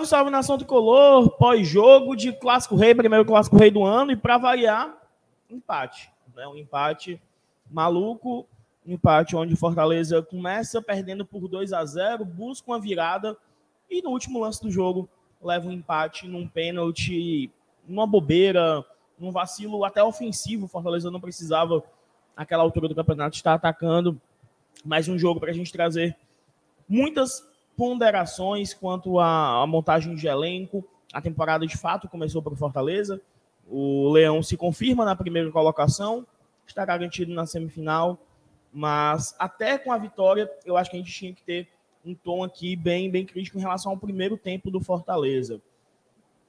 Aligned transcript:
Salve, 0.00 0.06
salve, 0.06 0.30
nação 0.30 0.56
tricolor, 0.56 1.30
pós-jogo 1.30 2.16
de 2.16 2.32
Clássico 2.32 2.76
Rei, 2.76 2.94
primeiro 2.94 3.24
Clássico 3.24 3.56
Rei 3.56 3.70
do 3.70 3.84
ano, 3.84 4.12
e 4.12 4.16
para 4.16 4.38
variar, 4.38 4.96
empate. 5.50 6.10
Né? 6.34 6.46
Um 6.46 6.56
empate 6.56 7.20
maluco, 7.70 8.46
um 8.86 8.92
empate 8.94 9.36
onde 9.36 9.56
Fortaleza 9.56 10.22
começa 10.22 10.80
perdendo 10.80 11.24
por 11.24 11.48
2 11.48 11.72
a 11.72 11.84
0 11.84 12.24
busca 12.24 12.70
uma 12.70 12.80
virada, 12.80 13.36
e 13.90 14.00
no 14.00 14.10
último 14.10 14.40
lance 14.40 14.62
do 14.62 14.70
jogo 14.70 15.08
leva 15.42 15.68
um 15.68 15.72
empate 15.72 16.26
num 16.26 16.46
pênalti, 16.46 17.50
numa 17.86 18.06
bobeira, 18.06 18.84
num 19.18 19.30
vacilo 19.30 19.84
até 19.84 20.02
ofensivo. 20.02 20.68
Fortaleza 20.68 21.10
não 21.10 21.20
precisava, 21.20 21.82
naquela 22.36 22.62
altura 22.62 22.88
do 22.88 22.94
campeonato, 22.94 23.36
estar 23.36 23.54
atacando. 23.54 24.20
Mais 24.84 25.08
um 25.08 25.18
jogo 25.18 25.40
para 25.40 25.50
a 25.50 25.54
gente 25.54 25.72
trazer 25.72 26.16
muitas 26.88 27.49
ponderações 27.80 28.74
quanto 28.74 29.18
à, 29.18 29.62
à, 29.62 29.66
montagem 29.66 30.14
de 30.14 30.26
elenco. 30.26 30.86
A 31.14 31.22
temporada 31.22 31.66
de 31.66 31.78
fato 31.78 32.10
começou 32.10 32.42
para 32.42 32.52
o 32.52 32.56
Fortaleza. 32.56 33.18
O 33.66 34.10
Leão 34.10 34.42
se 34.42 34.54
confirma 34.54 35.02
na 35.02 35.16
primeira 35.16 35.50
colocação, 35.50 36.26
está 36.66 36.84
garantido 36.84 37.32
na 37.32 37.46
semifinal, 37.46 38.18
mas 38.70 39.34
até 39.38 39.78
com 39.78 39.90
a 39.90 39.96
vitória, 39.96 40.50
eu 40.66 40.76
acho 40.76 40.90
que 40.90 40.96
a 40.96 41.00
gente 41.00 41.10
tinha 41.10 41.32
que 41.32 41.42
ter 41.42 41.68
um 42.04 42.14
tom 42.14 42.44
aqui 42.44 42.76
bem, 42.76 43.10
bem 43.10 43.24
crítico 43.24 43.56
em 43.56 43.62
relação 43.62 43.92
ao 43.92 43.96
primeiro 43.96 44.36
tempo 44.36 44.70
do 44.70 44.82
Fortaleza. 44.82 45.58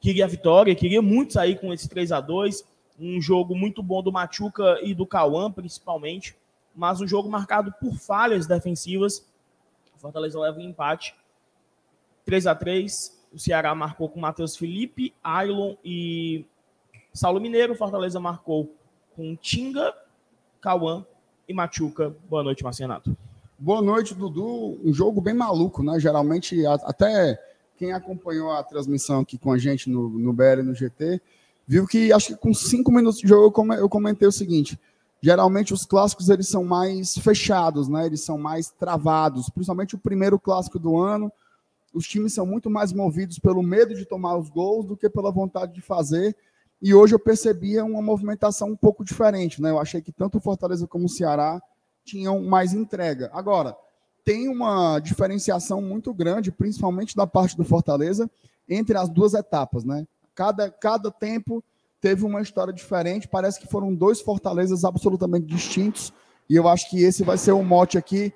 Queria 0.01 0.25
a 0.25 0.27
vitória, 0.27 0.75
queria 0.75 1.01
muito 1.01 1.31
sair 1.31 1.57
com 1.61 1.71
esse 1.71 1.87
3 1.87 2.11
a 2.11 2.19
2 2.19 2.65
um 2.99 3.21
jogo 3.21 3.55
muito 3.55 3.81
bom 3.81 4.03
do 4.03 4.11
Machuca 4.11 4.79
e 4.83 4.93
do 4.93 5.05
Cauã, 5.05 5.49
principalmente, 5.49 6.35
mas 6.75 6.99
um 6.99 7.07
jogo 7.07 7.29
marcado 7.29 7.73
por 7.79 7.95
falhas 7.95 8.45
defensivas. 8.45 9.25
O 9.95 9.97
Fortaleza 9.97 10.37
leva 10.37 10.59
um 10.59 10.61
empate. 10.61 11.15
3 12.25 12.47
a 12.47 12.55
3 12.55 13.19
O 13.33 13.39
Ceará 13.39 13.73
marcou 13.73 14.09
com 14.09 14.19
Matheus 14.19 14.55
Felipe, 14.55 15.13
Ailon 15.23 15.75
e 15.83 16.45
Saulo 17.13 17.41
Mineiro. 17.41 17.75
Fortaleza 17.75 18.19
marcou 18.19 18.75
com 19.15 19.35
Tinga, 19.35 19.93
Cauã 20.59 21.05
e 21.47 21.53
Machuca. 21.53 22.15
Boa 22.29 22.43
noite, 22.43 22.63
Marcianato. 22.63 23.15
Boa 23.57 23.81
noite, 23.81 24.15
Dudu. 24.15 24.79
Um 24.83 24.93
jogo 24.93 25.21
bem 25.21 25.33
maluco, 25.33 25.83
né? 25.83 25.99
Geralmente, 25.99 26.65
até 26.65 27.39
quem 27.77 27.93
acompanhou 27.93 28.51
a 28.51 28.63
transmissão 28.63 29.21
aqui 29.21 29.37
com 29.37 29.51
a 29.51 29.57
gente 29.57 29.89
no, 29.89 30.09
no 30.09 30.33
BR 30.33 30.59
e 30.59 30.63
no 30.63 30.73
GT, 30.73 31.21
viu 31.67 31.87
que 31.87 32.13
acho 32.13 32.27
que 32.27 32.35
com 32.35 32.53
cinco 32.53 32.91
minutos 32.91 33.19
de 33.19 33.27
jogo 33.27 33.53
eu 33.73 33.89
comentei 33.89 34.27
o 34.27 34.31
seguinte: 34.31 34.79
geralmente 35.21 35.73
os 35.73 35.85
clássicos 35.85 36.29
eles 36.29 36.47
são 36.47 36.63
mais 36.63 37.15
fechados, 37.17 37.87
né? 37.87 38.05
Eles 38.05 38.23
são 38.23 38.37
mais 38.37 38.69
travados, 38.69 39.49
principalmente 39.49 39.95
o 39.95 39.99
primeiro 39.99 40.39
clássico 40.39 40.77
do 40.77 40.97
ano. 40.97 41.31
Os 41.93 42.07
times 42.07 42.33
são 42.33 42.45
muito 42.45 42.69
mais 42.69 42.93
movidos 42.93 43.39
pelo 43.39 43.61
medo 43.61 43.93
de 43.93 44.05
tomar 44.05 44.37
os 44.37 44.49
gols 44.49 44.85
do 44.85 44.95
que 44.95 45.09
pela 45.09 45.31
vontade 45.31 45.73
de 45.73 45.81
fazer. 45.81 46.35
E 46.81 46.93
hoje 46.93 47.13
eu 47.13 47.19
percebia 47.19 47.83
uma 47.83 48.01
movimentação 48.01 48.69
um 48.69 48.75
pouco 48.75 49.03
diferente, 49.03 49.61
né? 49.61 49.69
Eu 49.69 49.79
achei 49.79 50.01
que 50.01 50.11
tanto 50.11 50.37
o 50.37 50.41
Fortaleza 50.41 50.87
como 50.87 51.05
o 51.05 51.09
Ceará 51.09 51.61
tinham 52.03 52.41
mais 52.43 52.73
entrega. 52.73 53.29
Agora, 53.33 53.75
tem 54.23 54.47
uma 54.47 54.99
diferenciação 54.99 55.81
muito 55.81 56.13
grande, 56.13 56.51
principalmente 56.51 57.15
da 57.15 57.27
parte 57.27 57.57
do 57.57 57.63
Fortaleza, 57.63 58.29
entre 58.67 58.97
as 58.97 59.09
duas 59.09 59.33
etapas, 59.33 59.83
né? 59.83 60.07
Cada, 60.33 60.69
cada 60.69 61.11
tempo 61.11 61.63
teve 61.99 62.25
uma 62.25 62.41
história 62.41 62.73
diferente, 62.73 63.27
parece 63.27 63.59
que 63.59 63.67
foram 63.67 63.93
dois 63.93 64.21
Fortalezas 64.21 64.83
absolutamente 64.83 65.45
distintos, 65.45 66.13
e 66.49 66.55
eu 66.55 66.67
acho 66.67 66.89
que 66.89 67.03
esse 67.03 67.23
vai 67.23 67.37
ser 67.37 67.51
o 67.51 67.63
mote 67.63 67.97
aqui. 67.97 68.33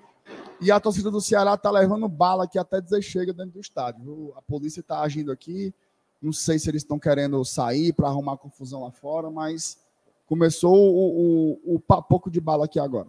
E 0.65 0.71
a 0.71 0.79
torcida 0.79 1.11
do 1.11 1.21
Ceará 1.21 1.53
está 1.53 1.69
levando 1.69 2.09
bala 2.09 2.45
aqui 2.45 2.57
até 2.57 2.81
dizer 2.81 3.01
chega 3.01 3.31
dentro 3.31 3.53
do 3.53 3.59
estádio. 3.59 4.33
A 4.35 4.41
polícia 4.41 4.79
está 4.79 5.01
agindo 5.01 5.31
aqui, 5.31 5.73
não 6.21 6.33
sei 6.33 6.57
se 6.57 6.69
eles 6.69 6.81
estão 6.81 6.97
querendo 6.97 7.43
sair 7.45 7.93
para 7.93 8.07
arrumar 8.07 8.37
confusão 8.37 8.83
lá 8.83 8.91
fora, 8.91 9.29
mas 9.29 9.79
começou 10.25 10.73
o, 10.75 11.59
o, 11.65 11.75
o 11.75 11.79
papoco 11.79 12.31
de 12.31 12.41
bala 12.41 12.65
aqui 12.65 12.79
agora 12.79 13.07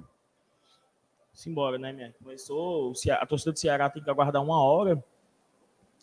simbora, 1.37 1.79
né, 1.79 1.93
minha? 1.93 2.13
Começou, 2.19 2.93
a 3.11 3.27
torcida 3.27 3.53
do 3.53 3.59
Ceará 3.59 3.91
tem 3.91 4.03
que 4.03 4.11
aguardar 4.11 4.43
uma 4.43 4.59
hora 4.59 5.03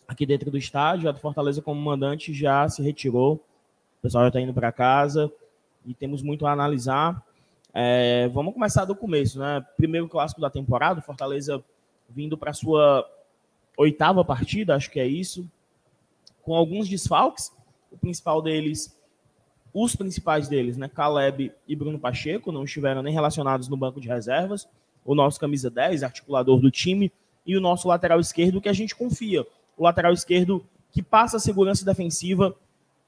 aqui 0.06 0.24
dentro 0.24 0.50
do 0.50 0.56
estádio. 0.56 1.08
A 1.08 1.12
do 1.12 1.18
Fortaleza, 1.18 1.60
como 1.60 1.80
mandante, 1.80 2.32
já 2.32 2.68
se 2.68 2.80
retirou. 2.80 3.34
O 3.98 4.02
pessoal 4.02 4.24
já 4.24 4.28
está 4.28 4.40
indo 4.40 4.54
para 4.54 4.70
casa 4.70 5.30
e 5.84 5.92
temos 5.92 6.22
muito 6.22 6.46
a 6.46 6.52
analisar. 6.52 7.20
É, 7.74 8.28
vamos 8.28 8.54
começar 8.54 8.84
do 8.84 8.94
começo, 8.94 9.38
né? 9.38 9.64
Primeiro 9.76 10.08
clássico 10.08 10.40
da 10.40 10.48
temporada, 10.48 11.02
Fortaleza 11.02 11.62
vindo 12.08 12.38
para 12.38 12.52
sua 12.52 13.04
oitava 13.76 14.24
partida, 14.24 14.76
acho 14.76 14.90
que 14.90 15.00
é 15.00 15.06
isso, 15.06 15.50
com 16.42 16.54
alguns 16.54 16.88
desfalques. 16.88 17.52
O 17.90 17.98
principal 17.98 18.40
deles, 18.40 18.96
os 19.72 19.96
principais 19.96 20.48
deles, 20.48 20.76
né? 20.76 20.88
Caleb 20.88 21.52
e 21.66 21.74
Bruno 21.74 21.98
Pacheco, 21.98 22.52
não 22.52 22.64
estiveram 22.64 23.02
nem 23.02 23.12
relacionados 23.12 23.68
no 23.68 23.76
banco 23.76 24.00
de 24.00 24.08
reservas 24.08 24.68
o 25.04 25.14
nosso 25.14 25.38
camisa 25.38 25.70
10, 25.70 26.02
articulador 26.02 26.58
do 26.58 26.70
time, 26.70 27.12
e 27.46 27.56
o 27.56 27.60
nosso 27.60 27.86
lateral 27.86 28.18
esquerdo, 28.18 28.60
que 28.60 28.68
a 28.68 28.72
gente 28.72 28.96
confia. 28.96 29.46
O 29.76 29.84
lateral 29.84 30.12
esquerdo 30.12 30.64
que 30.90 31.02
passa 31.02 31.36
a 31.36 31.40
segurança 31.40 31.84
defensiva, 31.84 32.56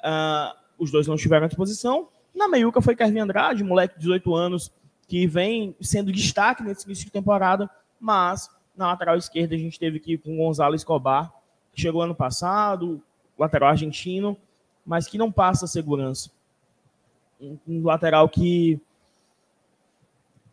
uh, 0.00 0.56
os 0.78 0.90
dois 0.90 1.06
não 1.06 1.14
estiveram 1.14 1.46
à 1.46 1.48
disposição. 1.48 2.08
Na 2.36 2.46
meiuca 2.46 2.82
foi 2.82 2.94
Kevin 2.94 3.20
Andrade, 3.20 3.64
moleque 3.64 3.94
de 3.94 4.00
18 4.00 4.34
anos, 4.34 4.70
que 5.08 5.26
vem 5.26 5.74
sendo 5.80 6.12
destaque 6.12 6.62
nesse 6.62 6.84
início 6.84 7.06
de 7.06 7.10
temporada, 7.10 7.68
mas 7.98 8.50
na 8.76 8.88
lateral 8.88 9.16
esquerda 9.16 9.54
a 9.54 9.58
gente 9.58 9.78
teve 9.78 9.96
aqui 9.96 10.18
com 10.18 10.36
Gonzalo 10.36 10.74
Escobar, 10.74 11.32
que 11.72 11.80
chegou 11.80 12.02
ano 12.02 12.14
passado, 12.14 13.02
lateral 13.38 13.70
argentino, 13.70 14.36
mas 14.84 15.06
que 15.06 15.16
não 15.16 15.32
passa 15.32 15.66
segurança. 15.66 16.30
Um, 17.40 17.82
lateral 17.82 18.28
que 18.28 18.78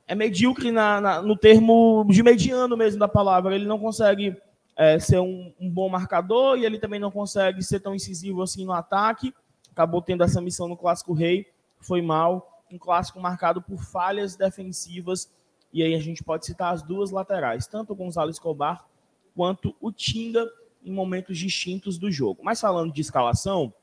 é 0.07 0.15
medíocre 0.15 0.71
na, 0.71 1.01
na, 1.01 1.21
no 1.21 1.35
termo 1.35 2.05
de 2.09 2.23
mediano 2.23 2.77
mesmo 2.77 2.99
da 2.99 3.07
palavra. 3.09 3.55
Ele 3.55 3.65
não 3.65 3.79
consegue 3.79 4.37
é, 4.77 4.99
ser 4.99 5.19
um, 5.19 5.53
um, 5.59 5.69
bom 5.69 5.89
marcador 5.89 6.57
e 6.57 6.65
ele 6.65 6.79
também 6.79 6.99
não 6.99 7.11
consegue 7.11 7.61
ser 7.61 7.81
tão 7.81 7.93
incisivo 7.93 8.41
assim 8.41 8.65
no 8.65 8.73
ataque. 8.73 9.33
Acabou 9.71 10.01
tendo 10.01 10.23
essa 10.23 10.41
missão 10.41 10.67
no 10.67 10.77
Clássico 10.77 11.13
Rei, 11.13 11.47
foi 11.85 12.01
mal. 12.01 12.63
Um 12.71 12.77
clássico 12.77 13.19
marcado 13.19 13.61
por 13.61 13.83
falhas 13.83 14.35
defensivas. 14.35 15.31
E 15.71 15.83
aí 15.83 15.93
a 15.95 15.99
gente 15.99 16.23
pode 16.23 16.45
citar 16.45 16.73
as 16.73 16.81
duas 16.81 17.11
laterais, 17.11 17.67
tanto 17.67 17.93
o 17.93 17.95
Gonzalo 17.95 18.29
Escobar 18.29 18.85
quanto 19.35 19.75
o 19.81 19.91
Tinga, 19.91 20.47
em 20.85 20.91
momentos 20.91 21.37
distintos 21.37 21.97
do 21.97 22.11
jogo. 22.11 22.41
Mas 22.43 22.59
falando 22.59 22.91
de 22.91 23.01
escalação, 23.01 23.73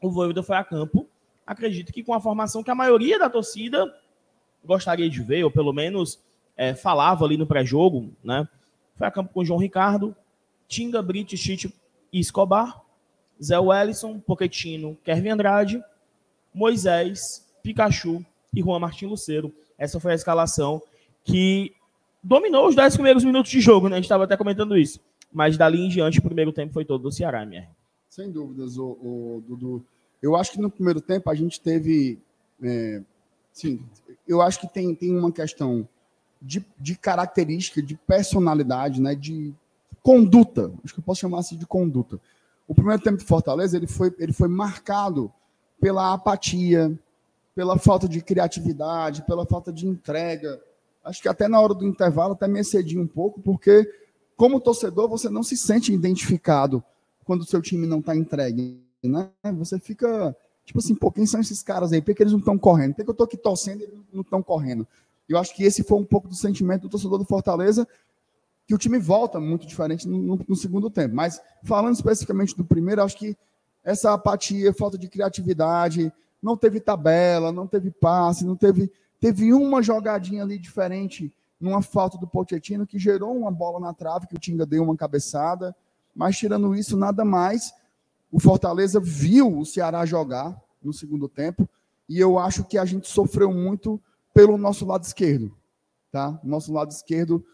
o 0.00 0.10
Voivoda 0.10 0.42
foi 0.42 0.56
a 0.56 0.64
campo. 0.64 1.08
Acredito 1.46 1.92
que 1.92 2.02
com 2.02 2.14
a 2.14 2.20
formação 2.20 2.62
que 2.62 2.70
a 2.70 2.74
maioria 2.74 3.18
da 3.18 3.28
torcida 3.28 3.84
gostaria 4.64 5.08
de 5.08 5.22
ver, 5.22 5.44
ou 5.44 5.50
pelo 5.50 5.72
menos 5.72 6.22
é, 6.56 6.74
falava 6.74 7.24
ali 7.24 7.36
no 7.36 7.46
pré-jogo, 7.46 8.12
né? 8.22 8.48
Foi 8.96 9.06
a 9.06 9.10
campo 9.10 9.32
com 9.32 9.44
João 9.44 9.60
Ricardo, 9.60 10.16
Tinga, 10.66 11.02
Brito, 11.02 11.36
Chite 11.36 11.72
e 12.12 12.18
Escobar, 12.18 12.82
Zé 13.42 13.58
Wellison, 13.58 14.18
Poquetino, 14.18 14.96
Kevin 15.04 15.30
Andrade, 15.30 15.82
Moisés, 16.56 17.46
Pikachu 17.62 18.24
e 18.54 18.62
Juan 18.62 18.78
Martin 18.78 19.04
Luceiro. 19.04 19.52
Essa 19.76 20.00
foi 20.00 20.12
a 20.12 20.14
escalação 20.14 20.80
que 21.22 21.74
dominou 22.22 22.66
os 22.66 22.74
10 22.74 22.94
primeiros 22.94 23.22
minutos 23.22 23.50
de 23.50 23.60
jogo, 23.60 23.90
né? 23.90 23.96
A 23.96 23.98
gente 23.98 24.06
estava 24.06 24.24
até 24.24 24.38
comentando 24.38 24.76
isso. 24.76 24.98
Mas 25.30 25.58
dali 25.58 25.78
em 25.78 25.88
diante, 25.90 26.18
o 26.18 26.22
primeiro 26.22 26.52
tempo 26.52 26.72
foi 26.72 26.86
todo 26.86 27.02
do 27.02 27.12
Ceará, 27.12 27.44
minha. 27.44 27.68
Sem 28.08 28.30
dúvidas, 28.30 28.78
o, 28.78 28.86
o 28.86 29.44
Dudu. 29.46 29.84
Eu 30.22 30.34
acho 30.34 30.52
que 30.52 30.58
no 30.58 30.70
primeiro 30.70 31.00
tempo 31.02 31.28
a 31.28 31.34
gente 31.34 31.60
teve. 31.60 32.18
É, 32.62 33.02
sim, 33.52 33.84
eu 34.26 34.40
acho 34.40 34.58
que 34.58 34.66
tem, 34.66 34.94
tem 34.94 35.14
uma 35.14 35.30
questão 35.30 35.86
de, 36.40 36.64
de 36.78 36.96
característica, 36.96 37.82
de 37.82 37.96
personalidade, 37.96 39.02
né, 39.02 39.14
de 39.14 39.52
conduta. 40.02 40.72
Acho 40.82 40.94
que 40.94 41.00
eu 41.00 41.04
posso 41.04 41.20
chamar 41.20 41.40
assim 41.40 41.58
de 41.58 41.66
conduta. 41.66 42.18
O 42.66 42.74
primeiro 42.74 43.02
tempo 43.02 43.18
de 43.18 43.24
Fortaleza 43.24 43.76
ele 43.76 43.86
foi, 43.86 44.14
ele 44.18 44.32
foi 44.32 44.48
marcado 44.48 45.30
pela 45.80 46.12
apatia, 46.12 46.98
pela 47.54 47.78
falta 47.78 48.08
de 48.08 48.20
criatividade, 48.20 49.22
pela 49.22 49.46
falta 49.46 49.72
de 49.72 49.86
entrega. 49.86 50.60
Acho 51.04 51.22
que 51.22 51.28
até 51.28 51.48
na 51.48 51.60
hora 51.60 51.74
do 51.74 51.86
intervalo 51.86 52.32
até 52.32 52.48
me 52.48 52.60
excedi 52.60 52.98
um 52.98 53.06
pouco, 53.06 53.40
porque 53.40 53.90
como 54.36 54.60
torcedor 54.60 55.08
você 55.08 55.28
não 55.28 55.42
se 55.42 55.56
sente 55.56 55.92
identificado 55.92 56.82
quando 57.24 57.42
o 57.42 57.46
seu 57.46 57.62
time 57.62 57.86
não 57.86 58.00
está 58.00 58.14
entregue, 58.14 58.80
né? 59.02 59.30
Você 59.54 59.78
fica 59.78 60.36
Tipo 60.66 60.80
assim, 60.80 60.96
pô, 60.96 61.12
quem 61.12 61.24
são 61.24 61.40
esses 61.40 61.62
caras 61.62 61.92
aí? 61.92 62.02
Por 62.02 62.12
que 62.12 62.22
eles 62.24 62.32
não 62.32 62.40
estão 62.40 62.58
correndo? 62.58 62.92
Por 62.94 63.04
que 63.04 63.10
eu 63.10 63.12
estou 63.12 63.24
aqui 63.24 63.36
torcendo 63.36 63.80
e 63.80 63.84
eles 63.84 64.00
não 64.12 64.22
estão 64.22 64.42
correndo? 64.42 64.86
Eu 65.28 65.38
acho 65.38 65.54
que 65.54 65.62
esse 65.62 65.84
foi 65.84 65.96
um 65.96 66.04
pouco 66.04 66.26
do 66.26 66.34
sentimento 66.34 66.82
do 66.82 66.88
torcedor 66.88 67.18
do 67.18 67.24
Fortaleza, 67.24 67.86
que 68.66 68.74
o 68.74 68.78
time 68.78 68.98
volta 68.98 69.38
muito 69.38 69.64
diferente 69.64 70.08
no, 70.08 70.18
no, 70.18 70.44
no 70.48 70.56
segundo 70.56 70.90
tempo. 70.90 71.14
Mas 71.14 71.40
falando 71.62 71.94
especificamente 71.94 72.56
do 72.56 72.64
primeiro, 72.64 73.00
acho 73.00 73.16
que 73.16 73.36
essa 73.86 74.12
apatia, 74.12 74.74
falta 74.74 74.98
de 74.98 75.08
criatividade, 75.08 76.12
não 76.42 76.56
teve 76.56 76.80
tabela, 76.80 77.52
não 77.52 77.68
teve 77.68 77.92
passe, 77.92 78.44
não 78.44 78.56
teve. 78.56 78.92
Teve 79.20 79.54
uma 79.54 79.80
jogadinha 79.80 80.42
ali 80.42 80.58
diferente 80.58 81.32
numa 81.60 81.80
falta 81.80 82.18
do 82.18 82.26
Pochettino 82.26 82.84
que 82.84 82.98
gerou 82.98 83.34
uma 83.36 83.50
bola 83.50 83.78
na 83.78 83.94
trave, 83.94 84.26
que 84.26 84.34
o 84.34 84.38
Tinga 84.40 84.66
deu 84.66 84.82
uma 84.82 84.96
cabeçada. 84.96 85.74
Mas 86.12 86.36
tirando 86.36 86.74
isso, 86.74 86.96
nada 86.96 87.24
mais. 87.24 87.72
O 88.32 88.40
Fortaleza 88.40 88.98
viu 88.98 89.56
o 89.56 89.64
Ceará 89.64 90.04
jogar 90.04 90.60
no 90.82 90.92
segundo 90.92 91.28
tempo 91.28 91.68
e 92.08 92.18
eu 92.18 92.40
acho 92.40 92.64
que 92.64 92.76
a 92.76 92.84
gente 92.84 93.08
sofreu 93.08 93.52
muito 93.52 94.02
pelo 94.34 94.58
nosso 94.58 94.84
lado 94.84 95.04
esquerdo. 95.04 95.56
Tá? 96.10 96.40
O 96.42 96.48
nosso 96.48 96.72
lado 96.72 96.90
esquerdo 96.90 97.44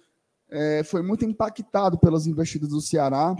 é, 0.48 0.82
foi 0.82 1.02
muito 1.02 1.26
impactado 1.26 1.98
pelas 1.98 2.26
investidas 2.26 2.70
do 2.70 2.80
Ceará. 2.80 3.36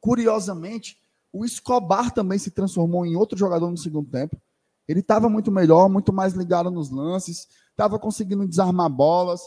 Curiosamente, 0.00 0.99
o 1.32 1.44
Escobar 1.44 2.12
também 2.12 2.38
se 2.38 2.50
transformou 2.50 3.06
em 3.06 3.16
outro 3.16 3.38
jogador 3.38 3.70
no 3.70 3.76
segundo 3.76 4.10
tempo. 4.10 4.40
Ele 4.88 5.00
estava 5.00 5.28
muito 5.28 5.52
melhor, 5.52 5.88
muito 5.88 6.12
mais 6.12 6.32
ligado 6.32 6.70
nos 6.70 6.90
lances, 6.90 7.46
estava 7.70 7.98
conseguindo 7.98 8.48
desarmar 8.48 8.90
bolas. 8.90 9.40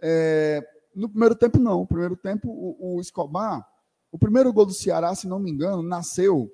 É, 0.00 0.64
no 0.94 1.08
primeiro 1.08 1.34
tempo, 1.34 1.58
não. 1.58 1.80
No 1.80 1.86
primeiro 1.86 2.16
tempo, 2.16 2.48
o, 2.48 2.96
o, 2.96 3.00
Escobar, 3.00 3.66
o 4.12 4.18
primeiro 4.18 4.52
gol 4.52 4.66
do 4.66 4.72
Ceará, 4.72 5.14
se 5.14 5.26
não 5.26 5.40
me 5.40 5.50
engano, 5.50 5.82
nasceu 5.82 6.48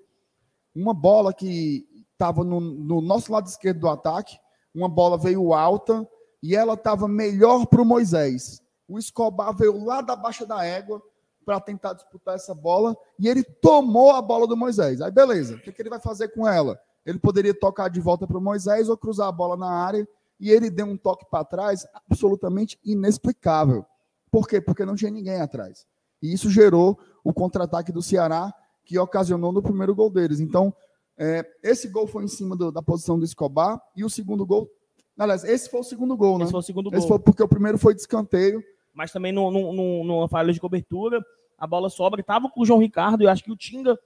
uma 0.75 0.94
bola 0.94 1.34
que 1.34 1.87
estava 2.12 2.43
no, 2.43 2.60
no 2.60 3.00
nosso 3.00 3.31
lado 3.31 3.46
esquerdo 3.46 3.81
do 3.81 3.88
ataque, 3.88 4.38
uma 4.75 4.88
bola 4.88 5.19
veio 5.19 5.52
alta 5.52 6.08
e 6.43 6.56
ela 6.56 6.75
estava 6.75 7.06
melhor 7.06 7.67
para 7.67 7.82
o 7.82 7.84
Moisés. 7.84 8.62
O 8.88 8.99
Escobar 8.99 9.55
veio 9.55 9.84
lá 9.84 10.00
da 10.00 10.17
baixa 10.17 10.46
da 10.46 10.64
égua 10.64 11.02
para 11.44 11.61
tentar 11.61 11.93
disputar 11.93 12.35
essa 12.35 12.55
bola 12.55 12.96
e 13.19 13.29
ele 13.29 13.43
tomou 13.43 14.12
a 14.12 14.23
bola 14.23 14.46
do 14.46 14.56
Moisés. 14.56 15.00
Aí 15.00 15.11
beleza, 15.11 15.56
o 15.56 15.61
que, 15.61 15.73
que 15.73 15.82
ele 15.82 15.91
vai 15.91 16.00
fazer 16.00 16.29
com 16.29 16.49
ela? 16.49 16.79
Ele 17.05 17.19
poderia 17.19 17.52
tocar 17.52 17.88
de 17.88 18.00
volta 18.00 18.26
para 18.26 18.38
o 18.38 18.41
Moisés 18.41 18.88
ou 18.88 18.96
cruzar 18.96 19.29
a 19.29 19.32
bola 19.32 19.56
na 19.56 19.70
área 19.70 20.08
e 20.41 20.50
ele 20.50 20.70
deu 20.70 20.87
um 20.87 20.96
toque 20.96 21.26
para 21.31 21.44
trás 21.44 21.87
absolutamente 22.08 22.79
inexplicável. 22.85 23.85
Por 24.31 24.49
quê? 24.49 24.61
Porque 24.61 24.85
não 24.85 24.96
tinha 24.96 25.11
ninguém 25.11 25.41
atrás. 25.41 25.87
E 26.20 26.32
isso 26.32 26.50
gerou 26.50 26.99
o 27.23 27.32
contra-ataque 27.32 27.93
do 27.93 28.02
Ceará, 28.02 28.52
que 28.85 28.99
ocasionou 28.99 29.52
no 29.52 29.62
primeiro 29.62 29.94
gol 29.94 30.11
deles. 30.11 30.41
Então, 30.41 30.75
é, 31.17 31.46
esse 31.62 31.88
gol 31.88 32.06
foi 32.06 32.25
em 32.25 32.29
cima 32.29 32.56
do, 32.56 32.73
da 32.73 32.82
posição 32.82 33.19
do 33.19 33.25
Escobar 33.25 33.81
e 33.96 34.05
o 34.05 34.11
segundo 34.11 34.44
gol. 34.44 34.69
Aliás, 35.17 35.44
esse 35.44 35.70
foi 35.70 35.81
o 35.81 35.85
segundo 35.85 36.17
gol, 36.17 36.38
né? 36.38 36.44
Esse 36.44 36.50
foi 36.50 36.61
o 36.61 36.64
segundo 36.64 36.91
gol. 36.91 36.99
Esse 36.99 37.06
foi 37.06 37.19
porque 37.19 37.43
o 37.43 37.49
primeiro 37.49 37.79
foi 37.79 37.94
de 37.94 38.00
escanteio. 38.00 38.62
Mas 38.94 39.11
também 39.11 39.32
numa 39.32 40.29
falha 40.29 40.52
de 40.52 40.61
cobertura, 40.61 41.20
a 41.58 41.67
bola 41.67 41.91
sobra. 41.91 42.20
Estava 42.20 42.49
com 42.49 42.62
o 42.62 42.64
João 42.64 42.79
Ricardo 42.79 43.23
e 43.23 43.26
acho 43.26 43.43
que 43.43 43.50
o 43.50 43.56
Tinga, 43.56 43.99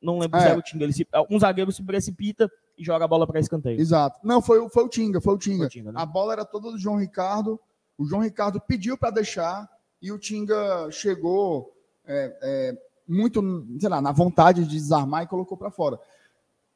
não 0.00 0.18
lembro 0.18 0.38
é. 0.38 0.42
se 0.42 0.48
era 0.48 0.58
o 0.58 0.62
Tinga, 0.62 0.84
ele 0.84 0.92
se, 0.92 1.06
um 1.30 1.38
zagueiro 1.38 1.70
se 1.70 1.82
precipita 1.82 2.50
e 2.76 2.82
joga 2.84 3.04
a 3.04 3.08
bola 3.08 3.26
para 3.26 3.38
escanteio. 3.38 3.78
Exato. 3.78 4.18
Não, 4.24 4.40
foi, 4.40 4.66
foi 4.70 4.84
o 4.84 4.88
Tinga, 4.88 5.20
foi 5.20 5.34
o 5.34 5.38
Tinga. 5.38 5.58
Foi 5.58 5.66
o 5.66 5.70
Tinga 5.70 5.92
né? 5.92 6.00
A 6.00 6.06
bola 6.06 6.32
era 6.32 6.44
toda 6.44 6.70
do 6.70 6.78
João 6.78 6.96
Ricardo. 6.96 7.60
O 7.98 8.06
João 8.06 8.22
Ricardo 8.22 8.60
pediu 8.60 8.96
para 8.96 9.10
deixar 9.10 9.68
e 10.00 10.10
o 10.10 10.18
Tinga 10.18 10.90
chegou 10.90 11.76
é, 12.06 12.38
é, 12.42 12.78
muito, 13.06 13.42
sei 13.78 13.88
lá, 13.88 14.00
na 14.00 14.12
vontade 14.12 14.64
de 14.64 14.76
desarmar 14.76 15.24
e 15.24 15.26
colocou 15.26 15.58
para 15.58 15.70
fora. 15.70 16.00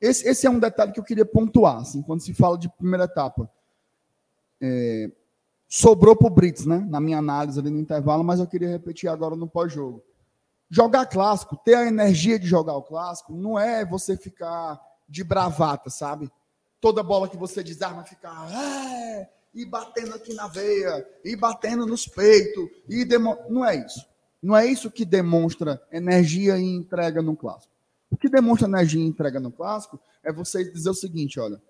Esse, 0.00 0.28
esse, 0.28 0.46
é 0.46 0.50
um 0.50 0.58
detalhe 0.58 0.92
que 0.92 1.00
eu 1.00 1.04
queria 1.04 1.24
pontuar, 1.24 1.78
assim, 1.78 2.02
quando 2.02 2.20
se 2.20 2.34
fala 2.34 2.58
de 2.58 2.68
primeira 2.68 3.04
etapa. 3.04 3.50
É, 4.60 5.10
sobrou 5.74 6.14
para 6.14 6.28
o 6.28 6.30
Brits, 6.30 6.64
né? 6.64 6.86
Na 6.88 7.00
minha 7.00 7.18
análise 7.18 7.58
ali 7.58 7.68
no 7.68 7.80
intervalo, 7.80 8.22
mas 8.22 8.38
eu 8.38 8.46
queria 8.46 8.68
repetir 8.68 9.10
agora 9.10 9.34
no 9.34 9.48
pós-jogo. 9.48 10.04
Jogar 10.70 11.06
clássico, 11.06 11.56
ter 11.56 11.74
a 11.74 11.88
energia 11.88 12.38
de 12.38 12.46
jogar 12.46 12.76
o 12.76 12.82
clássico, 12.82 13.34
não 13.34 13.58
é 13.58 13.84
você 13.84 14.16
ficar 14.16 14.80
de 15.08 15.24
bravata, 15.24 15.90
sabe? 15.90 16.30
Toda 16.80 17.02
bola 17.02 17.28
que 17.28 17.36
você 17.36 17.60
desarma 17.60 18.04
ficar 18.04 18.48
é, 18.52 19.28
e 19.52 19.66
batendo 19.66 20.14
aqui 20.14 20.32
na 20.32 20.46
veia, 20.46 21.04
e 21.24 21.34
batendo 21.34 21.84
nos 21.84 22.06
peitos, 22.06 22.68
e 22.88 23.04
demo... 23.04 23.36
não 23.48 23.64
é 23.64 23.74
isso. 23.74 24.06
Não 24.40 24.56
é 24.56 24.64
isso 24.64 24.92
que 24.92 25.04
demonstra 25.04 25.82
energia 25.90 26.56
e 26.56 26.62
entrega 26.62 27.20
no 27.20 27.34
clássico. 27.34 27.74
O 28.08 28.16
que 28.16 28.28
demonstra 28.28 28.68
energia 28.68 29.00
e 29.00 29.06
entrega 29.06 29.40
no 29.40 29.50
clássico 29.50 29.98
é 30.22 30.32
você 30.32 30.62
dizer 30.70 30.90
o 30.90 30.94
seguinte: 30.94 31.40
olha, 31.40 31.60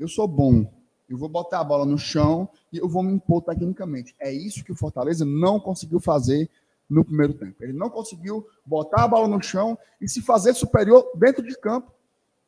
eu 0.00 0.08
sou 0.08 0.26
bom, 0.26 0.64
eu 1.08 1.18
vou 1.18 1.28
botar 1.28 1.60
a 1.60 1.64
bola 1.64 1.84
no 1.84 1.98
chão 1.98 2.48
e 2.72 2.78
eu 2.78 2.88
vou 2.88 3.02
me 3.02 3.12
impor 3.12 3.42
tecnicamente. 3.42 4.14
É 4.18 4.32
isso 4.32 4.64
que 4.64 4.72
o 4.72 4.76
Fortaleza 4.76 5.24
não 5.24 5.60
conseguiu 5.60 6.00
fazer 6.00 6.50
no 6.88 7.04
primeiro 7.04 7.34
tempo. 7.34 7.62
Ele 7.62 7.72
não 7.72 7.90
conseguiu 7.90 8.46
botar 8.64 9.04
a 9.04 9.08
bola 9.08 9.28
no 9.28 9.42
chão 9.42 9.78
e 10.00 10.08
se 10.08 10.22
fazer 10.22 10.54
superior 10.54 11.10
dentro 11.14 11.42
de 11.42 11.56
campo. 11.58 11.92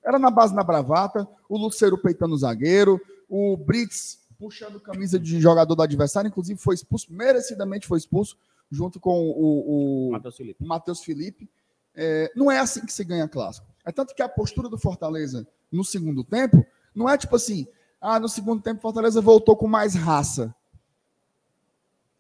Era 0.04 0.18
na 0.18 0.30
base 0.30 0.54
da 0.54 0.62
bravata, 0.62 1.26
o 1.48 1.58
Luceiro 1.58 1.98
peitando 1.98 2.34
o 2.34 2.38
zagueiro, 2.38 3.00
o 3.28 3.56
Brits 3.56 4.20
puxando 4.38 4.78
camisa 4.78 5.18
de 5.18 5.40
jogador 5.40 5.74
do 5.74 5.82
adversário, 5.82 6.28
inclusive 6.28 6.60
foi 6.60 6.74
expulso, 6.74 7.12
merecidamente 7.12 7.86
foi 7.86 7.98
expulso, 7.98 8.36
junto 8.70 9.00
com 9.00 9.30
o, 9.30 10.08
o 10.08 10.12
Matheus 10.12 10.36
Felipe. 10.36 10.64
Matheus 10.64 11.02
Felipe. 11.02 11.50
É, 11.94 12.30
não 12.36 12.50
é 12.50 12.58
assim 12.58 12.84
que 12.84 12.92
se 12.92 13.02
ganha 13.02 13.26
clássico. 13.26 13.66
É 13.84 13.90
tanto 13.90 14.14
que 14.14 14.22
a 14.22 14.28
postura 14.28 14.68
do 14.68 14.76
Fortaleza 14.76 15.46
no 15.72 15.82
segundo 15.82 16.22
tempo 16.22 16.64
não 16.94 17.08
é 17.08 17.16
tipo 17.16 17.36
assim, 17.36 17.66
ah, 18.06 18.20
no 18.20 18.28
segundo 18.28 18.62
tempo 18.62 18.80
Fortaleza 18.80 19.20
voltou 19.20 19.56
com 19.56 19.66
mais 19.66 19.96
raça. 19.96 20.54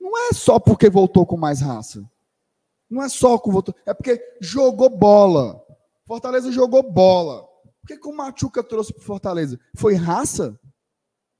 Não 0.00 0.18
é 0.28 0.32
só 0.32 0.58
porque 0.58 0.90
voltou 0.90 1.24
com 1.24 1.36
mais 1.36 1.60
raça. 1.60 2.04
Não 2.90 3.00
é 3.00 3.08
só 3.08 3.38
com 3.38 3.52
voltou, 3.52 3.72
é 3.86 3.94
porque 3.94 4.20
jogou 4.40 4.90
bola. 4.90 5.64
Fortaleza 6.04 6.50
jogou 6.50 6.82
bola. 6.82 7.42
O 7.84 7.86
que, 7.86 7.96
que 7.96 8.08
o 8.08 8.16
Machuca 8.16 8.64
trouxe 8.64 8.92
para 8.92 9.04
Fortaleza? 9.04 9.60
Foi 9.76 9.94
raça? 9.94 10.58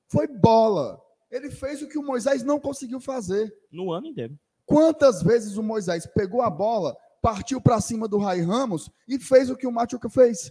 Foi 0.07 0.27
bola. 0.27 1.01
Ele 1.29 1.51
fez 1.51 1.81
o 1.81 1.87
que 1.89 1.97
o 1.97 2.03
Moisés 2.03 2.41
não 2.41 2.57
conseguiu 2.57 3.01
fazer. 3.01 3.53
No 3.69 3.91
ano 3.91 4.07
inteiro. 4.07 4.39
Quantas 4.65 5.21
vezes 5.21 5.57
o 5.57 5.63
Moisés 5.63 6.05
pegou 6.05 6.41
a 6.41 6.49
bola, 6.49 6.95
partiu 7.21 7.59
para 7.59 7.81
cima 7.81 8.07
do 8.07 8.17
Rai 8.17 8.39
Ramos 8.39 8.89
e 9.09 9.19
fez 9.19 9.49
o 9.49 9.57
que 9.57 9.67
o 9.67 9.71
Machuca 9.73 10.09
fez? 10.09 10.49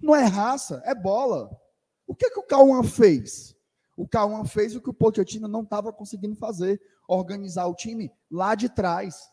Não 0.00 0.14
é 0.14 0.22
raça, 0.22 0.80
é 0.84 0.94
bola. 0.94 1.50
O 2.08 2.14
que, 2.14 2.30
que 2.30 2.40
o 2.40 2.42
Cauã 2.42 2.82
fez? 2.82 3.54
O 3.94 4.08
Cauã 4.08 4.42
fez 4.46 4.74
o 4.74 4.80
que 4.80 4.88
o 4.88 4.94
Pochettino 4.94 5.46
não 5.46 5.62
estava 5.62 5.92
conseguindo 5.92 6.34
fazer: 6.34 6.80
organizar 7.06 7.66
o 7.66 7.74
time 7.74 8.10
lá 8.30 8.54
de 8.54 8.70
trás. 8.70 9.30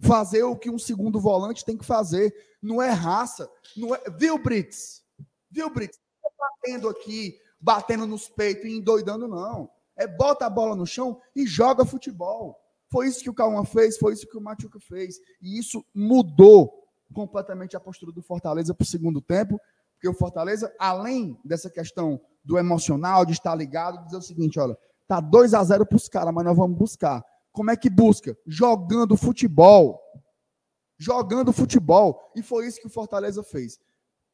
Fazer 0.00 0.42
o 0.42 0.56
que 0.56 0.68
um 0.68 0.78
segundo 0.78 1.18
volante 1.18 1.64
tem 1.64 1.78
que 1.78 1.84
fazer. 1.84 2.34
Não 2.60 2.82
é 2.82 2.90
raça. 2.90 3.48
Não 3.76 3.94
é... 3.94 4.02
Viu, 4.18 4.36
Brits? 4.36 5.02
Viu, 5.50 5.70
Brits? 5.70 5.98
Não 6.22 6.30
tá 6.30 6.36
batendo 6.50 6.88
aqui, 6.88 7.38
batendo 7.58 8.06
nos 8.06 8.28
peitos 8.28 8.66
e 8.66 8.76
endoidando, 8.76 9.26
não. 9.28 9.70
É 9.96 10.06
bota 10.06 10.44
a 10.44 10.50
bola 10.50 10.76
no 10.76 10.86
chão 10.86 11.18
e 11.34 11.46
joga 11.46 11.86
futebol. 11.86 12.60
Foi 12.90 13.06
isso 13.06 13.22
que 13.22 13.30
o 13.30 13.34
Cauã 13.34 13.64
fez, 13.64 13.96
foi 13.96 14.12
isso 14.12 14.26
que 14.26 14.36
o 14.36 14.40
Machuca 14.40 14.80
fez. 14.80 15.18
E 15.40 15.58
isso 15.58 15.84
mudou 15.94 16.86
completamente 17.14 17.76
a 17.76 17.80
postura 17.80 18.12
do 18.12 18.22
Fortaleza 18.22 18.74
para 18.74 18.84
o 18.84 18.86
segundo 18.86 19.20
tempo. 19.20 19.58
Porque 19.96 20.08
o 20.08 20.14
Fortaleza, 20.14 20.72
além 20.78 21.38
dessa 21.44 21.68
questão 21.70 22.20
do 22.44 22.58
emocional, 22.58 23.26
de 23.26 23.32
estar 23.32 23.54
ligado, 23.54 24.04
dizer 24.04 24.18
o 24.18 24.22
seguinte: 24.22 24.60
olha, 24.60 24.76
tá 25.08 25.20
2 25.20 25.54
a 25.54 25.64
0 25.64 25.84
para 25.84 25.96
os 25.96 26.08
caras, 26.08 26.32
mas 26.32 26.44
nós 26.44 26.56
vamos 26.56 26.76
buscar. 26.78 27.24
Como 27.50 27.70
é 27.70 27.76
que 27.76 27.88
busca? 27.88 28.36
Jogando 28.46 29.16
futebol. 29.16 30.00
Jogando 30.98 31.52
futebol. 31.52 32.32
E 32.36 32.42
foi 32.42 32.66
isso 32.66 32.80
que 32.80 32.86
o 32.86 32.90
Fortaleza 32.90 33.42
fez. 33.42 33.78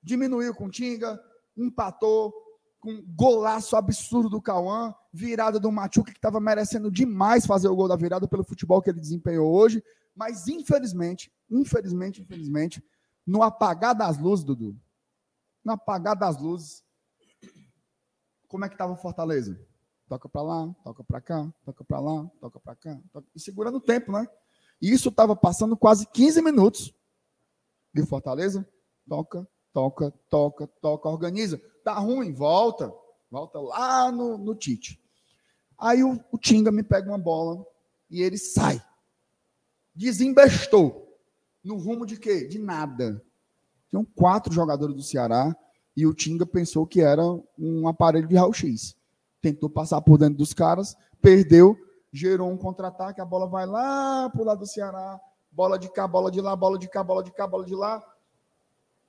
Diminuiu 0.02 0.54
com 0.54 0.68
Tinga, 0.68 1.20
empatou, 1.56 2.32
com 2.80 3.00
golaço 3.14 3.76
absurdo 3.76 4.28
do 4.28 4.42
Cauã, 4.42 4.92
virada 5.12 5.60
do 5.60 5.70
Machuca, 5.70 6.10
que 6.10 6.18
estava 6.18 6.40
merecendo 6.40 6.90
demais 6.90 7.46
fazer 7.46 7.68
o 7.68 7.76
gol 7.76 7.86
da 7.86 7.94
virada 7.94 8.26
pelo 8.26 8.42
futebol 8.42 8.82
que 8.82 8.90
ele 8.90 9.00
desempenhou 9.00 9.52
hoje. 9.54 9.82
Mas, 10.16 10.48
infelizmente, 10.48 11.32
infelizmente, 11.48 12.20
infelizmente, 12.20 12.84
no 13.24 13.42
apagar 13.42 13.94
das 13.94 14.18
luzes, 14.18 14.44
Dudu, 14.44 14.76
no 15.64 15.72
apagar 15.72 16.16
das 16.16 16.40
luzes, 16.40 16.84
como 18.48 18.64
é 18.64 18.68
que 18.68 18.74
estava 18.74 18.96
Fortaleza? 18.96 19.58
Toca 20.08 20.28
para 20.28 20.42
lá, 20.42 20.76
toca 20.84 21.02
para 21.02 21.20
cá, 21.20 21.54
toca 21.64 21.82
para 21.84 22.00
lá, 22.00 22.30
toca 22.38 22.60
para 22.60 22.76
cá, 22.76 23.00
toca... 23.10 23.26
e 23.34 23.40
segurando 23.40 23.76
o 23.76 23.80
tempo, 23.80 24.12
né? 24.12 24.28
E 24.80 24.92
isso 24.92 25.08
estava 25.08 25.34
passando 25.34 25.76
quase 25.76 26.06
15 26.06 26.42
minutos. 26.42 26.94
E 27.94 28.00
o 28.00 28.06
Fortaleza 28.06 28.68
toca, 29.08 29.48
toca, 29.72 30.10
toca, 30.28 30.66
toca, 30.66 31.08
organiza. 31.08 31.58
Tá 31.82 31.94
ruim, 31.94 32.32
volta, 32.32 32.92
volta 33.30 33.58
lá 33.60 34.12
no, 34.12 34.36
no 34.36 34.54
Tite. 34.54 35.02
Aí 35.78 36.04
o, 36.04 36.22
o 36.30 36.38
Tinga 36.38 36.70
me 36.70 36.82
pega 36.82 37.08
uma 37.08 37.18
bola 37.18 37.64
e 38.10 38.20
ele 38.20 38.36
sai. 38.36 38.84
Desembestou. 39.94 41.18
No 41.64 41.76
rumo 41.76 42.04
de 42.04 42.18
quê? 42.18 42.46
De 42.46 42.58
nada. 42.58 43.24
Tinham 43.92 44.06
quatro 44.06 44.50
jogadores 44.54 44.96
do 44.96 45.02
Ceará 45.02 45.54
e 45.94 46.06
o 46.06 46.14
Tinga 46.14 46.46
pensou 46.46 46.86
que 46.86 47.02
era 47.02 47.22
um 47.58 47.86
aparelho 47.86 48.26
de 48.26 48.34
raio-x. 48.34 48.96
Tentou 49.42 49.68
passar 49.68 50.00
por 50.00 50.16
dentro 50.16 50.38
dos 50.38 50.54
caras, 50.54 50.96
perdeu, 51.20 51.76
gerou 52.10 52.50
um 52.50 52.56
contra-ataque, 52.56 53.20
a 53.20 53.24
bola 53.24 53.46
vai 53.46 53.66
lá 53.66 54.30
para 54.30 54.40
o 54.40 54.44
lado 54.46 54.60
do 54.60 54.66
Ceará, 54.66 55.20
bola 55.50 55.78
de 55.78 55.92
cá, 55.92 56.08
bola 56.08 56.30
de 56.30 56.40
lá, 56.40 56.56
bola 56.56 56.78
de 56.78 56.88
cá, 56.88 57.04
bola 57.04 57.22
de 57.22 57.32
cá, 57.32 57.46
bola 57.46 57.66
de 57.66 57.74
lá. 57.74 58.02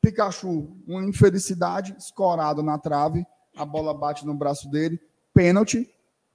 Pikachu, 0.01 0.75
uma 0.85 1.01
infelicidade, 1.05 1.95
escorado 1.97 2.61
na 2.61 2.77
trave, 2.77 3.25
a 3.55 3.63
bola 3.63 3.93
bate 3.93 4.25
no 4.25 4.33
braço 4.33 4.69
dele, 4.69 4.99
pênalti, 5.33 5.89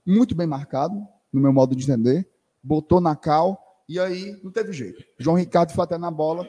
muito 0.07 0.35
bem 0.35 0.47
marcado, 0.47 1.07
no 1.31 1.39
meu 1.39 1.53
modo 1.53 1.77
de 1.77 1.85
entender, 1.85 2.27
botou 2.63 2.99
na 2.99 3.15
cal, 3.15 3.63
e 3.87 4.01
aí 4.01 4.41
não 4.43 4.51
teve 4.51 4.73
jeito. 4.73 5.05
João 5.19 5.37
Ricardo 5.37 5.73
foi 5.73 5.85
até 5.85 5.99
na 5.99 6.11
bola, 6.11 6.49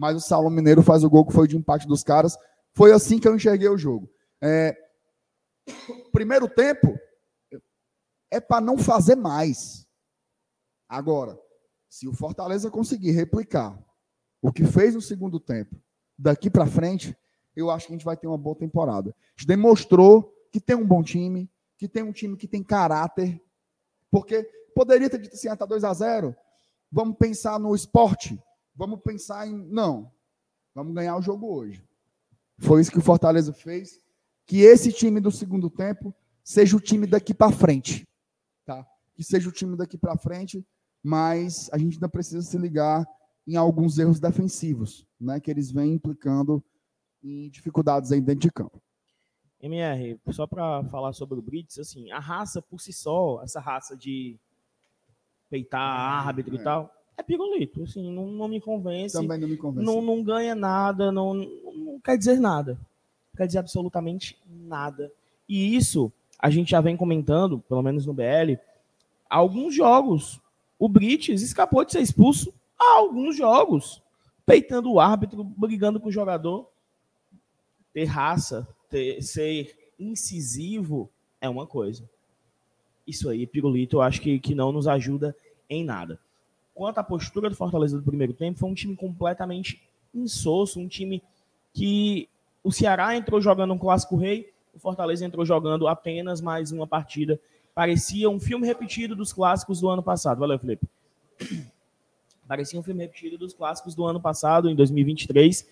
mas 0.00 0.16
o 0.16 0.20
Saulo 0.20 0.48
Mineiro 0.48 0.82
faz 0.82 1.04
o 1.04 1.10
gol 1.10 1.26
que 1.26 1.32
foi 1.34 1.46
de 1.46 1.58
empate 1.58 1.86
dos 1.86 2.02
caras. 2.02 2.34
Foi 2.72 2.90
assim 2.90 3.18
que 3.18 3.28
eu 3.28 3.36
enxerguei 3.36 3.68
o 3.68 3.76
jogo. 3.76 4.10
É, 4.42 4.74
primeiro 6.10 6.48
tempo 6.48 6.98
é 8.30 8.40
para 8.40 8.62
não 8.62 8.78
fazer 8.78 9.14
mais. 9.14 9.86
Agora, 10.88 11.38
se 11.86 12.08
o 12.08 12.14
Fortaleza 12.14 12.70
conseguir 12.70 13.10
replicar 13.10 13.78
o 14.40 14.50
que 14.50 14.64
fez 14.64 14.94
no 14.94 15.02
segundo 15.02 15.38
tempo, 15.38 15.76
daqui 16.18 16.48
para 16.48 16.64
frente, 16.64 17.14
eu 17.54 17.70
acho 17.70 17.86
que 17.86 17.92
a 17.92 17.96
gente 17.96 18.04
vai 18.06 18.16
ter 18.16 18.26
uma 18.26 18.38
boa 18.38 18.56
temporada. 18.56 19.10
A 19.10 19.30
gente 19.36 19.48
demonstrou 19.48 20.34
que 20.50 20.62
tem 20.62 20.76
um 20.76 20.86
bom 20.86 21.02
time, 21.02 21.50
que 21.76 21.86
tem 21.86 22.02
um 22.02 22.12
time 22.12 22.38
que 22.38 22.48
tem 22.48 22.64
caráter, 22.64 23.38
porque 24.10 24.44
poderia 24.74 25.10
ter 25.10 25.20
dito 25.20 25.34
assim, 25.34 25.48
ah, 25.48 25.56
tá 25.56 25.66
2 25.66 25.84
a 25.84 25.92
0 25.92 26.34
vamos 26.90 27.18
pensar 27.18 27.60
no 27.60 27.74
esporte, 27.74 28.42
vamos 28.80 29.00
pensar 29.02 29.46
em... 29.46 29.54
Não, 29.68 30.10
vamos 30.74 30.94
ganhar 30.94 31.14
o 31.14 31.20
jogo 31.20 31.54
hoje. 31.54 31.84
Foi 32.58 32.80
isso 32.80 32.90
que 32.90 32.98
o 32.98 33.02
Fortaleza 33.02 33.52
fez, 33.52 34.00
que 34.46 34.62
esse 34.62 34.90
time 34.90 35.20
do 35.20 35.30
segundo 35.30 35.68
tempo 35.68 36.14
seja 36.42 36.78
o 36.78 36.80
time 36.80 37.06
daqui 37.06 37.34
para 37.34 37.52
frente, 37.52 38.08
tá? 38.64 38.86
Que 39.14 39.22
seja 39.22 39.50
o 39.50 39.52
time 39.52 39.76
daqui 39.76 39.98
para 39.98 40.16
frente, 40.16 40.66
mas 41.02 41.68
a 41.74 41.78
gente 41.78 41.94
ainda 41.94 42.08
precisa 42.08 42.40
se 42.40 42.56
ligar 42.56 43.06
em 43.46 43.54
alguns 43.56 43.98
erros 43.98 44.18
defensivos, 44.18 45.06
né, 45.20 45.38
que 45.40 45.50
eles 45.50 45.70
vêm 45.70 45.92
implicando 45.92 46.64
em 47.22 47.50
dificuldades 47.50 48.12
aí 48.12 48.20
dentro 48.20 48.40
de 48.40 48.50
campo. 48.50 48.80
MR, 49.60 50.18
só 50.30 50.46
para 50.46 50.84
falar 50.84 51.12
sobre 51.12 51.38
o 51.38 51.42
Brits, 51.42 51.78
assim, 51.78 52.10
a 52.10 52.18
raça 52.18 52.62
por 52.62 52.80
si 52.80 52.94
só, 52.94 53.42
essa 53.42 53.60
raça 53.60 53.94
de 53.94 54.38
peitar 55.50 55.82
árbitro 56.26 56.56
é. 56.56 56.60
e 56.60 56.64
tal, 56.64 56.99
é 57.16 57.22
pirulito, 57.22 57.82
assim, 57.82 58.12
não, 58.12 58.26
não, 58.26 58.48
me 58.48 58.60
convence. 58.60 59.14
Também 59.14 59.38
não 59.38 59.48
me 59.48 59.56
convence. 59.56 59.84
Não, 59.84 60.00
não 60.00 60.22
ganha 60.22 60.54
nada, 60.54 61.12
não, 61.12 61.34
não 61.34 62.00
quer 62.00 62.16
dizer 62.16 62.40
nada. 62.40 62.74
Não 62.74 63.36
quer 63.36 63.46
dizer 63.46 63.58
absolutamente 63.58 64.38
nada. 64.46 65.12
E 65.48 65.76
isso 65.76 66.12
a 66.38 66.48
gente 66.48 66.70
já 66.70 66.80
vem 66.80 66.96
comentando, 66.96 67.58
pelo 67.68 67.82
menos 67.82 68.06
no 68.06 68.14
BL, 68.14 68.58
alguns 69.28 69.74
jogos. 69.74 70.40
O 70.78 70.88
Brits 70.88 71.42
escapou 71.42 71.84
de 71.84 71.92
ser 71.92 72.00
expulso 72.00 72.52
há 72.78 72.98
alguns 72.98 73.36
jogos, 73.36 74.02
peitando 74.46 74.90
o 74.90 74.98
árbitro, 74.98 75.44
brigando 75.44 76.00
com 76.00 76.08
o 76.08 76.12
jogador 76.12 76.66
ter 77.92 78.04
raça, 78.04 78.66
ter, 78.88 79.22
ser 79.22 79.92
incisivo 79.98 81.10
é 81.40 81.48
uma 81.48 81.66
coisa. 81.66 82.08
Isso 83.06 83.28
aí, 83.28 83.46
Pirulito, 83.46 83.96
eu 83.96 84.02
acho 84.02 84.20
que, 84.20 84.38
que 84.38 84.54
não 84.54 84.72
nos 84.72 84.86
ajuda 84.86 85.36
em 85.68 85.84
nada. 85.84 86.18
Quanto 86.74 86.98
à 86.98 87.04
postura 87.04 87.50
do 87.50 87.56
Fortaleza 87.56 87.98
do 87.98 88.02
primeiro 88.02 88.32
tempo, 88.32 88.58
foi 88.58 88.68
um 88.68 88.74
time 88.74 88.96
completamente 88.96 89.82
insosso, 90.14 90.80
um 90.80 90.88
time 90.88 91.22
que 91.72 92.28
o 92.62 92.72
Ceará 92.72 93.16
entrou 93.16 93.40
jogando 93.40 93.72
um 93.72 93.78
clássico 93.78 94.16
rei, 94.16 94.52
o 94.74 94.78
Fortaleza 94.78 95.24
entrou 95.24 95.44
jogando 95.44 95.88
apenas 95.88 96.40
mais 96.40 96.72
uma 96.72 96.86
partida. 96.86 97.40
Parecia 97.74 98.28
um 98.28 98.40
filme 98.40 98.66
repetido 98.66 99.16
dos 99.16 99.32
clássicos 99.32 99.80
do 99.80 99.88
ano 99.88 100.02
passado. 100.02 100.38
Valeu, 100.38 100.58
Felipe. 100.58 100.86
Parecia 102.46 102.78
um 102.78 102.82
filme 102.82 103.02
repetido 103.02 103.38
dos 103.38 103.54
clássicos 103.54 103.94
do 103.94 104.04
ano 104.04 104.20
passado, 104.20 104.68
em 104.68 104.74
2023 104.74 105.66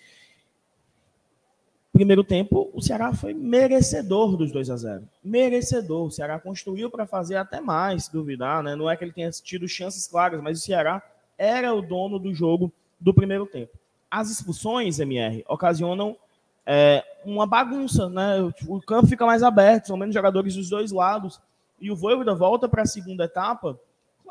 primeiro 1.98 2.22
tempo, 2.22 2.70
o 2.72 2.80
Ceará 2.80 3.12
foi 3.12 3.34
merecedor 3.34 4.36
dos 4.36 4.52
2 4.52 4.70
a 4.70 4.76
0 4.76 5.08
Merecedor. 5.24 6.06
O 6.06 6.10
Ceará 6.12 6.38
construiu 6.38 6.88
para 6.88 7.04
fazer 7.06 7.34
até 7.34 7.60
mais, 7.60 8.04
se 8.04 8.12
duvidar, 8.12 8.62
né? 8.62 8.76
Não 8.76 8.88
é 8.88 8.96
que 8.96 9.02
ele 9.02 9.12
tenha 9.12 9.28
tido 9.32 9.66
chances 9.66 10.06
claras, 10.06 10.40
mas 10.40 10.58
o 10.58 10.62
Ceará 10.62 11.02
era 11.36 11.74
o 11.74 11.82
dono 11.82 12.16
do 12.20 12.32
jogo 12.32 12.72
do 13.00 13.12
primeiro 13.12 13.46
tempo. 13.46 13.76
As 14.08 14.30
expulsões, 14.30 15.00
MR, 15.00 15.44
ocasionam 15.48 16.16
é, 16.64 17.04
uma 17.24 17.48
bagunça, 17.48 18.08
né? 18.08 18.36
O 18.68 18.80
campo 18.80 19.08
fica 19.08 19.26
mais 19.26 19.42
aberto, 19.42 19.88
são 19.88 19.96
menos 19.96 20.14
jogadores 20.14 20.54
dos 20.54 20.70
dois 20.70 20.92
lados. 20.92 21.40
E 21.80 21.90
o 21.90 21.96
Voivoda 21.96 22.32
volta 22.32 22.68
para 22.68 22.82
a 22.82 22.86
segunda 22.86 23.24
etapa. 23.24 23.76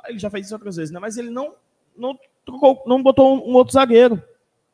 Ele 0.07 0.19
já 0.19 0.29
fez 0.29 0.45
isso 0.45 0.55
outras 0.55 0.77
vezes, 0.77 0.93
né? 0.93 1.01
Mas 1.01 1.17
ele 1.17 1.29
não, 1.29 1.53
não, 1.97 2.17
trocou, 2.45 2.81
não 2.87 3.03
botou 3.03 3.45
um, 3.45 3.55
outro 3.55 3.73
zagueiro 3.73 4.23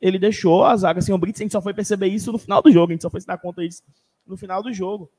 ele 0.04 0.20
deixou 0.20 0.66
a 0.66 0.76
zaga 0.76 1.02
sem 1.02 1.16
o 1.16 1.18
Brits, 1.18 1.40
a 1.40 1.46
gente 1.46 1.54
só 1.54 1.62
foi 1.62 1.74
perceber 1.74 2.08
isso 2.08 2.30
no 2.30 2.38
final 2.38 2.62
do 2.62 2.70
jogo, 2.70 2.92
a 2.92 2.94
gente 2.94 3.04
só 3.04 3.10
foi 3.10 3.22
se 3.22 3.26
dar 3.26 3.38
conta 3.38 3.62
disso 3.62 3.82
no 4.28 4.36
final 4.36 4.62
do 4.62 4.74
jogo. 4.74 5.10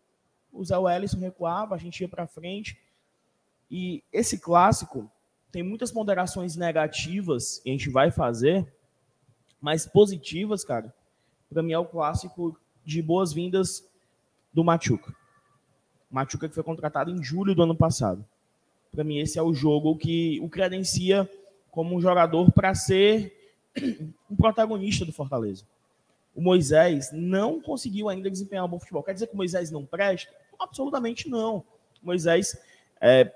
O 0.53 0.63
Zé 0.63 0.77
Wellison 0.77 1.19
recuava, 1.19 1.75
a 1.75 1.79
gente 1.79 2.03
ia 2.03 2.09
para 2.09 2.27
frente. 2.27 2.79
E 3.71 4.05
esse 4.13 4.39
clássico 4.39 5.11
tem 5.51 5.63
muitas 5.63 5.91
ponderações 5.91 6.55
negativas 6.55 7.61
que 7.61 7.71
a 7.71 7.73
gente 7.73 7.89
vai 7.89 8.11
fazer, 8.11 8.71
mas 9.59 9.87
positivas, 9.87 10.63
cara. 10.63 10.95
Para 11.49 11.63
mim 11.63 11.73
é 11.73 11.79
o 11.79 11.87
clássico 11.87 12.55
de 12.85 13.01
boas-vindas 13.01 13.89
do 14.53 14.63
Machuca. 14.63 15.15
Machuca 16.11 16.47
que 16.47 16.55
foi 16.55 16.63
contratado 16.63 17.11
em 17.11 17.25
julho 17.25 17.55
do 17.55 17.63
ano 17.63 17.75
passado. 17.75 18.23
Para 18.93 19.03
mim 19.03 19.17
esse 19.17 19.39
é 19.39 19.43
o 19.43 19.55
jogo 19.55 19.97
que 19.97 20.39
o 20.43 20.49
credencia 20.51 21.29
como 21.71 21.97
um 21.97 22.01
jogador 22.03 22.53
para 22.53 22.75
ser 22.75 23.44
um 24.31 24.37
protagonista 24.37 25.05
do 25.05 25.13
Fortaleza. 25.13 25.65
O 26.35 26.43
Moisés 26.43 27.11
não 27.13 27.61
conseguiu 27.61 28.09
ainda 28.09 28.31
desempenhar 28.31 28.65
um 28.65 28.69
bom 28.69 28.81
futebol. 28.81 29.03
Quer 29.03 29.15
dizer 29.15 29.29
que 29.29 29.35
o 29.35 29.37
Moisés 29.37 29.71
não 29.71 29.87
presta? 29.87 30.33
Absolutamente 30.59 31.29
não. 31.29 31.59
O 32.03 32.07
Moisés 32.07 32.59
é, 33.01 33.33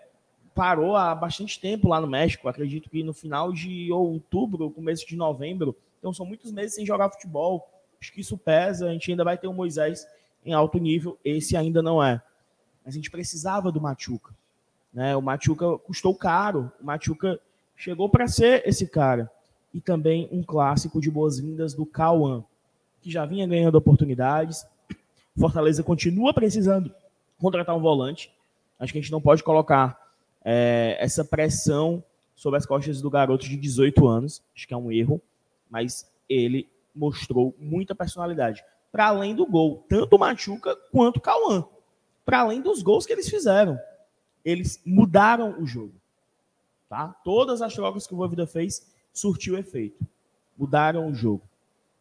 parou 0.54 0.96
há 0.96 1.14
bastante 1.14 1.60
tempo 1.60 1.88
lá 1.88 2.00
no 2.00 2.08
México. 2.08 2.48
Acredito 2.48 2.90
que 2.90 3.02
no 3.04 3.12
final 3.12 3.52
de 3.52 3.92
outubro, 3.92 4.70
começo 4.70 5.06
de 5.06 5.16
novembro. 5.16 5.76
Então 5.98 6.12
são 6.12 6.26
muitos 6.26 6.50
meses 6.50 6.74
sem 6.74 6.84
jogar 6.84 7.10
futebol. 7.10 7.68
Acho 8.00 8.12
que 8.12 8.20
isso 8.20 8.36
pesa. 8.36 8.88
A 8.88 8.92
gente 8.92 9.10
ainda 9.10 9.24
vai 9.24 9.38
ter 9.38 9.46
o 9.46 9.52
Moisés 9.52 10.06
em 10.44 10.52
alto 10.52 10.78
nível. 10.78 11.16
Esse 11.24 11.56
ainda 11.56 11.80
não 11.80 12.02
é. 12.02 12.20
Mas 12.84 12.94
a 12.94 12.96
gente 12.96 13.10
precisava 13.10 13.70
do 13.70 13.80
Machuca. 13.80 14.34
Né? 14.92 15.14
O 15.14 15.22
Machuca 15.22 15.78
custou 15.78 16.14
caro. 16.14 16.72
O 16.80 16.84
Machuca 16.84 17.38
chegou 17.76 18.08
para 18.08 18.26
ser 18.26 18.66
esse 18.66 18.88
cara 18.88 19.30
e 19.72 19.80
também 19.80 20.28
um 20.32 20.42
clássico 20.42 21.00
de 21.00 21.10
boas-vindas 21.10 21.74
do 21.74 21.84
Cauã, 21.84 22.44
que 23.00 23.10
já 23.10 23.24
vinha 23.24 23.46
ganhando 23.46 23.76
oportunidades. 23.76 24.66
Fortaleza 25.38 25.82
continua 25.82 26.32
precisando 26.34 26.92
contratar 27.38 27.76
um 27.76 27.80
volante. 27.80 28.32
Acho 28.78 28.92
que 28.92 28.98
a 28.98 29.02
gente 29.02 29.12
não 29.12 29.20
pode 29.20 29.42
colocar 29.42 29.98
é, 30.44 30.96
essa 30.98 31.24
pressão 31.24 32.02
sobre 32.34 32.58
as 32.58 32.66
costas 32.66 33.00
do 33.00 33.10
garoto 33.10 33.48
de 33.48 33.56
18 33.56 34.06
anos. 34.06 34.42
Acho 34.54 34.66
que 34.66 34.74
é 34.74 34.76
um 34.76 34.90
erro, 34.90 35.20
mas 35.68 36.10
ele 36.28 36.68
mostrou 36.94 37.54
muita 37.58 37.94
personalidade. 37.94 38.64
Para 38.90 39.06
além 39.06 39.34
do 39.34 39.46
gol, 39.46 39.84
tanto 39.88 40.16
o 40.16 40.18
Machuca 40.18 40.74
quanto 40.90 41.18
o 41.18 41.20
Cauã. 41.20 41.64
Para 42.24 42.40
além 42.40 42.60
dos 42.60 42.82
gols 42.82 43.06
que 43.06 43.12
eles 43.12 43.28
fizeram. 43.28 43.78
Eles 44.44 44.80
mudaram 44.84 45.60
o 45.60 45.66
jogo. 45.66 45.94
Tá? 46.88 47.08
Todas 47.22 47.60
as 47.60 47.74
trocas 47.74 48.06
que 48.06 48.14
o 48.14 48.16
Voivoda 48.16 48.46
fez 48.46 48.86
surtiu 49.18 49.58
efeito. 49.58 50.06
Mudaram 50.56 51.08
o 51.08 51.14
jogo. 51.14 51.42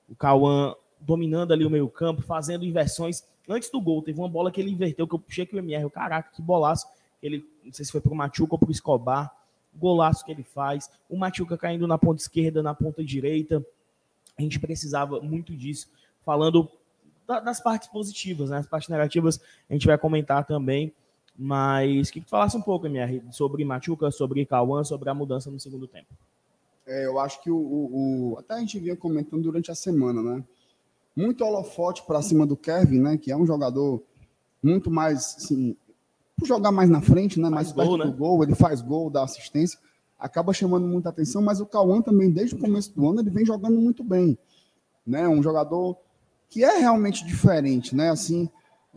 O 0.10 0.16
Cauã 0.16 0.76
dominando 1.00 1.52
ali 1.52 1.66
o 1.66 1.70
meio 1.70 1.90
campo, 1.90 2.22
fazendo 2.22 2.66
inversões. 2.66 3.24
Antes 3.48 3.70
do 3.70 3.82
gol, 3.82 4.02
teve 4.02 4.20
uma 4.20 4.30
bola 4.30 4.52
que 4.52 4.60
ele 4.60 4.72
inverteu, 4.72 5.08
que 5.08 5.16
eu 5.16 5.20
puxei 5.20 5.44
aqui 5.44 5.56
o 5.56 5.60
MR. 5.60 5.90
Caraca, 5.90 6.32
que 6.32 6.42
bolaço. 6.42 6.88
Ele, 7.22 7.46
não 7.64 7.74
sei 7.74 7.86
se 7.86 7.92
foi 7.92 8.02
para 8.02 8.12
o 8.12 8.16
Machuca 8.16 8.56
ou 8.56 8.60
para 8.60 8.70
o 8.70 8.72
Escobar. 8.72 9.36
Golaço 9.76 10.26
que 10.26 10.32
ele 10.32 10.44
faz. 10.44 10.90
O 11.10 11.18
Machuca 11.18 11.58
caindo 11.58 11.88
na 11.88 11.98
ponta 11.98 12.22
esquerda, 12.22 12.64
na 12.64 12.74
ponta 12.74 13.04
direita. 13.04 13.66
A 14.38 14.42
gente 14.42 14.60
precisava 14.60 15.20
muito 15.22 15.56
disso. 15.56 15.90
Falando 16.26 16.70
das 17.28 17.60
partes 17.60 17.88
positivas, 17.88 18.50
né? 18.50 18.58
As 18.58 18.68
partes 18.68 18.90
negativas 18.90 19.40
a 19.70 19.74
gente 19.74 19.88
vai 19.88 19.98
comentar 19.98 20.46
também. 20.46 20.94
Mas 21.38 22.10
que 22.10 22.22
falasse 22.22 22.58
um 22.58 22.62
pouco, 22.62 22.88
MR, 22.88 23.22
sobre 23.32 23.64
Machuca, 23.64 24.10
sobre 24.10 24.46
Cauã, 24.46 24.84
sobre 24.84 25.10
a 25.10 25.14
mudança 25.14 25.52
no 25.52 25.60
segundo 25.60 25.88
tempo. 25.88 26.08
É, 26.88 27.06
eu 27.06 27.20
acho 27.20 27.42
que 27.44 27.52
o, 27.52 27.58
o, 27.58 28.32
o, 28.34 28.40
Até 28.40 28.54
a 28.54 28.60
gente 28.60 28.80
vinha 28.80 28.96
comentando 28.96 29.44
durante 29.44 29.70
a 29.70 29.76
semana, 29.76 30.24
né? 30.24 30.44
Muito 31.16 31.44
holofote 31.44 32.04
para 32.06 32.22
cima 32.22 32.46
do 32.46 32.56
Kevin, 32.56 33.02
né? 33.02 33.18
Que 33.18 33.32
é 33.32 33.36
um 33.36 33.46
jogador 33.46 34.02
muito 34.64 34.90
mais. 34.90 35.36
Assim, 35.38 35.76
por 36.38 36.48
jogar 36.48 36.72
mais 36.72 36.90
na 36.90 37.02
frente, 37.02 37.40
né? 37.40 37.50
Mais 37.50 37.74
perto 37.74 37.90
gol, 37.90 37.98
do 37.98 38.06
né? 38.06 38.16
gol, 38.18 38.44
ele 38.44 38.56
faz 38.56 38.80
gol, 38.82 39.10
dá 39.10 39.24
assistência, 39.24 39.78
acaba 40.18 40.54
chamando 40.54 40.88
muita 40.88 41.10
atenção, 41.10 41.42
mas 41.42 41.60
o 41.60 41.66
Cauã 41.66 42.02
também, 42.02 42.32
desde 42.32 42.56
o 42.56 42.60
começo 42.60 42.94
do 42.96 43.10
ano, 43.10 43.20
ele 43.20 43.32
vem 43.32 43.46
jogando 43.46 43.82
muito 43.82 44.04
bem. 44.04 44.38
Né? 45.06 45.28
Um 45.28 45.42
jogador 45.42 45.98
que 46.50 46.64
é 46.64 46.78
realmente 46.78 47.26
diferente, 47.26 47.96
né? 47.96 48.12
Assim, 48.12 48.50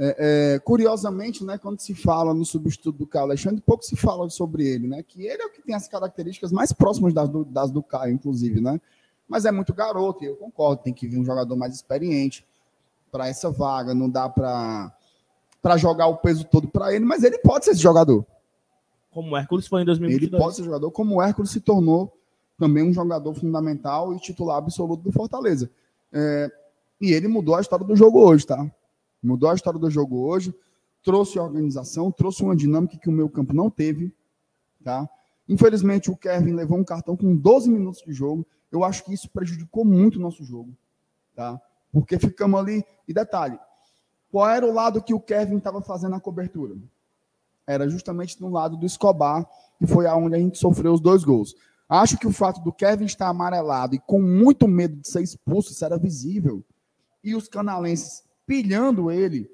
é, 0.02 0.54
é, 0.54 0.58
curiosamente, 0.60 1.44
né, 1.44 1.58
quando 1.58 1.78
se 1.78 1.94
fala 1.94 2.32
no 2.32 2.42
substituto 2.42 2.96
do 2.96 3.06
Caio 3.06 3.26
Alexandre, 3.26 3.60
pouco 3.60 3.84
se 3.84 3.94
fala 3.94 4.30
sobre 4.30 4.66
ele, 4.66 4.88
né? 4.88 5.02
Que 5.02 5.26
ele 5.26 5.42
é 5.42 5.44
o 5.44 5.52
que 5.52 5.60
tem 5.60 5.74
as 5.74 5.86
características 5.86 6.50
mais 6.50 6.72
próximas 6.72 7.12
das 7.12 7.28
do, 7.28 7.44
das 7.44 7.70
do 7.70 7.82
Caio, 7.82 8.14
inclusive, 8.14 8.62
né? 8.62 8.80
Mas 9.28 9.44
é 9.44 9.52
muito 9.52 9.74
garoto, 9.74 10.24
e 10.24 10.28
eu 10.28 10.36
concordo, 10.36 10.82
tem 10.82 10.94
que 10.94 11.06
vir 11.06 11.18
um 11.18 11.24
jogador 11.24 11.54
mais 11.54 11.74
experiente 11.74 12.46
para 13.12 13.28
essa 13.28 13.50
vaga, 13.50 13.92
não 13.92 14.08
dá 14.08 14.26
para 14.26 14.90
para 15.60 15.76
jogar 15.76 16.06
o 16.06 16.16
peso 16.16 16.44
todo 16.44 16.66
para 16.66 16.94
ele, 16.94 17.04
mas 17.04 17.22
ele 17.22 17.36
pode 17.36 17.66
ser 17.66 17.72
esse 17.72 17.82
jogador. 17.82 18.24
Como 19.10 19.32
o 19.32 19.36
Hércules 19.36 19.66
foi 19.66 19.82
em 19.82 19.84
2022. 19.84 20.32
Ele 20.32 20.42
pode 20.42 20.56
ser 20.56 20.64
jogador 20.64 20.90
como 20.90 21.16
o 21.16 21.22
Hércules 21.22 21.50
se 21.50 21.60
tornou 21.60 22.10
também 22.58 22.82
um 22.82 22.94
jogador 22.94 23.34
fundamental 23.34 24.14
e 24.14 24.18
titular 24.18 24.56
absoluto 24.56 25.02
do 25.02 25.12
Fortaleza. 25.12 25.70
É, 26.10 26.50
e 26.98 27.12
ele 27.12 27.28
mudou 27.28 27.54
a 27.54 27.60
história 27.60 27.84
do 27.84 27.94
jogo 27.94 28.18
hoje, 28.26 28.46
tá? 28.46 28.66
Mudou 29.22 29.50
a 29.50 29.54
história 29.54 29.78
do 29.78 29.90
jogo 29.90 30.18
hoje, 30.18 30.54
trouxe 31.02 31.38
organização, 31.38 32.10
trouxe 32.10 32.42
uma 32.42 32.56
dinâmica 32.56 32.98
que 32.98 33.08
o 33.08 33.12
meu 33.12 33.28
campo 33.28 33.54
não 33.54 33.70
teve, 33.70 34.14
tá? 34.82 35.08
Infelizmente, 35.48 36.10
o 36.10 36.16
Kevin 36.16 36.52
levou 36.52 36.78
um 36.78 36.84
cartão 36.84 37.16
com 37.16 37.36
12 37.36 37.70
minutos 37.70 38.02
de 38.02 38.12
jogo. 38.12 38.46
Eu 38.70 38.84
acho 38.84 39.04
que 39.04 39.12
isso 39.12 39.28
prejudicou 39.30 39.84
muito 39.84 40.16
o 40.16 40.22
nosso 40.22 40.44
jogo, 40.44 40.72
tá? 41.34 41.60
Porque 41.92 42.18
ficamos 42.18 42.60
ali. 42.60 42.84
E 43.08 43.12
detalhe, 43.12 43.58
qual 44.30 44.48
era 44.48 44.64
o 44.64 44.72
lado 44.72 45.02
que 45.02 45.12
o 45.12 45.20
Kevin 45.20 45.56
estava 45.56 45.82
fazendo 45.82 46.14
a 46.14 46.20
cobertura? 46.20 46.76
Era 47.66 47.88
justamente 47.88 48.40
no 48.40 48.48
lado 48.48 48.76
do 48.76 48.86
Escobar, 48.86 49.44
que 49.78 49.86
foi 49.86 50.06
aonde 50.06 50.36
a 50.36 50.38
gente 50.38 50.56
sofreu 50.56 50.92
os 50.92 51.00
dois 51.00 51.24
gols. 51.24 51.54
Acho 51.88 52.16
que 52.16 52.26
o 52.26 52.32
fato 52.32 52.60
do 52.60 52.72
Kevin 52.72 53.04
estar 53.06 53.28
amarelado 53.28 53.96
e 53.96 53.98
com 53.98 54.22
muito 54.22 54.68
medo 54.68 54.96
de 54.96 55.08
ser 55.08 55.22
expulso, 55.22 55.72
isso 55.72 55.84
era 55.84 55.98
visível. 55.98 56.62
E 57.24 57.34
os 57.34 57.48
canalenses 57.48 58.22
pilhando 58.50 59.12
ele 59.12 59.48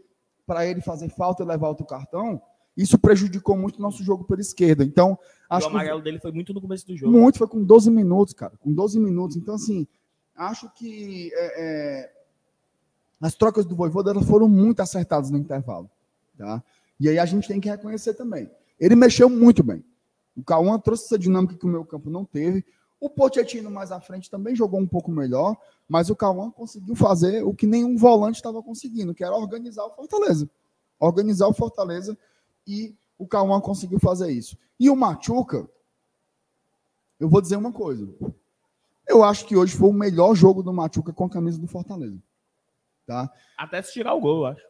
para 0.47 0.66
ele 0.66 0.81
fazer 0.81 1.11
falta 1.11 1.42
e 1.42 1.47
levar 1.47 1.68
outro 1.68 1.85
cartão, 1.85 2.40
isso 2.75 2.99
prejudicou 2.99 3.55
muito 3.55 3.77
o 3.79 3.83
nosso 3.83 4.03
jogo 4.03 4.25
pela 4.25 4.40
esquerda. 4.40 4.83
Então, 4.83 5.18
acho 5.51 5.66
o 5.66 5.71
amarelo 5.71 5.99
que... 5.99 6.05
dele 6.05 6.18
foi 6.18 6.33
muito 6.33 6.55
no 6.55 6.62
começo 6.62 6.87
do 6.87 6.97
jogo. 6.97 7.12
Muito, 7.12 7.37
foi 7.37 7.47
com 7.47 7.62
12 7.62 7.90
minutos, 7.90 8.33
cara. 8.33 8.55
Com 8.59 8.73
12 8.73 8.99
minutos. 8.99 9.37
Então, 9.37 9.57
assim, 9.57 9.87
acho 10.35 10.71
que 10.73 11.31
é, 11.35 11.62
é... 11.62 12.12
as 13.21 13.35
trocas 13.35 13.66
do 13.66 13.77
Voivoda 13.77 14.18
foram 14.23 14.49
muito 14.49 14.81
acertadas 14.81 15.31
no 15.31 15.37
intervalo. 15.37 15.90
Tá? 16.38 16.64
E 16.99 17.07
aí 17.11 17.18
a 17.18 17.27
gente 17.27 17.47
tem 17.47 17.61
que 17.61 17.68
reconhecer 17.68 18.14
também. 18.14 18.51
Ele 18.81 18.97
mexeu 18.97 19.29
muito 19.29 19.62
bem. 19.62 19.85
O 20.35 20.42
Cauã 20.42 20.79
trouxe 20.79 21.05
essa 21.05 21.18
dinâmica 21.18 21.55
que 21.55 21.66
o 21.66 21.68
meu 21.68 21.85
campo 21.85 22.09
não 22.09 22.25
teve. 22.25 22.64
O 22.99 23.11
Pochettino 23.11 23.71
mais 23.71 23.93
à 23.93 24.01
frente 24.01 24.31
também 24.31 24.57
jogou 24.57 24.81
um 24.81 24.87
pouco 24.87 25.11
melhor, 25.11 25.57
mas 25.89 26.09
o 26.09 26.17
Cauã 26.17 26.51
conseguiu 26.51 26.97
fazer 26.97 27.43
o 27.45 27.55
que 27.55 27.67
nenhum 27.67 27.97
volante 27.97 28.37
estava 28.37 28.63
conseguindo, 28.63 29.15
que 29.15 29.23
era 29.23 29.37
organizar 29.37 29.85
o 29.85 29.91
Fortaleza. 29.91 30.49
Organizar 30.99 31.47
o 31.47 31.53
Fortaleza 31.53 32.17
e 32.67 32.95
o 33.19 33.27
Cauã 33.27 33.61
conseguiu 33.61 34.01
fazer 34.01 34.33
isso. 34.33 34.57
E 34.81 34.89
o 34.89 34.97
Machuca, 34.97 35.69
eu 37.21 37.29
vou 37.29 37.41
dizer 37.41 37.57
uma 37.57 37.73
coisa. 37.73 38.09
Eu 39.07 39.23
acho 39.23 39.47
que 39.47 39.57
hoje 39.57 39.77
foi 39.77 39.89
o 39.89 39.93
melhor 39.93 40.35
jogo 40.35 40.63
do 40.63 40.73
Machuca 40.73 41.13
com 41.13 41.25
a 41.25 41.31
camisa 41.31 41.59
do 41.59 41.69
Fortaleza. 41.69 42.19
Tá? 43.07 43.31
Até 43.57 43.81
se 43.83 43.93
tirar 43.93 44.15
o 44.15 44.21
gol, 44.21 44.39
eu 44.39 44.47
acho. 44.47 44.67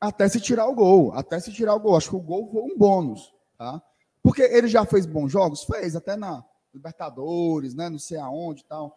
Até 0.00 0.28
se 0.28 0.40
tirar 0.40 0.66
o 0.66 0.74
gol. 0.74 1.12
Até 1.12 1.38
se 1.38 1.52
tirar 1.52 1.74
o 1.74 1.80
gol. 1.80 1.96
Acho 1.96 2.10
que 2.10 2.16
o 2.16 2.20
gol 2.20 2.50
foi 2.50 2.62
um 2.62 2.76
bônus. 2.76 3.32
Tá? 3.56 3.80
Porque 4.22 4.42
ele 4.42 4.66
já 4.66 4.84
fez 4.84 5.06
bons 5.06 5.30
jogos? 5.30 5.62
Fez, 5.62 5.94
até 5.94 6.16
na 6.16 6.44
Libertadores, 6.72 7.74
né? 7.74 7.88
Não 7.88 7.98
sei 7.98 8.18
aonde 8.18 8.62
e 8.62 8.64
tal. 8.64 8.96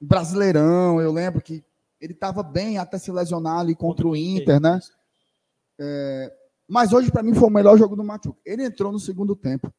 Brasileirão, 0.00 1.00
eu 1.00 1.12
lembro 1.12 1.42
que 1.42 1.64
ele 2.00 2.12
estava 2.12 2.42
bem 2.42 2.78
até 2.78 2.98
se 2.98 3.10
lesionar 3.10 3.60
ali 3.60 3.74
contra, 3.74 4.06
o 4.06 4.14
Inter, 4.14 4.60
né? 4.60 4.78
É, 5.80 6.36
mas 6.68 6.92
hoje, 6.92 7.10
para 7.10 7.22
mim, 7.22 7.34
foi 7.34 7.48
o 7.48 7.52
melhor 7.52 7.78
jogo 7.78 7.96
do 7.96 8.04
Machuca. 8.04 8.38
Ele 8.44 8.64
entrou 8.64 8.92
no 8.92 9.00
segundo 9.00 9.34
tempo. 9.34 9.72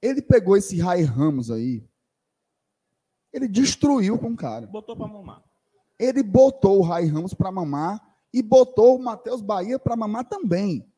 Ele 0.00 0.22
pegou 0.22 0.56
esse 0.56 0.78
Rai 0.80 1.02
Ramos 1.02 1.50
aí. 1.50 1.84
Ele 3.32 3.48
destruiu 3.48 4.18
com 4.18 4.28
o 4.28 4.36
cara. 4.36 4.66
Botou 4.66 4.96
para 4.96 5.08
mamar. 5.08 5.42
Ele 5.98 6.22
botou 6.22 6.78
o 6.78 6.82
Rai 6.82 7.06
Ramos 7.06 7.34
para 7.34 7.50
mamar 7.50 8.00
e 8.32 8.42
botou 8.42 8.96
o 8.96 9.02
Matheus 9.02 9.40
Bahia 9.40 9.78
para 9.78 9.96
mamar 9.96 10.24
também. 10.28 10.88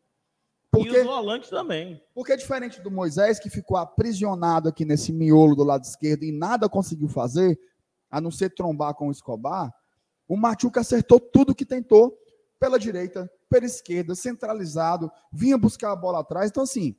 Porque, 0.78 0.96
e 0.96 1.00
os 1.00 1.06
volantes 1.06 1.50
também. 1.50 2.02
Porque 2.14 2.32
é 2.32 2.36
diferente 2.36 2.80
do 2.80 2.90
Moisés, 2.90 3.38
que 3.38 3.50
ficou 3.50 3.76
aprisionado 3.76 4.68
aqui 4.68 4.84
nesse 4.84 5.12
miolo 5.12 5.56
do 5.56 5.64
lado 5.64 5.84
esquerdo 5.84 6.24
e 6.24 6.32
nada 6.32 6.68
conseguiu 6.68 7.08
fazer, 7.08 7.58
a 8.10 8.20
não 8.20 8.30
ser 8.30 8.50
trombar 8.50 8.94
com 8.94 9.08
o 9.08 9.10
Escobar, 9.10 9.72
o 10.28 10.36
Machuca 10.36 10.80
acertou 10.80 11.20
tudo 11.20 11.54
que 11.54 11.64
tentou 11.64 12.16
pela 12.58 12.78
direita, 12.78 13.30
pela 13.48 13.66
esquerda, 13.66 14.14
centralizado, 14.14 15.10
vinha 15.32 15.58
buscar 15.58 15.92
a 15.92 15.96
bola 15.96 16.20
atrás. 16.20 16.50
Então, 16.50 16.62
assim, 16.62 16.96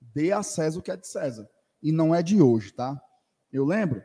dê 0.00 0.32
a 0.32 0.42
César 0.42 0.78
o 0.78 0.82
que 0.82 0.90
é 0.90 0.96
de 0.96 1.06
César. 1.06 1.48
E 1.82 1.92
não 1.92 2.14
é 2.14 2.22
de 2.22 2.40
hoje, 2.40 2.72
tá? 2.72 3.00
Eu 3.52 3.64
lembro, 3.64 4.02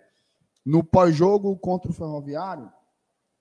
no 0.65 0.83
pós-jogo 0.83 1.57
contra 1.57 1.91
o 1.91 1.93
Ferroviário, 1.93 2.71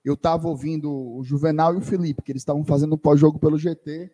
eu 0.03 0.15
estava 0.15 0.47
ouvindo 0.47 0.91
o 0.91 1.23
Juvenal 1.23 1.73
e 1.73 1.77
o 1.77 1.81
Felipe, 1.81 2.21
que 2.21 2.31
eles 2.31 2.41
estavam 2.41 2.65
fazendo 2.65 2.93
o 2.93 2.97
pós-jogo 2.97 3.39
pelo 3.39 3.57
GT. 3.57 4.11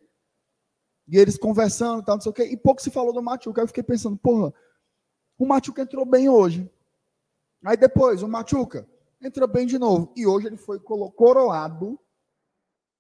E 1.10 1.17
eles 1.17 1.38
conversando, 1.38 2.04
tal, 2.04 2.15
não 2.15 2.22
sei 2.22 2.30
o 2.30 2.34
quê. 2.34 2.43
E 2.43 2.56
pouco 2.56 2.82
se 2.82 2.91
falou 2.91 3.12
do 3.12 3.22
Machuca. 3.22 3.62
Aí 3.62 3.63
eu 3.63 3.67
fiquei 3.67 3.82
pensando, 3.82 4.15
porra, 4.15 4.54
o 5.38 5.45
Machuca 5.45 5.82
entrou 5.82 6.06
bem 6.06 6.30
hoje. 6.30 6.72
Aí 7.65 7.76
depois, 7.76 8.22
o 8.22 8.28
Machuca 8.28 8.88
entrou 9.19 9.48
bem 9.48 9.65
de 9.65 9.80
novo. 9.80 10.13
E 10.15 10.28
hoje 10.28 10.45
ele 10.45 10.58
foi 10.58 10.80
coroado 10.80 12.00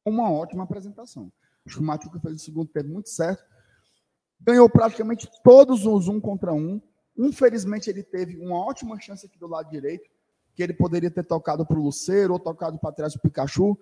uma 0.03 0.31
ótima 0.31 0.63
apresentação. 0.63 1.31
Acho 1.63 1.77
que 1.77 1.83
o 1.83 1.85
Machuca 1.85 2.19
fez 2.19 2.35
o 2.35 2.39
segundo 2.39 2.69
tempo 2.71 2.89
muito 2.89 3.09
certo. 3.09 3.43
Ganhou 4.41 4.67
praticamente 4.67 5.29
todos 5.43 5.85
os 5.85 6.07
um 6.07 6.19
contra 6.19 6.51
um. 6.51 6.81
Infelizmente, 7.15 7.91
ele 7.91 8.01
teve 8.01 8.37
uma 8.37 8.57
ótima 8.65 8.99
chance 8.99 9.23
aqui 9.23 9.37
do 9.37 9.47
lado 9.47 9.69
direito, 9.69 10.09
que 10.55 10.63
ele 10.63 10.73
poderia 10.73 11.11
ter 11.11 11.23
tocado 11.23 11.63
para 11.63 11.77
o 11.77 11.83
Luceiro 11.83 12.33
ou 12.33 12.39
tocado 12.39 12.79
para 12.79 12.91
trás 12.91 13.13
do 13.13 13.19
Pikachu 13.19 13.77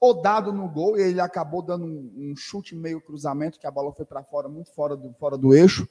ou 0.00 0.20
dado 0.20 0.52
no 0.52 0.68
gol, 0.68 0.96
e 0.96 1.02
ele 1.02 1.20
acabou 1.20 1.62
dando 1.62 1.84
um, 1.84 2.12
um 2.16 2.36
chute 2.36 2.74
meio 2.74 3.00
cruzamento, 3.00 3.58
que 3.58 3.66
a 3.66 3.70
bola 3.70 3.92
foi 3.92 4.04
para 4.04 4.22
fora, 4.22 4.48
muito 4.48 4.72
fora 4.72 4.96
do, 4.96 5.12
fora 5.14 5.36
do 5.36 5.54
eixo. 5.54 5.88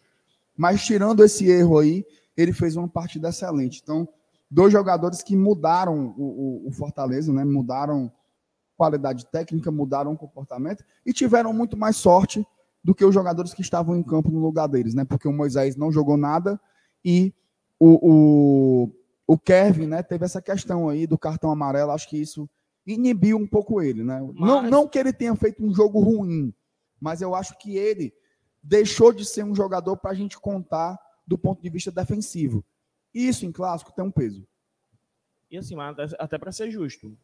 Mas 0.55 0.83
tirando 0.83 1.23
esse 1.23 1.49
erro 1.49 1.77
aí, 1.77 2.05
ele 2.35 2.53
fez 2.53 2.75
uma 2.75 2.87
partida 2.87 3.29
excelente. 3.29 3.81
Então, 3.83 4.07
dois 4.49 4.71
jogadores 4.71 5.21
que 5.21 5.35
mudaram 5.35 6.13
o, 6.17 6.63
o, 6.65 6.67
o 6.67 6.71
Fortaleza, 6.71 7.33
né? 7.33 7.43
Mudaram 7.43 8.11
qualidade 8.77 9.25
técnica, 9.25 9.71
mudaram 9.71 10.13
o 10.13 10.17
comportamento 10.17 10.83
e 11.05 11.11
tiveram 11.11 11.51
muito 11.51 11.75
mais 11.75 11.97
sorte 11.97 12.45
do 12.83 12.95
que 12.95 13.03
os 13.03 13.13
jogadores 13.13 13.53
que 13.53 13.61
estavam 13.61 13.95
em 13.95 14.03
campo 14.03 14.31
no 14.31 14.39
lugar 14.39 14.67
deles, 14.67 14.93
né? 14.93 15.03
Porque 15.03 15.27
o 15.27 15.33
Moisés 15.33 15.75
não 15.75 15.91
jogou 15.91 16.15
nada 16.15 16.59
e 17.03 17.33
o, 17.79 17.99
o, 18.11 18.91
o 19.27 19.37
Kevin, 19.37 19.87
né, 19.87 20.01
teve 20.01 20.25
essa 20.25 20.41
questão 20.41 20.89
aí 20.89 21.05
do 21.05 21.17
cartão 21.17 21.51
amarelo. 21.51 21.91
Acho 21.91 22.09
que 22.09 22.17
isso 22.17 22.49
inibiu 22.87 23.37
um 23.37 23.45
pouco 23.45 23.81
ele, 23.81 24.03
né? 24.03 24.21
Mas... 24.33 24.49
Não, 24.49 24.61
não 24.63 24.87
que 24.87 24.97
ele 24.97 25.11
tenha 25.11 25.35
feito 25.35 25.63
um 25.63 25.73
jogo 25.73 25.99
ruim, 25.99 26.53
mas 26.99 27.21
eu 27.21 27.35
acho 27.35 27.57
que 27.59 27.75
ele 27.75 28.13
deixou 28.63 29.11
de 29.11 29.25
ser 29.25 29.43
um 29.43 29.53
jogador 29.53 29.97
para 29.97 30.11
a 30.11 30.15
gente 30.15 30.39
contar 30.39 30.97
do 31.25 31.37
ponto 31.37 31.61
de 31.61 31.69
vista 31.69 31.91
defensivo. 31.91 32.63
Isso 33.13 33.45
em 33.45 33.51
clássico 33.51 33.91
tem 33.91 34.05
um 34.05 34.11
peso. 34.11 34.47
E 35.51 35.57
assim, 35.57 35.75
até 36.17 36.37
para 36.37 36.51
ser 36.51 36.71
justo, 36.71 37.17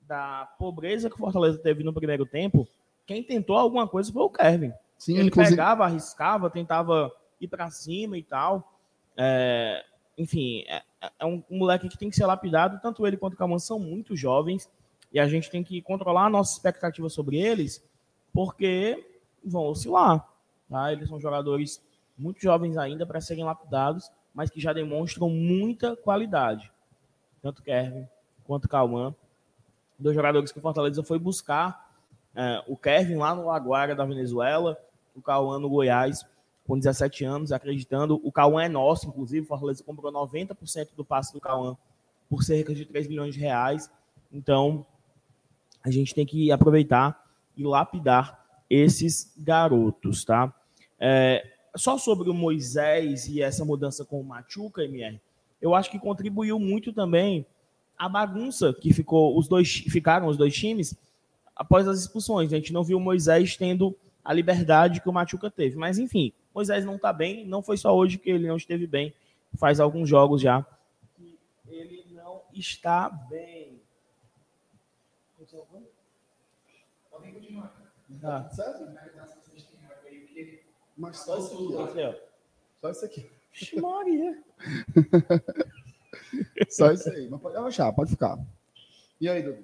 da 0.00 0.46
pobreza 0.58 1.08
que 1.08 1.16
o 1.16 1.18
Fortaleza 1.18 1.58
teve 1.58 1.82
no 1.82 1.92
primeiro 1.92 2.24
tempo, 2.24 2.66
quem 3.06 3.22
tentou 3.22 3.56
alguma 3.56 3.86
coisa 3.86 4.12
foi 4.12 4.22
o 4.22 4.30
Kevin. 4.30 4.72
Sim, 4.96 5.14
ele 5.14 5.28
inclusive... 5.28 5.56
pegava, 5.56 5.84
arriscava, 5.84 6.50
tentava 6.50 7.12
ir 7.40 7.48
para 7.48 7.70
cima 7.70 8.16
e 8.18 8.22
tal. 8.22 8.72
É, 9.16 9.84
enfim, 10.16 10.64
é, 10.66 10.82
é, 11.18 11.24
um, 11.24 11.42
um, 11.50 11.58
moleque 11.58 11.88
que 11.88 11.98
tem 11.98 12.10
que 12.10 12.16
ser 12.16 12.26
lapidado. 12.26 12.80
Tanto 12.80 13.06
ele 13.06 13.16
quanto 13.16 13.34
o 13.34 13.36
Calman 13.36 13.58
são 13.58 13.78
muito 13.78 14.16
jovens 14.16 14.68
e 15.12 15.18
a 15.18 15.26
gente 15.26 15.50
tem 15.50 15.62
que 15.64 15.80
controlar 15.82 16.26
a 16.26 16.30
nossa 16.30 16.54
expectativa 16.54 17.08
sobre 17.08 17.38
eles, 17.38 17.82
porque 18.32 19.06
vão 19.44 19.64
oscilar. 19.64 20.26
Tá? 20.68 20.92
Eles 20.92 21.08
são 21.08 21.20
jogadores 21.20 21.82
muito 22.16 22.40
jovens 22.40 22.76
ainda 22.76 23.06
para 23.06 23.20
serem 23.20 23.44
lapidados, 23.44 24.10
mas 24.34 24.50
que 24.50 24.60
já 24.60 24.72
demonstram 24.72 25.30
muita 25.30 25.96
qualidade. 25.96 26.70
Tanto 27.40 27.62
Kevin 27.62 28.06
quanto 28.44 28.68
Calman. 28.68 29.14
Dois 29.98 30.14
jogadores 30.14 30.52
que 30.52 30.58
o 30.58 30.62
Fortaleza 30.62 31.02
foi 31.02 31.18
buscar. 31.18 31.88
É, 32.34 32.62
o 32.66 32.76
Kevin 32.76 33.16
lá 33.16 33.34
no 33.34 33.46
Laguara 33.46 33.94
da 33.94 34.04
Venezuela, 34.04 34.78
o 35.14 35.22
Cauã 35.22 35.58
no 35.58 35.68
Goiás, 35.68 36.24
com 36.66 36.78
17 36.78 37.24
anos, 37.24 37.52
acreditando. 37.52 38.20
O 38.22 38.30
Cauã 38.30 38.62
é 38.62 38.68
nosso, 38.68 39.08
inclusive. 39.08 39.44
O 39.44 39.48
Fortaleza 39.48 39.82
comprou 39.82 40.12
90% 40.12 40.90
do 40.94 41.04
passe 41.04 41.32
do 41.32 41.40
Cauã 41.40 41.76
por 42.28 42.42
cerca 42.42 42.74
de 42.74 42.84
3 42.84 43.08
milhões 43.08 43.34
de 43.34 43.40
reais. 43.40 43.90
Então, 44.30 44.86
a 45.88 45.92
gente 45.92 46.14
tem 46.14 46.26
que 46.26 46.50
aproveitar 46.52 47.24
e 47.56 47.64
lapidar 47.64 48.44
esses 48.68 49.32
garotos, 49.36 50.24
tá? 50.24 50.52
É, 50.98 51.44
só 51.76 51.96
sobre 51.96 52.30
o 52.30 52.34
Moisés 52.34 53.28
e 53.28 53.42
essa 53.42 53.64
mudança 53.64 54.04
com 54.04 54.20
o 54.20 54.24
Machuca, 54.24 54.84
MR, 54.84 55.20
eu 55.60 55.74
acho 55.74 55.90
que 55.90 55.98
contribuiu 55.98 56.58
muito 56.58 56.92
também 56.92 57.46
a 57.96 58.08
bagunça 58.08 58.72
que 58.72 58.92
ficou 58.92 59.36
os 59.36 59.48
dois 59.48 59.68
ficaram 59.88 60.28
os 60.28 60.36
dois 60.36 60.54
times 60.54 60.94
após 61.56 61.88
as 61.88 61.98
expulsões. 62.00 62.52
A 62.52 62.56
gente 62.56 62.72
não 62.72 62.84
viu 62.84 62.98
o 62.98 63.00
Moisés 63.00 63.56
tendo 63.56 63.96
a 64.24 64.32
liberdade 64.32 65.00
que 65.00 65.08
o 65.08 65.12
Machuca 65.12 65.50
teve, 65.50 65.76
mas 65.76 65.98
enfim, 65.98 66.32
Moisés 66.54 66.84
não 66.84 66.96
está 66.96 67.12
bem, 67.12 67.46
não 67.46 67.62
foi 67.62 67.76
só 67.76 67.96
hoje 67.96 68.18
que 68.18 68.30
ele 68.30 68.46
não 68.46 68.56
esteve 68.56 68.86
bem, 68.86 69.12
faz 69.56 69.80
alguns 69.80 70.08
jogos 70.08 70.40
já 70.40 70.64
ele 71.70 72.04
não 72.12 72.42
está 72.52 73.08
bem. 73.08 73.77
Podem 77.10 77.32
continuar. 77.34 77.74
Tá. 78.20 78.48
Certo? 78.50 78.86
Mas 80.96 81.16
só 81.18 81.38
isso 81.38 81.78
aqui, 81.80 82.00
ó. 82.00 82.14
Só 82.80 82.90
isso 82.90 83.04
aqui. 83.04 83.30
Maria. 83.80 84.42
Só 86.68 86.92
isso 86.92 87.08
aí. 87.10 87.28
Mas 87.28 87.40
pode 87.40 87.56
achar, 87.56 87.92
pode 87.92 88.10
ficar. 88.10 88.38
E 89.20 89.28
aí, 89.28 89.42
Dudu? 89.42 89.62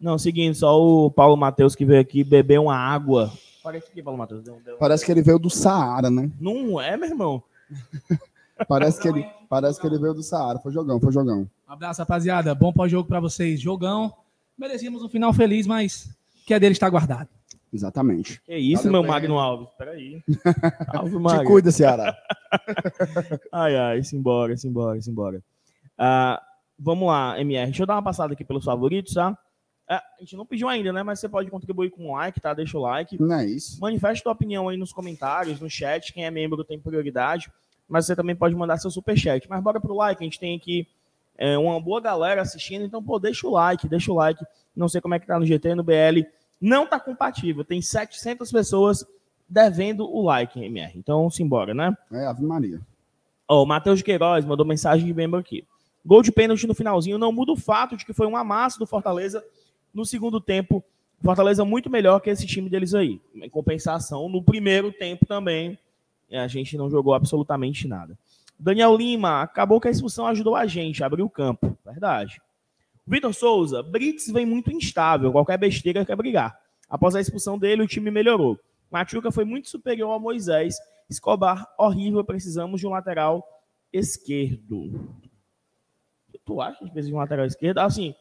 Não, 0.00 0.16
seguinte, 0.16 0.58
só 0.58 0.80
o 0.80 1.10
Paulo 1.10 1.36
Matheus 1.36 1.74
que 1.74 1.84
veio 1.84 2.00
aqui 2.00 2.22
beber 2.22 2.60
uma 2.60 2.76
água. 2.76 3.32
Parece 3.62 3.90
que 3.90 4.02
Paulo 4.02 4.18
Matheus 4.18 4.42
deu, 4.42 4.60
deu... 4.64 4.76
Parece 4.76 5.04
que 5.04 5.10
ele 5.10 5.22
veio 5.22 5.38
do 5.38 5.50
Saara, 5.50 6.08
né? 6.08 6.30
Não 6.40 6.80
é, 6.80 6.96
meu 6.96 7.08
irmão. 7.08 7.42
Parece 8.68 9.00
que 9.00 9.06
ele, 9.06 9.24
parece 9.48 9.80
que 9.80 9.86
ele 9.86 9.98
veio 9.98 10.14
do 10.14 10.22
Saara. 10.22 10.58
Foi 10.58 10.72
jogão, 10.72 11.00
foi 11.00 11.12
jogão. 11.12 11.48
Um 11.68 11.72
abraço, 11.72 12.00
rapaziada. 12.00 12.52
Bom 12.56 12.72
pós-jogo 12.72 13.08
pra 13.08 13.20
vocês. 13.20 13.60
Jogão. 13.60 14.12
Merecíamos 14.58 15.02
um 15.02 15.08
final 15.08 15.32
feliz, 15.32 15.66
mas 15.66 16.08
que 16.46 16.52
é 16.52 16.58
dele 16.58 16.72
está 16.72 16.88
guardado. 16.88 17.28
Exatamente. 17.72 18.40
Que 18.42 18.56
isso, 18.56 18.84
Valeu, 18.84 18.92
meu 18.92 19.02
bem. 19.02 19.10
Magno 19.10 19.38
Alves. 19.38 19.68
Peraí. 19.76 20.22
Alves 20.88 21.12
Te 21.12 21.18
Magno. 21.18 21.44
cuida, 21.44 21.70
Ceará. 21.70 22.16
Ai, 23.52 23.76
ai, 23.76 24.02
simbora, 24.02 24.56
simbora, 24.56 25.00
simbora. 25.02 25.42
Ah, 25.98 26.42
vamos 26.78 27.08
lá, 27.08 27.38
MR. 27.38 27.66
Deixa 27.66 27.82
eu 27.82 27.86
dar 27.86 27.94
uma 27.96 28.02
passada 28.02 28.32
aqui 28.32 28.42
pelos 28.42 28.64
favoritos, 28.64 29.12
tá? 29.12 29.36
É, 29.90 29.96
a 29.96 30.02
gente 30.20 30.34
não 30.36 30.46
pediu 30.46 30.68
ainda, 30.68 30.92
né? 30.92 31.02
Mas 31.02 31.20
você 31.20 31.28
pode 31.28 31.50
contribuir 31.50 31.90
com 31.90 32.08
um 32.08 32.12
like, 32.12 32.40
tá? 32.40 32.54
Deixa 32.54 32.76
o 32.78 32.80
like. 32.80 33.20
Não 33.20 33.34
é 33.36 33.44
isso. 33.46 33.78
Manifeste 33.80 34.22
tua 34.22 34.32
opinião 34.32 34.68
aí 34.68 34.76
nos 34.76 34.92
comentários, 34.92 35.60
no 35.60 35.68
chat. 35.68 36.12
Quem 36.12 36.24
é 36.24 36.30
membro 36.30 36.64
tem 36.64 36.80
prioridade. 36.80 37.50
Mas 37.88 38.06
você 38.06 38.16
também 38.16 38.36
pode 38.36 38.54
mandar 38.54 38.78
seu 38.78 38.90
superchat. 38.90 39.46
Mas 39.48 39.62
bora 39.62 39.80
pro 39.80 39.94
like. 39.94 40.22
A 40.22 40.24
gente 40.24 40.38
tem 40.40 40.56
aqui 40.56 40.86
é, 41.38 41.56
uma 41.56 41.80
boa 41.80 42.00
galera 42.00 42.42
assistindo. 42.42 42.84
Então, 42.84 43.02
pô, 43.02 43.18
deixa 43.18 43.46
o 43.46 43.52
like, 43.52 43.88
deixa 43.88 44.10
o 44.10 44.16
like. 44.16 44.44
Não 44.74 44.88
sei 44.88 45.00
como 45.00 45.14
é 45.14 45.20
que 45.20 45.26
tá 45.26 45.38
no 45.38 45.46
GT, 45.46 45.76
no 45.76 45.84
BL. 45.84 46.26
Não 46.60 46.86
tá 46.86 46.98
compatível. 46.98 47.64
Tem 47.64 47.80
700 47.80 48.50
pessoas 48.50 49.06
devendo 49.48 50.04
o 50.04 50.22
like, 50.22 50.62
MR. 50.62 50.92
Então, 50.98 51.30
simbora, 51.30 51.72
né? 51.72 51.96
É 52.12 52.26
Ave 52.26 52.44
Maria. 52.44 52.80
Ó, 53.46 53.62
o 53.62 53.66
Matheus 53.66 54.02
Queiroz 54.02 54.44
mandou 54.44 54.66
mensagem 54.66 55.06
de 55.06 55.14
membro 55.14 55.38
aqui. 55.38 55.64
Gol 56.04 56.22
de 56.22 56.32
pênalti 56.32 56.66
no 56.66 56.74
finalzinho 56.74 57.18
não 57.18 57.32
muda 57.32 57.52
o 57.52 57.56
fato 57.56 57.96
de 57.96 58.04
que 58.04 58.12
foi 58.12 58.26
um 58.26 58.36
amasso 58.36 58.78
do 58.78 58.86
Fortaleza 58.86 59.42
no 59.94 60.04
segundo 60.04 60.40
tempo. 60.40 60.84
Fortaleza 61.22 61.64
muito 61.64 61.88
melhor 61.88 62.20
que 62.20 62.30
esse 62.30 62.46
time 62.46 62.68
deles 62.68 62.94
aí. 62.94 63.20
Em 63.34 63.48
compensação, 63.48 64.28
no 64.28 64.42
primeiro 64.42 64.92
tempo 64.92 65.24
também, 65.26 65.78
a 66.30 66.46
gente 66.46 66.76
não 66.76 66.90
jogou 66.90 67.14
absolutamente 67.14 67.88
nada. 67.88 68.16
Daniel 68.58 68.96
Lima, 68.96 69.42
acabou 69.42 69.80
que 69.80 69.88
a 69.88 69.90
expulsão 69.90 70.26
ajudou 70.26 70.56
a 70.56 70.66
gente, 70.66 71.04
abriu 71.04 71.26
o 71.26 71.30
campo. 71.30 71.78
Verdade. 71.84 72.40
Vitor 73.06 73.32
Souza, 73.32 73.82
Brits 73.82 74.30
vem 74.30 74.44
muito 74.44 74.70
instável, 74.70 75.32
qualquer 75.32 75.56
besteira 75.56 76.04
quer 76.04 76.16
brigar. 76.16 76.58
Após 76.90 77.14
a 77.14 77.20
expulsão 77.20 77.58
dele, 77.58 77.82
o 77.82 77.86
time 77.86 78.10
melhorou. 78.10 78.58
Machuca 78.90 79.30
foi 79.30 79.44
muito 79.44 79.68
superior 79.68 80.10
ao 80.10 80.20
Moisés. 80.20 80.76
Escobar, 81.08 81.66
horrível, 81.78 82.24
precisamos 82.24 82.80
de 82.80 82.86
um 82.86 82.90
lateral 82.90 83.46
esquerdo. 83.92 85.14
Tu 86.44 86.60
acha 86.60 86.78
que 86.78 86.90
precisa 86.90 87.08
de 87.08 87.14
um 87.14 87.18
lateral 87.18 87.46
esquerdo? 87.46 87.78
Assim, 87.78 88.14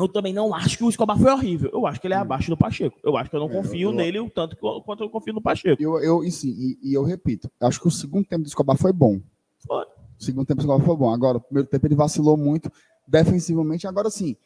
eu 0.00 0.08
também 0.08 0.32
não 0.32 0.54
acho 0.54 0.76
que 0.78 0.84
o 0.84 0.88
Escobar 0.88 1.18
foi 1.18 1.30
horrível. 1.32 1.70
Eu 1.72 1.86
acho 1.86 2.00
que 2.00 2.06
ele 2.06 2.14
é 2.14 2.16
abaixo 2.16 2.50
do 2.50 2.56
Pacheco. 2.56 2.98
Eu 3.02 3.16
acho 3.16 3.30
que 3.30 3.36
eu 3.36 3.40
não 3.40 3.50
É, 3.50 3.52
confio 3.52 3.90
eu- 3.90 3.92
nele 3.94 4.18
o 4.20 4.28
tanto 4.30 4.56
quanto 4.56 5.04
eu 5.04 5.10
confio 5.10 5.34
no 5.34 5.40
Pacheco. 5.42 5.80
Eu, 5.82 5.98
eu, 6.00 6.24
e, 6.24 6.30
sim, 6.30 6.50
e, 6.58 6.78
e 6.90 6.94
eu 6.94 7.02
repito, 7.02 7.50
acho 7.60 7.80
que 7.80 7.88
o 7.88 7.90
segundo 7.90 8.24
tempo 8.26 8.42
do 8.42 8.48
Escobar 8.48 8.76
foi 8.76 8.92
bom. 8.92 9.20
Foi. 9.66 9.84
O 9.84 10.22
segundo 10.24 10.46
tempo 10.46 10.60
do 10.60 10.62
Escobar 10.66 10.84
foi 10.86 10.96
bom. 10.96 11.12
Agora, 11.12 11.38
o 11.38 11.40
primeiro 11.40 11.68
tempo 11.68 11.86
ele 11.86 11.94
vacilou 11.94 12.36
muito 12.36 12.70
defensivamente. 13.06 13.86
Agora 13.86 14.10
sim, 14.10 14.36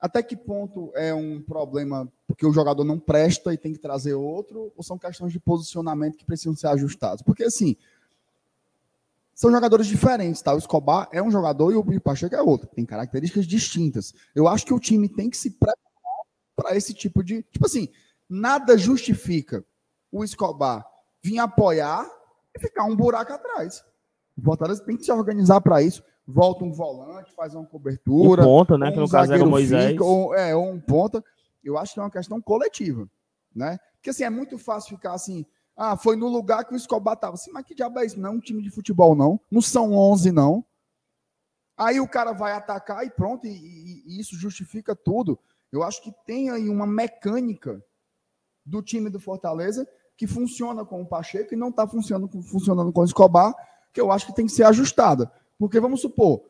até 0.00 0.22
que 0.22 0.36
ponto 0.36 0.90
é 0.94 1.14
um 1.14 1.40
problema 1.40 2.10
porque 2.26 2.46
o 2.46 2.52
jogador 2.52 2.84
não 2.84 2.98
presta 2.98 3.52
e 3.52 3.58
tem 3.58 3.72
que 3.72 3.78
trazer 3.78 4.14
outro, 4.14 4.72
ou 4.76 4.82
são 4.82 4.96
questões 4.98 5.32
de 5.32 5.38
posicionamento 5.40 6.16
que 6.16 6.24
precisam 6.24 6.54
ser 6.54 6.68
ajustados? 6.68 7.22
Porque 7.22 7.44
assim, 7.44 7.76
são 9.40 9.50
jogadores 9.50 9.86
diferentes, 9.86 10.42
tá? 10.42 10.52
O 10.52 10.58
Escobar 10.58 11.08
é 11.10 11.22
um 11.22 11.30
jogador 11.30 11.72
e 11.72 11.74
o, 11.74 12.00
Pacheco 12.02 12.34
é 12.34 12.42
outro. 12.42 12.68
Tem 12.68 12.84
características 12.84 13.46
distintas. 13.46 14.12
Eu 14.34 14.46
acho 14.46 14.66
que 14.66 14.74
o 14.74 14.78
time 14.78 15.08
tem 15.08 15.30
que 15.30 15.36
se 15.38 15.52
preparar 15.52 15.78
para 16.54 16.76
esse 16.76 16.92
tipo 16.92 17.24
de. 17.24 17.42
Tipo 17.44 17.64
assim, 17.64 17.88
nada 18.28 18.76
justifica 18.76 19.64
o 20.12 20.22
Escobar 20.22 20.86
vir 21.22 21.38
apoiar 21.38 22.06
e 22.54 22.60
ficar 22.60 22.84
um 22.84 22.94
buraco 22.94 23.32
atrás. 23.32 23.82
O 24.36 24.42
Fortaleza 24.42 24.84
tem 24.84 24.94
que 24.94 25.06
se 25.06 25.10
organizar 25.10 25.62
para 25.62 25.80
isso. 25.80 26.04
Volta 26.26 26.62
um 26.62 26.70
volante, 26.70 27.32
faz 27.32 27.54
uma 27.54 27.64
cobertura. 27.64 28.42
ponta, 28.42 28.76
né? 28.76 28.88
ou 28.88 28.92
Que 28.92 28.98
um 28.98 29.02
no 29.04 29.08
caso 29.08 29.32
era 29.32 29.42
o 29.42 29.48
Moisés. 29.48 29.92
fica, 29.92 30.04
ou, 30.04 30.34
é, 30.34 30.54
ou 30.54 30.70
um 30.70 30.78
ponta. 30.78 31.24
Eu 31.64 31.78
acho 31.78 31.94
que 31.94 32.00
é 32.00 32.02
uma 32.02 32.10
questão 32.10 32.42
coletiva, 32.42 33.08
né? 33.56 33.78
Porque 33.94 34.10
assim, 34.10 34.24
é 34.24 34.28
muito 34.28 34.58
fácil 34.58 34.96
ficar 34.96 35.14
assim, 35.14 35.46
ah, 35.82 35.96
foi 35.96 36.14
no 36.14 36.28
lugar 36.28 36.64
que 36.66 36.74
o 36.74 36.76
Escobar 36.76 37.16
tava. 37.16 37.34
Assim, 37.34 37.50
mas 37.50 37.64
que 37.64 37.74
diabo 37.74 37.98
é 37.98 38.04
isso? 38.04 38.20
Não 38.20 38.28
é 38.28 38.32
um 38.32 38.38
time 38.40 38.62
de 38.62 38.70
futebol, 38.70 39.14
não. 39.14 39.40
Não 39.50 39.62
são 39.62 39.94
11, 39.94 40.30
não. 40.30 40.62
Aí 41.76 41.98
o 41.98 42.06
cara 42.06 42.32
vai 42.32 42.52
atacar 42.52 43.06
e 43.06 43.10
pronto, 43.10 43.46
e, 43.46 43.50
e- 43.50 44.02
e 44.06 44.20
isso 44.20 44.36
justifica 44.36 44.94
tudo. 44.94 45.38
Eu 45.72 45.82
acho 45.82 46.02
que 46.02 46.12
tem 46.26 46.50
aí 46.50 46.68
uma 46.68 46.86
mecânica 46.86 47.82
do 48.66 48.82
time 48.82 49.08
do 49.08 49.18
Fortaleza 49.18 49.88
que 50.18 50.26
funciona 50.26 50.84
com 50.84 51.00
o 51.00 51.06
Pacheco 51.06 51.54
e 51.54 51.56
não 51.56 51.70
está 51.70 51.86
funcionando, 51.88 52.42
funcionando 52.42 52.92
com 52.92 53.00
o 53.00 53.04
Escobar, 53.04 53.54
que 53.92 54.00
eu 54.00 54.12
acho 54.12 54.26
que 54.26 54.34
tem 54.34 54.44
que 54.44 54.52
ser 54.52 54.64
ajustada. 54.64 55.32
Porque 55.58 55.80
vamos 55.80 56.02
supor, 56.02 56.42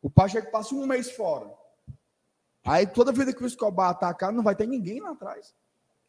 o 0.00 0.08
Pacheco 0.08 0.52
passa 0.52 0.74
um 0.76 0.86
mês 0.86 1.10
fora. 1.10 1.50
Aí 2.64 2.86
toda 2.86 3.10
vida 3.10 3.32
que 3.32 3.42
o 3.42 3.46
Escobar 3.46 3.90
atacar, 3.90 4.32
não 4.32 4.44
vai 4.44 4.54
ter 4.54 4.68
ninguém 4.68 5.00
lá 5.00 5.10
atrás. 5.10 5.52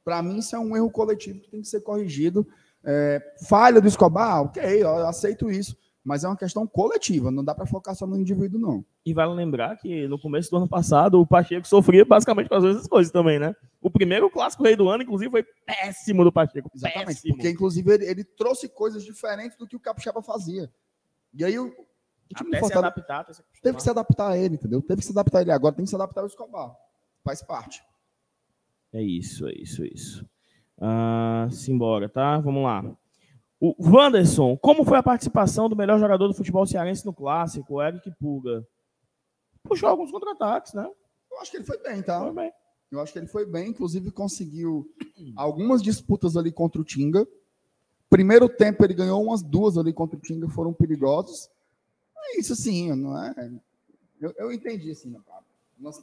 Para 0.04 0.22
mim, 0.22 0.40
isso 0.40 0.56
é 0.56 0.60
um 0.60 0.76
erro 0.76 0.90
coletivo 0.90 1.40
que 1.40 1.50
tem 1.50 1.62
que 1.62 1.68
ser 1.68 1.82
corrigido. 1.82 2.48
É, 2.84 3.22
falha 3.48 3.80
do 3.80 3.88
Escobar, 3.88 4.42
ok, 4.42 4.84
eu 4.84 5.08
aceito 5.08 5.52
isso. 5.52 5.78
Mas 6.04 6.24
é 6.24 6.28
uma 6.28 6.38
questão 6.38 6.66
coletiva, 6.66 7.30
não 7.30 7.44
dá 7.44 7.54
para 7.54 7.68
focar 7.68 7.94
só 7.94 8.08
no 8.08 8.18
indivíduo, 8.18 8.60
não. 8.60 8.84
E 9.06 9.14
vale 9.14 9.36
lembrar 9.36 9.78
que 9.78 10.08
no 10.08 10.20
começo 10.20 10.50
do 10.50 10.58
ano 10.58 10.68
passado 10.68 11.22
o 11.22 11.28
Pacheco 11.28 11.68
sofria 11.68 12.04
basicamente 12.04 12.50
com 12.50 12.56
as 12.56 12.64
mesmas 12.64 12.88
coisas 12.88 13.14
também, 13.14 13.38
né? 13.38 13.56
O 13.80 13.90
primeiro 13.90 14.28
clássico 14.28 14.64
rei 14.64 14.76
do 14.76 14.90
ano, 14.90 15.04
inclusive, 15.04 15.30
foi 15.30 15.46
péssimo 15.64 16.24
do 16.24 16.32
Pacheco. 16.32 16.72
Exatamente. 16.74 17.06
Péssimo. 17.06 17.36
Porque, 17.36 17.50
inclusive, 17.52 17.94
ele, 17.94 18.06
ele 18.06 18.24
trouxe 18.24 18.68
coisas 18.68 19.04
diferentes 19.04 19.56
do 19.58 19.68
que 19.68 19.76
o 19.76 19.80
Capixaba 19.80 20.24
fazia. 20.24 20.72
E 21.36 21.46
aí 21.46 21.60
o, 21.60 21.68
o 21.68 22.36
time 22.36 22.50
do 22.50 22.58
Fortaleza 22.58 22.80
adaptar, 22.80 23.26
teve 23.62 23.78
que 23.78 23.84
se 23.84 23.90
adaptar 23.90 24.32
a 24.32 24.38
ele, 24.38 24.56
entendeu? 24.56 24.82
Teve 24.82 25.02
que 25.02 25.06
se 25.06 25.12
adaptar 25.12 25.38
a 25.38 25.42
ele. 25.42 25.52
Agora 25.52 25.76
tem 25.76 25.86
que 25.86 25.90
se 25.90 25.96
adaptar 25.96 26.22
ao 26.22 26.28
Escobar. 26.28 26.76
Faz 27.24 27.44
parte. 27.44 27.84
É 28.94 29.02
isso, 29.02 29.48
é 29.48 29.54
isso, 29.54 29.84
é 29.84 29.88
isso. 29.88 30.26
Ah, 30.80 31.48
simbora, 31.52 32.10
tá? 32.10 32.40
Vamos 32.40 32.64
lá. 32.64 32.84
O 33.60 33.76
Wanderson, 33.80 34.58
como 34.58 34.84
foi 34.84 34.98
a 34.98 35.04
participação 35.04 35.70
do 35.70 35.76
melhor 35.76 36.00
jogador 36.00 36.28
do 36.28 36.34
futebol 36.34 36.66
cearense 36.66 37.06
no 37.06 37.14
clássico, 37.14 37.76
o 37.76 37.82
Eric 37.82 38.12
Puga? 38.20 38.68
Puxou 39.64 39.88
alguns 39.88 40.10
contra-ataques, 40.10 40.74
né? 40.74 40.90
Eu 41.32 41.40
acho 41.40 41.52
que 41.52 41.58
ele 41.58 41.64
foi 41.64 41.78
bem, 41.78 42.02
tá? 42.02 42.20
Foi 42.20 42.34
bem. 42.34 42.52
Eu 42.92 43.00
acho 43.00 43.14
que 43.14 43.20
ele 43.20 43.28
foi 43.28 43.46
bem, 43.46 43.70
inclusive 43.70 44.12
conseguiu 44.12 44.92
algumas 45.36 45.82
disputas 45.82 46.36
ali 46.36 46.52
contra 46.52 46.82
o 46.82 46.84
Tinga. 46.84 47.26
Primeiro 48.10 48.50
tempo 48.50 48.84
ele 48.84 48.96
ganhou 48.96 49.24
umas 49.24 49.42
duas 49.42 49.78
ali 49.78 49.94
contra 49.94 50.18
o 50.18 50.22
Tinga, 50.22 50.50
foram 50.50 50.74
perigosos. 50.74 51.48
É 52.18 52.40
isso 52.40 52.56
sim, 52.56 52.94
não 52.96 53.18
é? 53.18 53.52
Eu, 54.20 54.34
eu 54.38 54.52
entendi 54.52 54.92
assim, 54.92 55.10
né, 55.10 55.20
cara? 55.26 55.44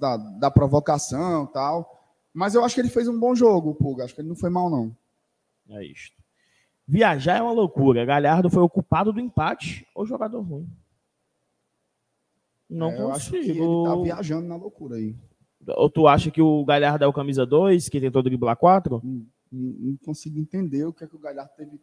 Da, 0.00 0.16
da 0.16 0.50
provocação 0.50 1.44
e 1.44 1.52
tal. 1.52 1.97
Mas 2.32 2.54
eu 2.54 2.64
acho 2.64 2.74
que 2.74 2.80
ele 2.80 2.90
fez 2.90 3.08
um 3.08 3.18
bom 3.18 3.34
jogo, 3.34 3.74
Puga. 3.74 4.04
Acho 4.04 4.14
que 4.14 4.20
ele 4.20 4.28
não 4.28 4.36
foi 4.36 4.50
mal, 4.50 4.70
não. 4.70 4.96
É 5.70 5.84
isto. 5.84 6.16
Viajar 6.86 7.36
é 7.36 7.42
uma 7.42 7.52
loucura. 7.52 8.04
Galhardo 8.04 8.48
foi 8.48 8.62
o 8.62 8.68
culpado 8.68 9.12
do 9.12 9.20
empate 9.20 9.86
ou 9.94 10.06
jogador 10.06 10.40
ruim? 10.40 10.66
Não 12.68 12.90
É, 12.90 13.00
eu 13.00 13.12
acho 13.12 13.30
que 13.30 13.36
ele 13.36 13.58
consigo. 13.58 13.84
tá 13.84 13.96
viajando 13.96 14.48
na 14.48 14.56
loucura 14.56 14.96
aí. 14.96 15.14
Ou 15.66 15.90
tu 15.90 16.06
acha 16.06 16.30
que 16.30 16.40
o 16.40 16.64
Galhardo 16.64 17.04
é 17.04 17.06
o 17.06 17.12
camisa 17.12 17.44
2, 17.44 17.88
que 17.88 18.00
tentou 18.00 18.22
driblar 18.22 18.56
4? 18.56 19.02
Não, 19.04 19.26
não 19.50 19.96
consigo 19.96 20.38
entender 20.38 20.84
o 20.84 20.92
que 20.92 21.04
é 21.04 21.06
que 21.06 21.16
o 21.16 21.18
Galhardo 21.18 21.52
teve, 21.56 21.80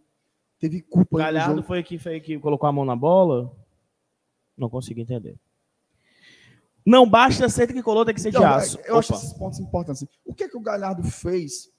teve 0.59 0.81
culpa 0.81 1.15
O 1.15 1.19
Galhardo 1.19 1.61
foi 1.61 1.83
que, 1.83 1.99
foi 1.99 2.19
que 2.19 2.39
colocou 2.39 2.67
a 2.67 2.71
mão 2.71 2.85
na 2.85 2.95
bola? 2.95 3.51
Não 4.57 4.69
consigo 4.69 4.99
entender. 4.99 5.37
Não 6.85 7.09
basta 7.09 7.49
ser 7.49 7.67
tricolor, 7.67 8.05
tem 8.05 8.13
que 8.13 8.21
ser 8.21 8.31
de 8.31 8.37
aço. 8.37 8.77
Eu 8.85 8.97
acho 8.97 9.13
Opa. 9.13 9.23
esses 9.23 9.33
pontos 9.33 9.59
importantes. 9.59 10.03
assim. 10.03 10.11
O 10.23 10.33
que 10.33 10.43
é 10.43 10.47
que 10.47 10.57
o 10.57 10.61
Galhardo 10.61 11.03
fez? 11.03 11.71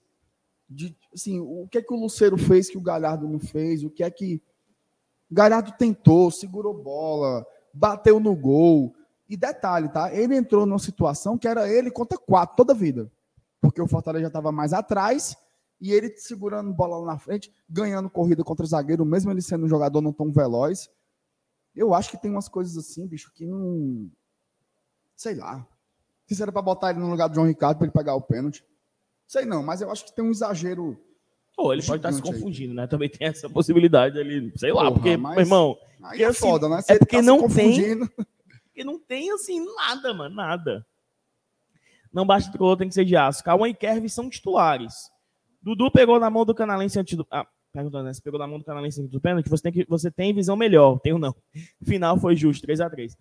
De, 0.68 0.96
assim, 1.14 1.38
o 1.38 1.68
que 1.70 1.78
é 1.78 1.82
que 1.82 1.94
o 1.94 1.96
Luceiro 1.96 2.36
fez 2.36 2.68
que 2.68 2.76
o 2.76 2.80
Galhardo 2.80 3.28
não 3.28 3.38
fez? 3.38 3.84
O 3.84 3.90
que 3.90 4.02
é 4.02 4.10
que 4.10 4.42
o 5.30 5.34
Galhardo 5.34 5.72
tentou, 5.78 6.30
segurou 6.30 6.74
bola, 6.74 7.46
bateu 7.72 8.18
no 8.18 8.34
gol. 8.34 8.94
E 9.28 9.36
detalhe, 9.36 9.88
tá? 9.88 10.12
Ele 10.12 10.36
entrou 10.36 10.66
numa 10.66 10.78
situação 10.78 11.36
que 11.36 11.48
era 11.48 11.68
ele 11.68 11.90
contra 11.90 12.16
quatro 12.16 12.56
toda 12.56 12.72
a 12.72 12.76
vida. 12.76 13.10
Porque 13.60 13.82
o 13.82 13.88
Fortaleza 13.88 14.22
já 14.22 14.28
estava 14.28 14.52
mais 14.52 14.72
atrás 14.72 15.36
e 15.80 15.92
ele 15.92 16.16
segurando 16.16 16.72
bola 16.72 16.98
lá 16.98 17.06
na 17.14 17.18
frente, 17.18 17.52
ganhando 17.68 18.08
corrida 18.08 18.42
contra 18.42 18.64
o 18.64 18.68
zagueiro, 18.68 19.04
mesmo 19.04 19.30
ele 19.30 19.42
sendo 19.42 19.66
um 19.66 19.68
jogador 19.68 20.00
não 20.00 20.12
tão 20.12 20.32
veloz. 20.32 20.88
Eu 21.74 21.92
acho 21.92 22.10
que 22.10 22.16
tem 22.16 22.30
umas 22.30 22.48
coisas 22.48 22.76
assim, 22.76 23.06
bicho, 23.06 23.32
que 23.34 23.44
não. 23.44 24.10
Sei 25.16 25.34
lá. 25.34 25.66
Se 26.26 26.40
era 26.42 26.52
para 26.52 26.62
botar 26.62 26.90
ele 26.90 26.98
no 26.98 27.08
lugar 27.10 27.28
do 27.28 27.34
João 27.34 27.46
Ricardo 27.46 27.78
para 27.78 27.86
ele 27.86 27.92
pegar 27.92 28.14
o 28.14 28.20
pênalti. 28.20 28.64
Sei 29.26 29.44
não, 29.44 29.62
mas 29.62 29.80
eu 29.80 29.90
acho 29.90 30.04
que 30.04 30.14
tem 30.14 30.24
um 30.24 30.30
exagero 30.30 30.96
Ou 31.56 31.72
ele 31.72 31.82
pode 31.82 31.98
estar 31.98 32.10
se 32.12 32.18
Gigante 32.18 32.34
aí. 32.34 32.40
confundindo, 32.40 32.74
né? 32.74 32.86
Também 32.86 33.08
tem 33.08 33.26
essa 33.28 33.48
possibilidade 33.48 34.18
ali, 34.18 34.52
sei 34.56 34.72
lá, 34.72 34.82
Porra, 34.84 34.92
porque, 34.92 35.16
mas- 35.16 35.34
meu 35.36 35.44
irmão, 35.44 35.78
Aí 36.02 36.22
é 36.22 36.26
assim, 36.26 36.40
foda, 36.40 36.68
né? 36.68 36.78
é 36.78 36.82
Você 36.82 36.98
porque 36.98 37.16
tá 37.16 37.22
se 37.22 37.26
não 37.26 37.38
tem- 37.38 37.48
confundindo. 37.48 38.08
porque 38.64 38.84
não 38.84 38.98
tem, 39.00 39.30
assim, 39.32 39.64
nada, 39.74 40.12
mano, 40.14 40.34
nada. 40.34 40.86
Não 42.12 42.26
basta 42.26 42.50
tricolor, 42.50 42.76
tem 42.76 42.88
que 42.88 42.94
ser 42.94 43.04
de 43.04 43.16
aço. 43.16 43.42
Cauã 43.42 43.68
e 43.68 43.74
Kerv 43.74 44.08
são 44.08 44.28
titulares. 44.30 45.10
Dudu 45.62 45.90
pegou 45.90 46.18
na 46.20 46.30
mão 46.30 46.44
do 46.44 46.54
canalense 46.54 46.98
antes 46.98 47.16
do... 47.16 47.26
Ah, 47.30 47.46
perguntando, 47.72 48.04
né? 48.04 48.14
Você 48.14 48.22
pegou 48.22 48.38
na 48.38 48.46
mão 48.46 48.58
do 48.58 48.64
canalense 48.64 49.00
antes 49.00 49.10
do 49.12 49.20
pênalti, 49.20 49.48
você 49.50 49.62
tem, 49.64 49.72
que, 49.72 49.84
você 49.88 50.10
tem 50.10 50.32
visão 50.34 50.56
melhor. 50.56 50.98
Tenho 51.00 51.18
não. 51.18 51.34
Final 51.84 52.18
foi 52.18 52.36
justo, 52.36 52.66
3x3. 52.66 53.16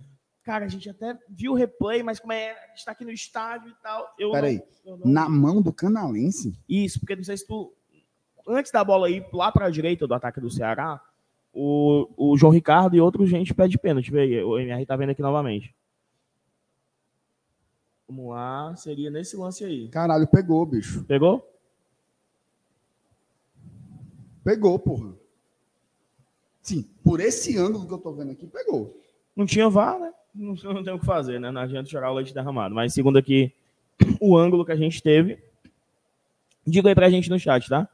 Cara, 0.45 0.65
a 0.65 0.67
gente 0.67 0.87
até 0.87 1.17
viu 1.27 1.53
o 1.53 1.55
replay, 1.55 2.03
mas 2.03 2.19
como 2.19 2.31
é... 2.31 2.51
A 2.51 2.67
gente 2.67 2.85
tá 2.85 2.91
aqui 2.91 3.03
no 3.03 3.09
estádio 3.09 3.67
e 3.67 3.73
tal... 3.81 4.13
Eu 4.17 4.31
Peraí, 4.31 4.61
não- 4.85 4.99
na 5.03 5.27
mão 5.27 5.59
do 5.59 5.73
canalense? 5.73 6.55
Isso, 6.69 6.99
porque 6.99 7.15
não 7.15 7.23
sei 7.23 7.35
se 7.35 7.47
tu. 7.47 7.73
Antes 8.47 8.71
da 8.71 8.83
bola 8.83 9.09
ir 9.09 9.25
lá 9.33 9.51
para 9.51 9.65
a 9.65 9.71
direita 9.71 10.05
do 10.05 10.13
ataque 10.13 10.39
do 10.39 10.51
Ceará, 10.51 11.01
o, 11.51 12.07
o 12.15 12.37
João 12.37 12.53
Ricardo 12.53 12.95
e 12.95 13.01
outro 13.01 13.25
gente 13.25 13.55
pede 13.55 13.75
pênalti. 13.79 14.11
Vê 14.11 14.21
aí, 14.21 14.43
o 14.43 14.59
MR 14.59 14.85
tá 14.85 14.95
vendo 14.95 15.09
aqui 15.09 15.21
novamente. 15.23 15.75
Vamos 18.07 18.29
lá, 18.29 18.75
seria 18.75 19.09
nesse 19.09 19.35
lance 19.35 19.65
aí. 19.65 19.89
Caralho, 19.89 20.27
pegou, 20.27 20.63
bicho. 20.63 21.03
Pegou? 21.05 21.51
Pegou, 24.43 24.77
porra. 24.77 25.11
Sim, 26.61 26.83
por 27.03 27.19
esse 27.19 27.57
ângulo 27.57 27.87
que 27.87 27.93
eu 27.95 27.97
tô 27.97 28.13
vendo 28.13 28.31
aqui, 28.31 28.45
pegou. 28.45 29.01
Não 29.35 29.47
tinha 29.47 29.67
VAR, 29.67 29.99
né? 29.99 30.13
Não, 30.35 30.53
não 30.73 30.83
tem 30.83 30.93
o 30.93 30.99
que 30.99 31.05
fazer, 31.05 31.39
né? 31.39 31.49
Não 31.51 31.61
adianta 31.61 31.89
jogar 31.89 32.11
o 32.11 32.15
leite 32.15 32.33
derramado. 32.33 32.75
Mas 32.75 32.93
segundo 32.93 33.17
aqui, 33.17 33.51
o 34.19 34.37
ângulo 34.37 34.65
que 34.65 34.71
a 34.71 34.75
gente 34.75 35.01
teve. 35.01 35.41
Diga 36.67 36.89
aí 36.89 36.95
pra 36.95 37.09
gente 37.09 37.29
no 37.29 37.39
chat, 37.39 37.69
tá? 37.69 37.87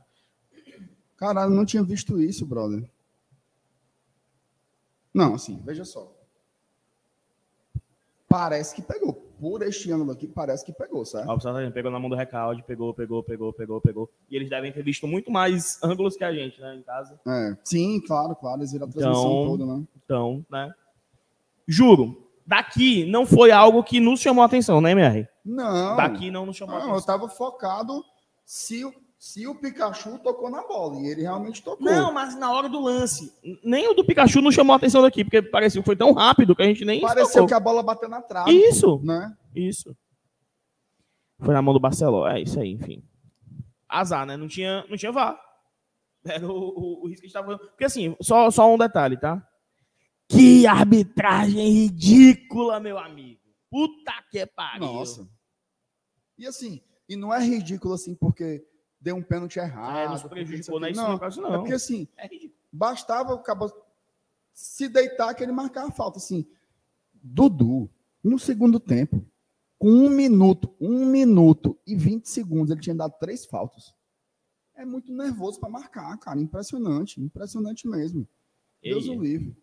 Caralho, 1.18 1.52
não 1.52 1.66
tinha 1.66 1.84
visto 1.84 2.20
isso, 2.20 2.46
brother. 2.46 2.84
Não, 5.14 5.36
assim, 5.36 5.62
veja 5.64 5.84
só. 5.84 6.12
Parece 8.28 8.74
que 8.74 8.82
pegou. 8.82 9.14
Por 9.42 9.62
este 9.64 9.92
ângulo 9.92 10.12
aqui, 10.12 10.28
parece 10.28 10.64
que 10.64 10.72
pegou, 10.72 11.04
certo? 11.04 11.30
O 11.30 11.72
pegou 11.72 11.92
na 11.92 12.00
mão 12.00 12.10
do 12.10 12.16
recalde, 12.16 12.64
pegou, 12.64 12.94
pegou, 12.94 13.22
pegou, 13.24 13.52
pegou, 13.52 13.82
pegou. 13.82 14.10
E 14.30 14.36
eles 14.36 14.50
devem 14.50 14.72
ter 14.72 14.84
visto 14.84 15.06
muito 15.06 15.30
mais 15.32 15.84
ângulos 15.84 16.16
que 16.16 16.24
a 16.24 16.32
gente, 16.32 16.62
né? 16.62 16.76
Em 16.76 16.84
casa. 16.84 17.20
É. 17.28 17.58
Sim, 17.64 18.00
claro, 18.02 18.36
claro. 18.36 18.62
Eles 18.62 18.72
viram 18.72 18.88
a 18.88 18.90
transmissão 18.90 19.44
Então- 19.44 19.58
toda, 19.58 19.66
né? 19.66 19.84
Então, 20.06 20.46
né? 20.50 20.74
Juro, 21.68 22.21
daqui 22.46 23.06
não 23.06 23.26
foi 23.26 23.52
algo 23.52 23.84
que 23.84 24.00
nos 24.00 24.20
chamou 24.20 24.42
a 24.44 24.46
atenção, 24.46 24.80
né, 24.82 24.92
MR? 24.92 25.28
Não. 25.46 25.96
Daqui 25.96 26.30
não 26.32 26.46
nos 26.46 26.56
chamou 26.58 26.76
a 26.76 26.80
Não, 26.80 26.86
eu 26.88 26.92
atenção. 26.96 27.08
tava 27.18 27.30
focado 27.30 28.04
se, 28.46 28.84
o- 28.86 28.94
se 29.18 29.48
o 29.48 29.56
Pikachu 29.56 30.20
tocou 30.20 30.50
na 30.50 30.62
bola. 30.68 31.00
E 31.00 31.08
ele 31.08 31.22
realmente 31.22 31.62
tocou. 31.64 31.86
Não, 31.86 32.14
mas 32.14 32.36
na 32.36 32.52
hora 32.52 32.68
do 32.70 32.80
lance, 32.82 33.32
nem 33.64 33.88
o 33.90 33.94
do 33.94 34.04
Pikachu 34.06 34.42
não 34.42 34.52
chamou 34.52 34.74
a 34.74 34.78
atenção 34.78 35.02
daqui, 35.02 35.24
porque 35.24 35.42
parecia 35.42 35.82
que 35.82 35.86
foi 35.86 35.96
tão 35.96 36.12
rápido 36.14 36.56
que 36.56 36.62
a 36.62 36.66
gente 36.66 36.84
nem 36.86 37.02
Pareceu 37.02 37.34
tocou. 37.34 37.48
que 37.48 37.54
a 37.54 37.60
bola 37.60 37.82
bateu 37.84 38.10
na 38.10 38.22
trave. 38.22 38.52
Isso, 38.52 39.00
Né? 39.04 39.34
isso. 39.56 39.96
Foi 41.40 41.54
na 41.54 41.62
mão 41.62 41.74
do 41.74 41.80
Barcelona, 41.80 42.38
é 42.38 42.42
isso 42.42 42.60
aí, 42.60 42.72
enfim. 42.72 43.04
Azar, 43.90 44.26
né? 44.26 44.38
Não 44.38 44.48
tinha, 44.48 44.86
não 44.90 44.96
tinha 44.96 45.12
VAR. 45.12 45.40
Era 46.24 46.46
o, 46.46 46.52
o, 46.52 47.04
o 47.04 47.08
risco 47.08 47.22
que 47.22 47.28
estava. 47.28 47.58
Porque 47.58 47.84
assim, 47.84 48.16
só, 48.22 48.52
só 48.52 48.72
um 48.72 48.78
detalhe, 48.78 49.18
tá? 49.18 49.42
Que 50.32 50.66
arbitragem 50.66 51.70
ridícula, 51.72 52.80
meu 52.80 52.98
amigo. 52.98 53.42
Puta 53.70 54.14
que 54.30 54.46
pariu. 54.46 54.86
Nossa. 54.86 55.28
E 56.38 56.48
assim, 56.48 56.82
e 57.08 57.16
não 57.16 57.34
é 57.34 57.44
ridículo 57.44 57.94
assim 57.94 58.16
porque 58.16 58.66
deu 59.00 59.16
um 59.16 59.24
pênalti 59.24 59.60
errado. 59.60 59.98
É, 59.98 60.10
nos 60.10 60.24
prejudicou, 60.24 60.80
não 60.80 60.90
não 60.90 61.52
é 61.52 61.56
É 61.56 61.58
porque 61.58 61.74
assim, 61.74 62.08
É 62.18 62.30
bastava 62.72 63.34
o 63.34 63.40
cabo 63.40 63.72
se 64.54 64.88
deitar 64.88 65.34
que 65.34 65.44
ele 65.44 65.52
marcar 65.52 65.88
a 65.88 65.92
falta. 65.92 66.18
Assim, 66.18 66.46
Dudu, 67.14 67.90
no 68.24 68.40
segundo 68.40 68.80
tempo, 68.80 69.26
com 69.78 69.90
um 69.90 70.10
minuto, 70.10 70.74
um 70.80 71.06
minuto 71.06 71.78
e 71.86 71.96
20 71.96 72.30
segundos, 72.30 72.72
ele 72.72 72.82
tinha 72.82 72.96
dado 72.96 73.16
três 73.20 73.46
faltas. 73.46 73.94
É 74.76 74.86
muito 74.86 75.12
nervoso 75.12 75.60
para 75.60 75.70
marcar, 75.70 76.18
cara. 76.18 76.40
Impressionante, 76.40 77.20
impressionante 77.22 77.88
mesmo. 77.88 78.28
Deus 78.82 79.08
o 79.08 79.14
livre. 79.14 79.56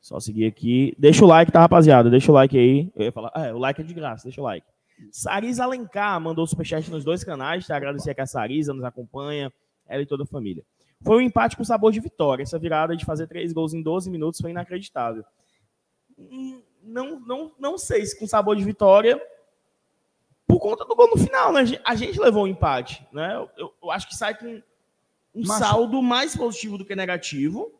Só 0.00 0.18
seguir 0.18 0.46
aqui. 0.46 0.94
Deixa 0.98 1.24
o 1.24 1.28
like, 1.28 1.52
tá, 1.52 1.60
rapaziada? 1.60 2.08
Deixa 2.10 2.30
o 2.30 2.34
like 2.34 2.56
aí. 2.58 2.90
Eu 2.96 3.04
ia 3.04 3.12
falar. 3.12 3.30
É, 3.36 3.52
o 3.52 3.58
like 3.58 3.80
é 3.80 3.84
de 3.84 3.92
graça, 3.94 4.24
deixa 4.24 4.40
o 4.40 4.44
like. 4.44 4.66
Sarisa 5.12 5.64
Alencar 5.64 6.20
mandou 6.20 6.46
superchat 6.46 6.90
nos 6.90 7.04
dois 7.04 7.22
canais, 7.24 7.66
tá? 7.66 7.76
Agradecer 7.76 8.14
que 8.14 8.20
a 8.20 8.26
Sarisa 8.26 8.72
nos 8.74 8.84
acompanha, 8.84 9.52
ela 9.86 10.02
e 10.02 10.06
toda 10.06 10.24
a 10.24 10.26
família. 10.26 10.64
Foi 11.02 11.16
um 11.16 11.20
empate 11.20 11.56
com 11.56 11.64
sabor 11.64 11.92
de 11.92 12.00
vitória. 12.00 12.42
Essa 12.42 12.58
virada 12.58 12.94
de 12.96 13.04
fazer 13.04 13.26
três 13.26 13.52
gols 13.52 13.72
em 13.72 13.82
12 13.82 14.10
minutos 14.10 14.40
foi 14.40 14.50
inacreditável. 14.50 15.24
Hum, 16.18 16.62
Não, 16.82 17.20
não, 17.20 17.52
não 17.58 17.78
sei 17.78 18.04
se 18.06 18.18
com 18.18 18.26
sabor 18.26 18.56
de 18.56 18.64
vitória 18.64 19.20
por 20.46 20.58
conta 20.58 20.84
do 20.84 20.94
gol 20.96 21.08
no 21.10 21.16
final, 21.18 21.52
né? 21.52 21.60
A 21.84 21.94
gente- 21.94 22.18
levou 22.18 22.44
o 22.44 22.48
empate, 22.48 23.06
né? 23.12 23.34
Eu, 23.34 23.48
eu- 23.56 23.74
eu 23.82 23.90
acho 23.90 24.08
que 24.08 24.16
sai 24.16 24.34
com 24.36 24.62
um 25.34 25.46
Macho. 25.46 25.60
saldo 25.60 26.02
mais 26.02 26.34
positivo 26.36 26.76
do 26.78 26.84
que 26.84 26.96
negativo, 26.96 27.70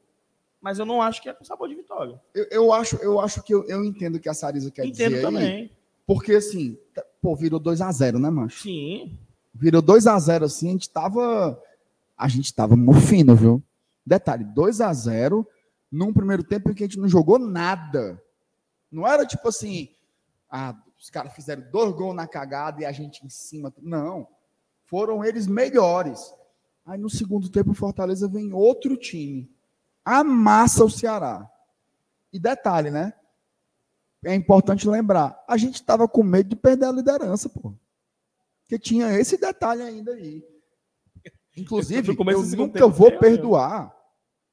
mas 0.61 0.79
eu 0.79 0.85
não 0.87 1.01
acho 1.01 1.23
que 1.23 1.29
é 1.29 1.33
com 1.33 1.45
sabor 1.45 1.69
de 1.69 1.75
vitória. 1.75 2.21
Eu, 2.35 2.47
eu 2.51 2.73
acho, 2.73 2.97
eu 2.97 3.19
acho 3.21 3.43
que 3.43 3.55
eu, 3.55 3.65
eu 3.65 3.85
entendo 3.85 4.17
o 4.17 4.21
que 4.21 4.29
a 4.29 4.35
Sarisa 4.35 4.71
quer 4.71 4.85
Entendo 4.85 5.15
dizer 5.15 5.17
aí, 5.17 5.23
também. 5.23 5.71
porque 6.07 6.35
assim, 6.35 6.79
tá- 6.95 7.05
pô, 7.23 7.35
virou 7.35 7.59
2 7.61 7.81
a 7.81 7.91
0 7.91 8.19
né, 8.19 8.29
mancho? 8.31 8.63
Sim. 8.63 9.19
Virou 9.55 9.81
2 9.83 10.07
a 10.07 10.19
0 10.19 10.45
assim, 10.45 10.69
a 10.69 10.73
gente 10.73 10.91
tava 10.91 11.61
a 12.17 12.29
gente 12.29 12.55
tava 12.55 12.77
mofino, 12.77 13.35
viu? 13.35 13.63
Detalhe, 14.05 14.45
2 14.45 14.81
a 14.83 14.93
0 14.93 15.47
num 15.91 16.13
primeiro 16.13 16.45
tempo 16.45 16.71
em 16.71 16.75
que 16.75 16.85
a 16.85 16.87
gente 16.87 16.99
não 16.99 17.09
jogou 17.09 17.39
nada. 17.39 18.23
Não 18.93 19.07
era 19.07 19.25
tipo 19.27 19.49
assim, 19.49 19.89
ah, 20.51 20.77
os 20.99 21.09
caras 21.09 21.33
fizeram 21.35 21.65
dois 21.73 21.93
gols 21.95 22.15
na 22.15 22.27
cagada 22.27 22.83
e 22.83 22.85
a 22.85 22.93
gente 22.93 23.25
em 23.25 23.31
cima. 23.31 23.73
Não. 23.81 24.27
Foram 24.85 25.25
eles 25.25 25.47
melhores. 25.47 26.33
Aí 26.85 26.99
no 26.99 27.09
segundo 27.09 27.49
tempo 27.49 27.71
o 27.71 27.75
Fortaleza 27.75 28.29
vem 28.29 28.53
outro 28.53 28.97
time. 28.97 29.49
Amassa 30.05 30.85
o 30.85 30.91
Ceará. 30.91 31.51
E 32.33 32.39
detalhe, 32.39 32.91
né? 32.91 33.13
É 34.25 34.35
importante 34.35 34.89
lembrar, 34.89 35.43
a 35.49 35.57
gente 35.57 35.77
estava 35.77 36.07
com 36.07 36.23
medo 36.23 36.51
de 36.51 36.57
perder 36.57 36.87
a 36.87 36.93
liderança, 36.93 37.49
pô. 37.49 37.75
Porque 38.63 38.79
tinha 38.79 39.19
esse 39.19 39.37
detalhe 39.39 39.83
ainda 39.83 40.13
aí. 40.13 40.45
Inclusive, 41.57 42.17
eu 42.17 42.43
nunca 42.57 42.87
vou 42.87 43.11
meu 43.11 43.19
perdoar 43.19 43.95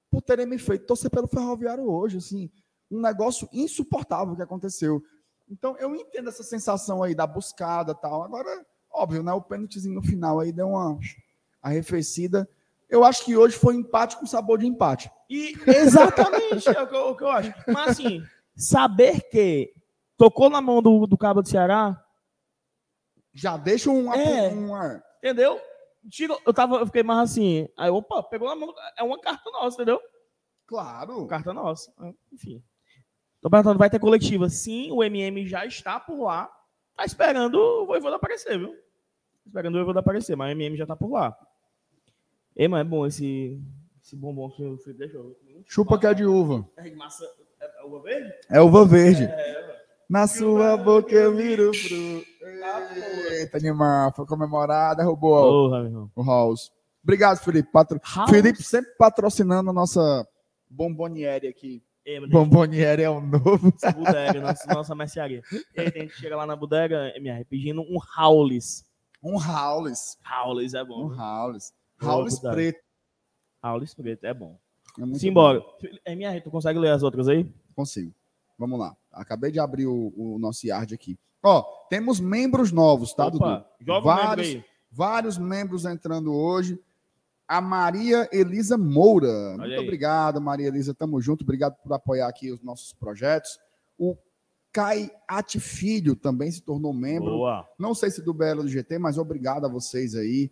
por 0.10 0.21
terem 0.21 0.45
me 0.45 0.57
feito 0.57 0.86
torcer 0.86 1.12
pelo 1.12 1.27
Ferroviário 1.27 1.83
hoje, 1.83 2.17
assim, 2.17 2.49
um 2.89 3.01
negócio 3.01 3.47
insuportável 3.51 4.36
que 4.36 4.41
aconteceu. 4.41 5.03
Então, 5.49 5.77
eu 5.77 5.93
entendo 5.95 6.29
essa 6.29 6.43
sensação 6.43 7.03
aí 7.03 7.13
da 7.13 7.27
buscada 7.27 7.93
tal. 7.93 8.23
Agora, 8.23 8.65
óbvio, 8.89 9.21
né? 9.21 9.31
O 9.33 9.41
pênaltizinho 9.41 9.95
no 9.95 10.01
final 10.01 10.39
aí 10.39 10.51
deu 10.51 10.69
uma 10.69 10.97
arrefecida. 11.62 12.49
Eu 12.89 13.04
acho 13.04 13.26
que 13.26 13.36
hoje 13.36 13.58
foi 13.58 13.76
empate 13.76 14.15
com 14.17 14.26
sabor 14.26 14.58
de 14.60 14.65
empate. 14.67 15.12
E 15.30 15.54
exatamente 15.67 16.67
é 16.69 16.82
o 16.82 16.88
que, 16.88 16.95
eu, 16.95 17.10
o 17.10 17.15
que 17.17 17.23
eu 17.23 17.30
acho. 17.30 17.54
Mas 17.67 17.89
assim, 17.89 18.23
saber 18.56 19.21
que 19.30 19.73
tocou 20.17 20.50
na 20.50 20.62
mão 20.62 20.82
do, 20.82 21.06
do 21.06 21.17
cabo 21.17 21.41
do 21.41 21.50
Ceará, 21.50 22.02
Já 23.34 23.56
deixa 23.58 23.89
um, 23.91 24.12
É. 24.13 24.47
uma- 24.50 25.04
entendeu? 25.17 25.60
Tira, 26.10 26.38
eu 26.45 26.54
tava, 26.54 26.78
eu 26.78 26.86
fiquei 26.86 27.04
mais 27.04 27.30
assim. 27.32 27.67
Aí, 27.78 27.89
opa, 27.89 28.23
pegou 28.23 28.47
na 28.47 28.56
mão. 28.56 28.73
É 28.97 29.04
uma 29.04 29.19
carta 29.19 29.50
nossa, 29.52 29.76
entendeu? 29.76 30.00
Claro. 30.65 31.28
Carta 31.28 31.54
nossa. 31.54 31.91
Ah, 32.00 32.12
Enfim. 32.32 32.63
Tô 33.41 33.50
perguntando, 33.50 33.78
vai 33.78 33.89
ter 33.89 34.00
coletiva? 34.00 34.50
Sim, 34.50 34.91
o 34.91 35.04
MM 35.04 35.45
já 35.47 35.65
está 35.65 36.00
por 36.00 36.23
lá. 36.23 36.50
Tá 36.95 37.06
esperando 37.06 37.56
o 37.60 37.86
Voivoda 37.86 38.15
aparecer, 38.15 38.58
viu? 38.58 38.73
Esperando 39.45 39.76
o 39.76 39.78
Voivoda 39.80 40.00
aparecer, 40.00 40.36
mas 40.36 40.47
o 40.50 40.52
MM 40.54 40.76
já 40.78 40.86
tá 40.88 40.95
por 40.95 41.12
lá. 41.12 41.38
Ei, 42.58 42.67
mas 42.67 42.82
é 42.82 42.84
bom 42.84 43.06
esse, 43.06 43.62
esse 44.04 44.15
bombom 44.15 44.50
que 44.50 44.65
o 44.65 44.80
Felipe 44.80 45.02
deixou. 45.02 45.38
Chupa 45.67 46.00
que 46.00 46.08
é 46.08 46.13
de 46.15 46.26
uva. 46.26 46.67
É 46.76 46.89
massa. 46.96 47.24
É, 47.62 47.82
é 47.82 47.86
uva 47.86 48.02
verde? 48.02 48.34
É 48.50 48.62
uva 48.62 48.84
verde. 48.86 49.24
É, 49.26 49.84
Na 50.10 50.26
sua 50.26 50.76
boca 50.76 51.13
eu 51.13 51.36
viro. 51.36 51.70
Ah, 52.63 52.96
Eita, 53.30 53.58
animal. 53.58 54.12
Foi 54.15 54.26
comemorado, 54.26 54.98
derrubou 54.98 55.67
Porra, 55.70 55.82
meu 55.84 55.88
irmão. 55.88 56.12
o 56.15 56.24
House. 56.24 56.72
Obrigado, 57.04 57.38
Felipe. 57.38 57.72
Patro... 57.72 58.02
House? 58.04 58.32
Felipe 58.32 58.63
sempre 58.63 58.91
patrocinando 58.98 59.70
a 59.70 59.74
nossa 59.74 60.28
bomboniere 60.67 61.48
aqui. 61.48 61.84
Ei, 62.04 62.20
mas 62.20 62.30
Bomboniere 62.30 63.04
é 63.04 63.10
o 63.10 63.22
novo. 63.22 63.72
Nossa 63.72 63.91
bodega, 63.91 64.41
nossa, 64.41 64.74
nossa 64.74 64.96
mercearia. 64.96 65.43
E 65.76 65.82
aí, 65.82 65.91
tem 65.91 66.02
gente 66.04 66.15
chega 66.15 66.36
lá 66.38 66.46
na 66.48 66.56
bodega, 66.56 67.13
MR, 67.17 67.46
pedindo 67.46 67.82
um 67.82 68.00
Howlis. 68.17 68.84
Um 69.22 69.36
Howlis. 69.38 70.17
Howlis 70.26 70.74
é 70.74 70.84
Um 70.84 70.88
bom. 70.88 71.10
Boa, 71.10 71.43
Howlis 71.43 71.77
verdade. 72.36 72.55
preto. 72.55 72.79
Howlis 73.63 73.93
preto, 73.93 74.23
é 74.25 74.33
bom. 74.33 74.57
É 74.99 75.17
Simbora. 75.17 75.62
MR, 76.05 76.41
tu 76.41 76.49
consegue 76.49 76.79
ler 76.79 76.91
as 76.91 77.03
outras 77.03 77.27
aí? 77.27 77.51
Consigo. 77.75 78.13
Vamos 78.57 78.79
lá. 78.79 78.95
Acabei 79.12 79.51
de 79.51 79.60
abrir 79.60 79.86
o, 79.86 80.13
o 80.15 80.39
nosso 80.39 80.65
yard 80.65 80.93
aqui. 80.93 81.17
Ó, 81.43 81.62
temos 81.89 82.19
membros 82.19 82.71
novos, 82.71 83.13
tá, 83.13 83.29
Dudu? 83.29 83.43
Opa, 83.43 83.69
joga 83.79 84.07
o 84.07 84.15
membro 84.15 84.27
Vários, 84.27 84.63
vários 84.91 85.38
membros 85.38 85.86
entrando 85.86 86.33
hoje. 86.33 86.79
a 87.47 87.62
Maria 87.62 88.27
Elisa 88.31 88.77
Moura. 88.77 89.27
Olha 89.29 89.57
Muito 89.60 89.73
aí. 89.73 89.79
obrigado, 89.79 90.41
Maria 90.41 90.67
Elisa. 90.67 90.93
Tamo 90.93 91.21
junto. 91.21 91.43
Obrigado 91.43 91.75
por 91.83 91.93
apoiar 91.93 92.27
aqui 92.27 92.51
os 92.51 92.62
nossos 92.62 92.91
projetos. 92.93 93.60
O 93.97 94.17
Kai 94.71 95.10
Ati 95.27 95.60
Filho 95.60 96.15
também 96.15 96.51
se 96.51 96.62
tornou 96.62 96.93
membro. 96.93 97.29
Boa. 97.31 97.67
Não 97.79 97.93
sei 97.93 98.10
se 98.12 98.21
do 98.21 98.33
BL 98.33 98.62
do 98.63 98.67
GT, 98.67 98.97
mas 98.99 99.17
obrigado 99.17 99.65
a 99.65 99.69
vocês 99.69 100.15
aí. 100.15 100.51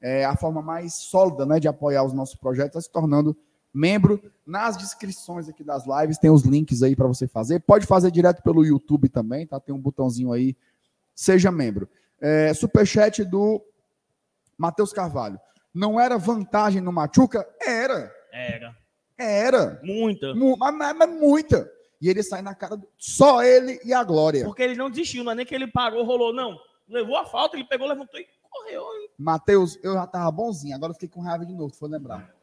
É 0.00 0.24
a 0.24 0.36
forma 0.36 0.62
mais 0.62 0.94
sólida 0.94 1.44
né, 1.44 1.60
de 1.60 1.68
apoiar 1.68 2.02
os 2.04 2.12
nossos 2.12 2.34
projetos 2.34 2.76
é 2.76 2.80
se 2.80 2.90
tornando 2.90 3.36
membro. 3.72 4.20
Nas 4.46 4.76
descrições 4.76 5.48
aqui 5.48 5.62
das 5.62 5.84
lives 5.86 6.18
tem 6.18 6.30
os 6.30 6.42
links 6.42 6.82
aí 6.82 6.96
para 6.96 7.06
você 7.06 7.28
fazer. 7.28 7.60
Pode 7.60 7.86
fazer 7.86 8.10
direto 8.10 8.42
pelo 8.42 8.64
YouTube 8.64 9.08
também, 9.08 9.46
tá? 9.46 9.60
Tem 9.60 9.74
um 9.74 9.78
botãozinho 9.80 10.32
aí. 10.32 10.56
Seja 11.14 11.50
membro. 11.50 11.88
É, 12.20 12.52
superchat 12.54 13.24
do 13.24 13.62
Matheus 14.56 14.92
Carvalho. 14.92 15.38
Não 15.72 16.00
era 16.00 16.18
vantagem 16.18 16.80
no 16.80 16.92
Machuca? 16.92 17.46
Era. 17.60 18.12
Era. 18.32 18.76
Era. 19.18 19.80
Muita. 19.84 20.34
Mu- 20.34 20.56
Mas, 20.56 20.96
mas- 20.96 21.10
muita. 21.10 21.70
E 22.00 22.08
ele 22.08 22.22
sai 22.22 22.40
na 22.40 22.54
cara 22.54 22.76
do... 22.78 22.88
Só 22.96 23.42
ele 23.42 23.78
e 23.84 23.92
a 23.92 24.02
Glória. 24.02 24.44
Porque 24.46 24.62
ele 24.62 24.74
não 24.74 24.88
desistiu, 24.90 25.22
não 25.22 25.32
é 25.32 25.34
nem 25.34 25.44
que 25.46 25.54
ele 25.54 25.66
parou, 25.66 26.02
rolou, 26.04 26.32
não. 26.32 26.58
Levou 26.88 27.16
a 27.18 27.26
falta, 27.26 27.56
ele 27.56 27.66
pegou, 27.66 27.86
levantou 27.86 28.18
e 28.18 28.26
correu. 28.50 28.82
Matheus, 29.20 29.78
eu 29.82 29.92
já 29.92 30.06
tava 30.06 30.30
bonzinho, 30.30 30.74
agora 30.74 30.90
eu 30.90 30.94
fiquei 30.94 31.08
com 31.08 31.20
raiva 31.20 31.44
de 31.44 31.54
novo, 31.54 31.74
foi 31.74 31.88
lembrar. 31.90 32.34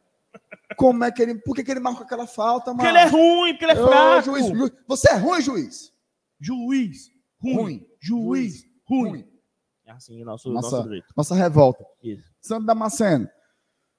Como 0.76 1.02
é 1.02 1.10
que 1.10 1.20
ele. 1.20 1.34
Por 1.36 1.54
que, 1.54 1.64
que 1.64 1.70
ele 1.70 1.80
marcou 1.80 2.04
aquela 2.04 2.26
falta, 2.26 2.72
mano? 2.72 2.78
Porque 2.78 2.88
ele 2.88 2.98
é 2.98 3.06
ruim, 3.06 3.52
porque 3.52 3.64
ele 3.64 3.72
é 3.72 3.82
Ô, 3.82 3.86
fraco. 3.88 4.22
juiz, 4.22 4.46
juiz, 4.46 4.72
você 4.86 5.10
é 5.10 5.16
ruim, 5.16 5.40
juiz? 5.40 5.92
Juiz. 6.38 7.10
Ruim. 7.40 7.54
Ruim. 7.56 7.86
Juiz. 8.00 8.64
Ruim. 8.84 9.10
Ruim. 9.10 9.28
É 9.84 9.90
assim, 9.90 10.22
nosso, 10.22 10.52
Nossa. 10.52 10.76
nosso 10.76 10.88
grito. 10.88 11.06
Nossa 11.16 11.34
revolta. 11.34 11.84
Isso. 12.02 12.30
Santo 12.40 12.66
Damasceno. 12.66 13.28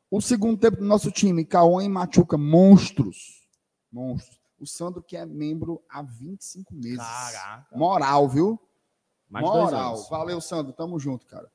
O 0.10 0.22
segundo 0.22 0.58
tempo 0.58 0.78
do 0.78 0.86
nosso 0.86 1.12
time, 1.12 1.44
Cauã 1.44 1.84
e 1.84 1.90
Machuca, 1.90 2.38
monstros. 2.38 3.46
Monstros. 3.92 4.40
O 4.60 4.66
Sandro, 4.66 5.02
que 5.02 5.18
é 5.18 5.26
membro 5.26 5.84
há 5.90 6.02
25 6.02 6.74
meses. 6.74 6.98
Caraca. 6.98 7.76
Moral, 7.76 8.28
viu? 8.30 8.60
Mais 9.30 9.46
Moral. 9.46 9.98
Valeu, 10.10 10.40
Sandro. 10.40 10.74
Tamo 10.74 11.00
junto, 11.00 11.26
cara. 11.26 11.50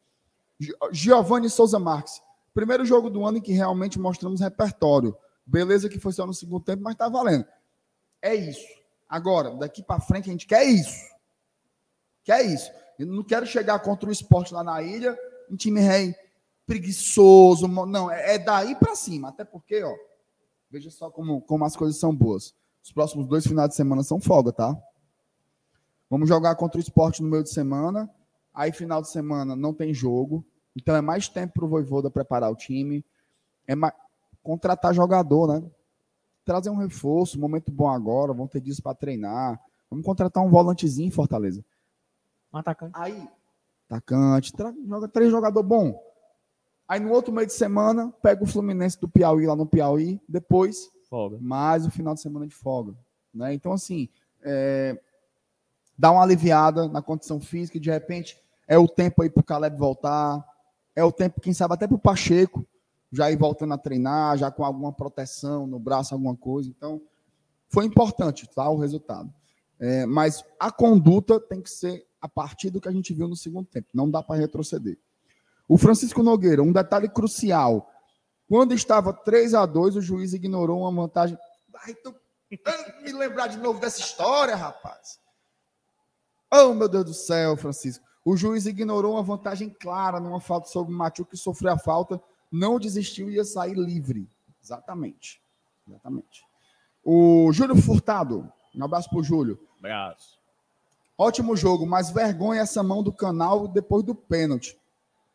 Gi- 0.65 0.75
Giovanni 0.93 1.49
Souza 1.51 1.79
Marques. 1.79 2.21
Primeiro 2.53 2.85
jogo 2.85 3.11
do 3.11 3.25
ano 3.25 3.39
em 3.39 3.41
que 3.41 3.53
realmente 3.53 3.99
mostramos 3.99 4.41
repertório. 4.41 5.17
Beleza 5.47 5.89
que 5.89 5.99
foi 5.99 6.13
só 6.13 6.27
no 6.27 6.33
segundo 6.35 6.65
tempo, 6.65 6.83
mas 6.83 6.95
tá 6.95 7.09
valendo. 7.09 7.45
É 8.23 8.35
isso. 8.35 8.67
Agora, 9.09 9.55
daqui 9.57 9.83
pra 9.83 10.01
frente, 10.01 10.29
a 10.29 10.33
gente 10.33 10.47
quer 10.47 10.65
isso. 10.65 11.05
Quer 12.23 12.43
isso. 12.47 12.71
Eu 12.99 13.07
não 13.07 13.23
quero 13.25 13.45
chegar 13.47 13.79
contra 13.81 14.09
o 14.09 14.13
esporte 14.13 14.55
lá 14.55 14.63
na 14.65 14.81
ilha, 14.83 15.17
um 15.51 15.57
time 15.57 15.81
rei 15.81 16.15
preguiçoso. 16.67 17.69
Não, 17.69 18.11
é 18.11 18.35
é 18.37 18.39
daí 18.39 18.75
pra 18.77 18.95
cima. 18.95 19.29
Até 19.29 19.45
porque, 19.45 19.83
ó, 19.83 19.93
veja 20.71 20.91
só 20.91 21.11
como, 21.11 21.41
como 21.43 21.65
as 21.65 21.77
coisas 21.77 21.99
são 21.99 22.15
boas. 22.15 22.55
Os 22.83 22.93
próximos 22.93 23.27
dois 23.27 23.47
finais 23.47 23.69
de 23.71 23.75
semana 23.75 24.03
são 24.03 24.21
folga, 24.21 24.53
tá? 24.53 24.77
Vamos 26.09 26.29
jogar 26.29 26.55
contra 26.55 26.79
o 26.79 26.83
esporte 26.83 27.23
no 27.23 27.29
meio 27.29 27.43
de 27.43 27.51
semana. 27.51 28.09
Aí, 28.53 28.71
final 28.73 29.03
de 29.03 29.11
semana, 29.11 29.57
não 29.57 29.75
tem 29.75 29.93
jogo. 29.93 30.45
Então, 30.77 30.95
é 30.95 31.01
mais 31.01 31.29
tempo 31.29 31.55
para 31.55 31.65
o 31.65 31.69
Voivoda 31.69 32.11
preparar 32.11 32.51
o 32.51 32.57
time. 32.57 33.05
É 33.67 33.75
mais... 33.75 33.95
contratar 34.43 34.93
jogador, 34.93 35.47
né? 35.47 35.63
Trazer 36.45 36.71
um 36.71 36.77
reforço, 36.77 37.41
momento 37.41 37.73
bom 37.73 37.89
agora. 37.89 38.33
Vão 38.33 38.47
ter 38.47 38.61
dias 38.61 38.81
para 38.81 38.95
treinar. 38.95 39.61
Vamos 39.91 40.05
contratar 40.05 40.43
um 40.43 40.51
volantezinho 40.51 41.09
em 41.09 41.11
Fortaleza. 41.11 41.65
Um 42.53 42.59
atacante. 42.59 42.93
Aí, 42.95 43.29
atacante, 43.89 44.53
tra- 44.53 44.75
joga 44.87 45.09
três 45.09 45.31
jogadores 45.31 45.69
bom. 45.69 46.03
Aí, 46.87 47.01
no 47.01 47.11
outro 47.13 47.33
meio 47.33 47.47
de 47.47 47.53
semana, 47.53 48.13
pega 48.21 48.45
o 48.45 48.47
Fluminense 48.47 49.01
do 49.01 49.09
Piauí 49.09 49.47
lá 49.47 49.57
no 49.57 49.65
Piauí. 49.65 50.21
Depois, 50.29 50.91
Folga. 51.09 51.39
mais 51.41 51.87
o 51.87 51.91
final 51.91 52.15
de 52.15 52.21
semana 52.21 52.47
de 52.47 52.55
folga. 52.55 52.95
Né? 53.33 53.55
Então, 53.55 53.73
assim, 53.73 54.09
é, 54.43 55.01
dá 55.97 56.11
uma 56.11 56.23
aliviada 56.23 56.87
na 56.89 57.01
condição 57.01 57.41
física, 57.41 57.79
e 57.79 57.81
de 57.81 57.91
repente 57.91 58.39
é 58.69 58.77
o 58.77 58.87
tempo 58.87 59.23
aí 59.23 59.31
para 59.31 59.41
o 59.41 59.45
Caleb 59.45 59.79
voltar, 59.79 60.45
é 60.95 61.03
o 61.03 61.13
tempo, 61.13 61.41
quem 61.41 61.53
sabe, 61.53 61.75
até 61.75 61.87
para 61.87 61.97
o 61.97 62.01
Pacheco 62.01 62.67
já 63.15 63.31
ir 63.31 63.37
voltando 63.37 63.73
a 63.75 63.79
treinar, 63.79 64.37
já 64.37 64.51
com 64.51 64.65
alguma 64.65 64.93
proteção 64.93 65.67
no 65.67 65.79
braço, 65.79 66.15
alguma 66.15 66.37
coisa. 66.37 66.69
Então, 66.69 67.01
foi 67.69 67.85
importante 67.85 68.49
tá, 68.53 68.69
o 68.69 68.79
resultado. 68.79 69.33
É, 69.79 70.05
mas 70.07 70.45
a 70.59 70.71
conduta 70.71 71.41
tem 71.41 71.61
que 71.61 71.71
ser 71.71 72.07
a 72.21 72.29
partir 72.29 72.71
do 72.71 72.81
que 72.81 72.89
a 72.89 72.93
gente 72.93 73.15
viu 73.15 73.29
no 73.29 73.37
segundo 73.37 73.67
tempo. 73.67 73.89
Não 73.95 74.11
dá 74.11 74.23
para 74.23 74.41
retroceder. 74.41 74.99
O 75.69 75.79
Francisco 75.79 76.23
Nogueira, 76.23 76.63
um 76.63 76.73
detalhe 76.73 77.09
crucial. 77.09 77.91
Quando 78.49 78.75
estava 78.75 79.13
3 79.13 79.55
a 79.55 79.65
2 79.65 79.97
o 79.97 80.01
juiz 80.01 80.33
ignorou 80.33 80.81
uma 80.81 81.03
vantagem. 81.03 81.39
Ai, 81.85 81.95
tu... 81.95 82.15
Me 83.03 83.13
lembrar 83.13 83.49
de 83.49 83.59
novo 83.59 83.81
dessa 83.81 84.01
história, 84.01 84.55
rapaz. 84.55 85.19
Oh, 86.53 86.73
meu 86.73 86.89
Deus 86.89 87.05
do 87.05 87.15
céu, 87.15 87.57
Francisco. 87.57 88.05
O 88.25 88.37
juiz 88.37 88.65
ignorou 88.65 89.15
uma 89.15 89.23
vantagem 89.23 89.69
clara 89.69 90.19
numa 90.19 90.41
falta 90.41 90.69
sobre 90.69 90.93
o 90.93 90.97
Machu 90.97 91.25
que 91.25 91.37
sofreu 91.37 91.73
a 91.73 91.79
falta, 91.79 92.21
não 92.51 92.79
desistiu 92.79 93.31
e 93.31 93.35
ia 93.35 93.45
sair 93.45 93.75
livre. 93.75 94.29
Exatamente. 94.63 95.43
Exatamente. 95.87 96.43
O 97.05 97.53
Júlio 97.53 97.77
Furtado. 97.77 98.51
Um 98.75 98.85
abraço 98.85 99.11
pro 99.11 99.23
Júlio. 99.23 99.61
Braço. 99.81 100.39
Ótimo 101.19 101.55
jogo, 101.55 101.87
mas 101.87 102.11
vergonha 102.11 102.63
essa 102.63 102.83
mão 102.83 103.03
do 103.03 103.13
canal 103.13 103.69
depois 103.69 104.03
do 104.03 104.15
pênalti. 104.15 104.79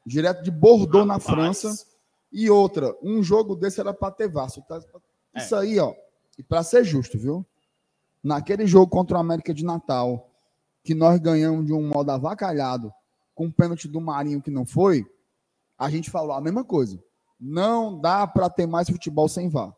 Direto 0.06 0.42
de 0.42 0.50
Bordeaux 0.50 1.08
na 1.08 1.14
Rapaz. 1.14 1.30
França. 1.62 1.88
E 2.32 2.50
outra, 2.50 2.96
um 3.02 3.24
jogo 3.24 3.56
desse 3.56 3.80
era 3.80 3.94
para 3.94 4.12
ter 4.12 4.28
Vasco. 4.28 4.62
Tá? 4.68 4.80
É. 5.36 5.40
Isso 5.40 5.56
aí, 5.56 5.80
ó. 5.80 5.94
E 6.38 6.44
para 6.44 6.64
ser 6.64 6.84
justo, 6.84 7.18
viu? 7.18 7.46
Naquele 8.24 8.66
jogo 8.68 8.88
contra 8.88 9.18
o 9.18 9.20
América 9.20 9.54
de 9.54 9.64
Natal, 9.64 10.29
que 10.84 10.96
nós 10.96 11.20
ganhamos 11.20 11.66
de 11.66 11.74
um 11.74 11.88
modo 11.88 12.12
avacalhado, 12.12 12.92
com 13.34 13.46
um 13.46 13.52
pênalti 13.52 13.88
do 13.88 14.02
Marinho 14.02 14.42
que 14.42 14.52
não 14.52 14.66
foi, 14.66 15.06
a 15.78 15.90
gente 15.90 16.10
falou 16.10 16.34
a 16.34 16.42
mesma 16.42 16.64
coisa. 16.64 17.02
Não 17.40 18.00
dá 18.00 18.28
para 18.28 18.50
ter 18.50 18.68
mais 18.68 18.90
futebol 18.90 19.30
sem 19.30 19.48
VAR. 19.48 19.74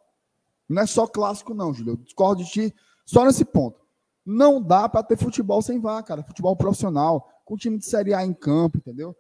Não 0.68 0.82
é 0.82 0.86
só 0.88 1.06
clássico, 1.06 1.54
não, 1.54 1.74
Júlio. 1.74 1.94
Eu 1.94 1.98
discordo 1.98 2.44
de 2.44 2.50
ti 2.50 2.76
só 3.06 3.26
nesse 3.26 3.46
ponto. 3.46 3.80
Não 4.26 4.62
dá 4.62 4.90
para 4.90 5.04
ter 5.04 5.18
futebol 5.18 5.62
sem 5.62 5.80
VAR, 5.80 6.04
cara. 6.04 6.24
Futebol 6.24 6.56
profissional, 6.56 7.30
com 7.46 7.58
time 7.58 7.78
de 7.78 7.86
Série 7.86 8.14
A 8.14 8.26
em 8.26 8.34
campo, 8.34 8.78
entendeu? 8.78 9.16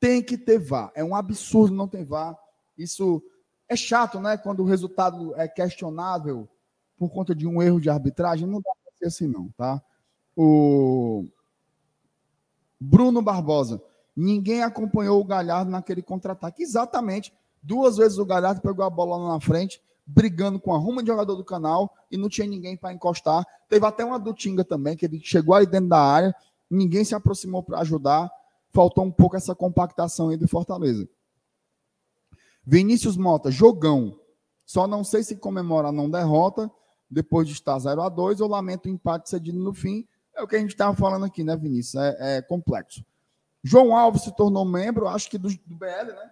Tem 0.00 0.22
que 0.22 0.38
ter 0.38 0.58
VAR. 0.58 0.90
É 0.94 1.04
um 1.04 1.14
absurdo 1.14 1.74
não 1.74 1.88
ter 1.88 2.04
VAR. 2.04 2.38
Isso 2.78 3.22
é 3.68 3.76
chato, 3.76 4.20
né? 4.20 4.36
Quando 4.38 4.60
o 4.60 4.66
resultado 4.66 5.34
é 5.36 5.48
questionável 5.48 6.48
por 6.96 7.10
conta 7.10 7.34
de 7.34 7.46
um 7.46 7.60
erro 7.60 7.80
de 7.80 7.90
arbitragem. 7.90 8.46
Não 8.46 8.60
dá 8.60 8.70
para 8.82 8.96
ser 8.96 9.06
assim, 9.06 9.26
não, 9.26 9.50
tá? 9.56 9.82
O 10.36 11.26
Bruno 12.80 13.22
Barbosa. 13.22 13.82
Ninguém 14.16 14.62
acompanhou 14.62 15.20
o 15.20 15.24
Galhardo 15.24 15.70
naquele 15.70 16.02
contra-ataque. 16.02 16.62
Exatamente. 16.62 17.32
Duas 17.62 17.96
vezes 17.96 18.18
o 18.18 18.26
Galhardo 18.26 18.60
pegou 18.60 18.84
a 18.84 18.90
bola 18.90 19.16
lá 19.16 19.32
na 19.34 19.40
frente, 19.40 19.82
brigando 20.06 20.60
com 20.60 20.74
a 20.74 20.78
ruma 20.78 21.02
de 21.02 21.08
jogador 21.08 21.34
do 21.34 21.44
canal 21.44 21.94
e 22.10 22.16
não 22.16 22.28
tinha 22.28 22.46
ninguém 22.46 22.76
para 22.76 22.92
encostar. 22.92 23.44
Teve 23.68 23.86
até 23.86 24.04
uma 24.04 24.18
do 24.18 24.34
Tinga 24.34 24.62
também, 24.62 24.96
que 24.96 25.06
ele 25.06 25.18
chegou 25.20 25.54
aí 25.54 25.66
dentro 25.66 25.88
da 25.88 25.98
área, 25.98 26.34
ninguém 26.70 27.04
se 27.04 27.14
aproximou 27.14 27.62
para 27.62 27.80
ajudar. 27.80 28.30
Faltou 28.70 29.04
um 29.04 29.10
pouco 29.10 29.36
essa 29.36 29.54
compactação 29.54 30.28
aí 30.28 30.36
do 30.36 30.46
Fortaleza. 30.46 31.08
Vinícius 32.66 33.16
Mota, 33.16 33.50
jogão. 33.50 34.18
Só 34.66 34.86
não 34.86 35.04
sei 35.04 35.22
se 35.22 35.36
comemora 35.36 35.88
a 35.88 35.92
não 35.92 36.10
derrota 36.10 36.70
depois 37.10 37.46
de 37.46 37.54
estar 37.54 37.78
0 37.78 38.02
a 38.02 38.08
2 38.08 38.40
ou 38.40 38.48
lamenta 38.48 38.88
o 38.88 38.92
empate 38.92 39.30
cedido 39.30 39.58
no 39.58 39.72
fim. 39.72 40.06
É 40.36 40.42
o 40.42 40.48
que 40.48 40.56
a 40.56 40.58
gente 40.58 40.70
estava 40.70 40.96
falando 40.96 41.24
aqui, 41.24 41.44
né, 41.44 41.56
Vinícius? 41.56 42.02
É, 42.02 42.38
é 42.38 42.42
complexo. 42.42 43.04
João 43.62 43.96
Alves 43.96 44.22
se 44.22 44.34
tornou 44.34 44.64
membro, 44.64 45.08
acho 45.08 45.30
que 45.30 45.38
do, 45.38 45.48
do 45.48 45.76
BL, 45.76 45.86
né? 46.12 46.30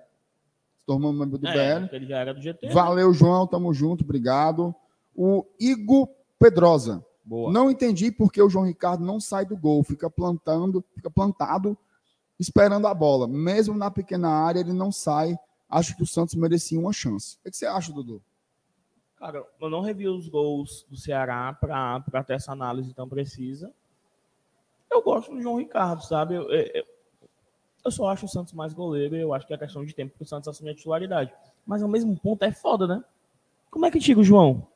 Se 0.78 0.84
tornou 0.86 1.12
membro 1.12 1.38
do 1.38 1.46
É, 1.46 1.80
BL. 1.80 1.94
ele 1.96 2.07
já 2.07 2.18
era 2.18 2.34
do 2.34 2.40
GT. 2.40 2.66
né? 2.66 2.72
Valeu, 2.72 3.12
João, 3.14 3.46
tamo 3.46 3.72
junto, 3.72 4.05
obrigado. 4.05 4.74
O 5.14 5.44
Igor 5.59 6.09
Pedrosa. 6.38 7.05
Boa. 7.24 7.53
Não 7.53 7.70
entendi 7.70 8.11
porque 8.11 8.42
o 8.42 8.50
João 8.50 8.64
Ricardo 8.66 9.05
não 9.05 9.20
sai 9.20 9.46
do 9.46 9.57
gol, 9.57 9.84
fica 9.84 10.11
plantando, 10.11 10.84
fica 10.94 11.09
plantado, 11.09 11.78
esperando 12.38 12.86
a 12.88 12.94
bola. 12.94 13.28
Mesmo 13.28 13.76
na 13.78 13.90
pequena 13.90 14.28
área, 14.28 14.59
ele 14.61 14.72
não 14.72 14.90
sai. 14.90 15.36
Acho 15.68 15.96
que 15.96 16.03
o 16.03 16.07
Santos 16.07 16.34
merecia 16.34 16.78
uma 16.78 16.92
chance. 16.92 17.38
O 17.46 17.50
que 17.50 17.57
você 17.57 17.64
acha, 17.64 17.92
Dudu? 17.92 18.20
Cara, 19.16 19.46
eu 19.61 19.70
não 19.70 19.80
revi 19.80 20.09
os 20.09 20.28
gols 20.28 20.84
do 20.90 20.96
Ceará 20.96 21.53
para 21.53 22.24
ter 22.24 22.34
essa 22.34 22.50
análise 22.50 22.92
tão 22.92 23.09
precisa. 23.09 23.72
Eu 24.93 25.03
gosto 25.03 25.32
do 25.34 25.40
João 25.40 25.57
Ricardo, 25.57 26.05
sabe? 26.05 26.34
Eu, 26.34 26.51
eu, 26.51 26.84
eu 27.84 27.90
só 27.90 28.09
acho 28.11 28.26
o 28.26 28.28
Santos 28.28 28.53
mais 28.53 28.72
goleiro 28.72 29.16
e 29.16 29.20
eu 29.20 29.32
acho 29.32 29.47
que 29.47 29.55
é 29.55 29.59
questão 29.59 29.84
de 29.84 29.95
tempo 29.95 30.14
que 30.16 30.22
o 30.22 30.26
Santos 30.26 30.49
assume 30.49 30.70
a 30.70 30.74
titularidade. 30.74 31.32
Mas 31.66 31.82
ao 31.82 31.88
mesmo 31.88 32.16
ponto 32.18 32.43
é 32.45 32.53
foda, 32.53 32.86
né? 32.86 33.03
Como 33.70 33.86
é 33.86 33.90
que 33.90 33.99
tira 33.99 34.20
o 34.20 34.24
João? 34.24 34.66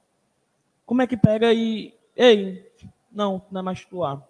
Como 0.87 1.03
é 1.03 1.07
que 1.07 1.17
pega 1.17 1.53
e. 1.53 1.95
Ei, 2.17 2.67
não, 3.13 3.43
não 3.51 3.61
é 3.61 3.63
mais 3.63 3.81
titular. 3.81 4.27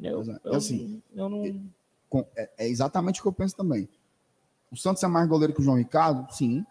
Eu, 0.00 0.22
é, 0.22 0.40
eu, 0.44 0.54
assim, 0.54 1.02
eu 1.14 1.28
não. 1.28 1.62
Com- 2.08 2.26
É, 2.36 2.50
é 2.58 2.68
exatamente 2.68 3.18
o 3.20 3.22
que 3.22 3.28
eu 3.28 3.32
penso 3.32 3.56
também. 3.56 3.88
O 4.70 4.76
Santos 4.76 5.02
é 5.02 5.06
mais 5.08 5.28
goleiro 5.28 5.52
que 5.52 5.60
o 5.60 5.64
João 5.64 5.76
Ricardo? 5.76 6.30
Sim. 6.32 6.64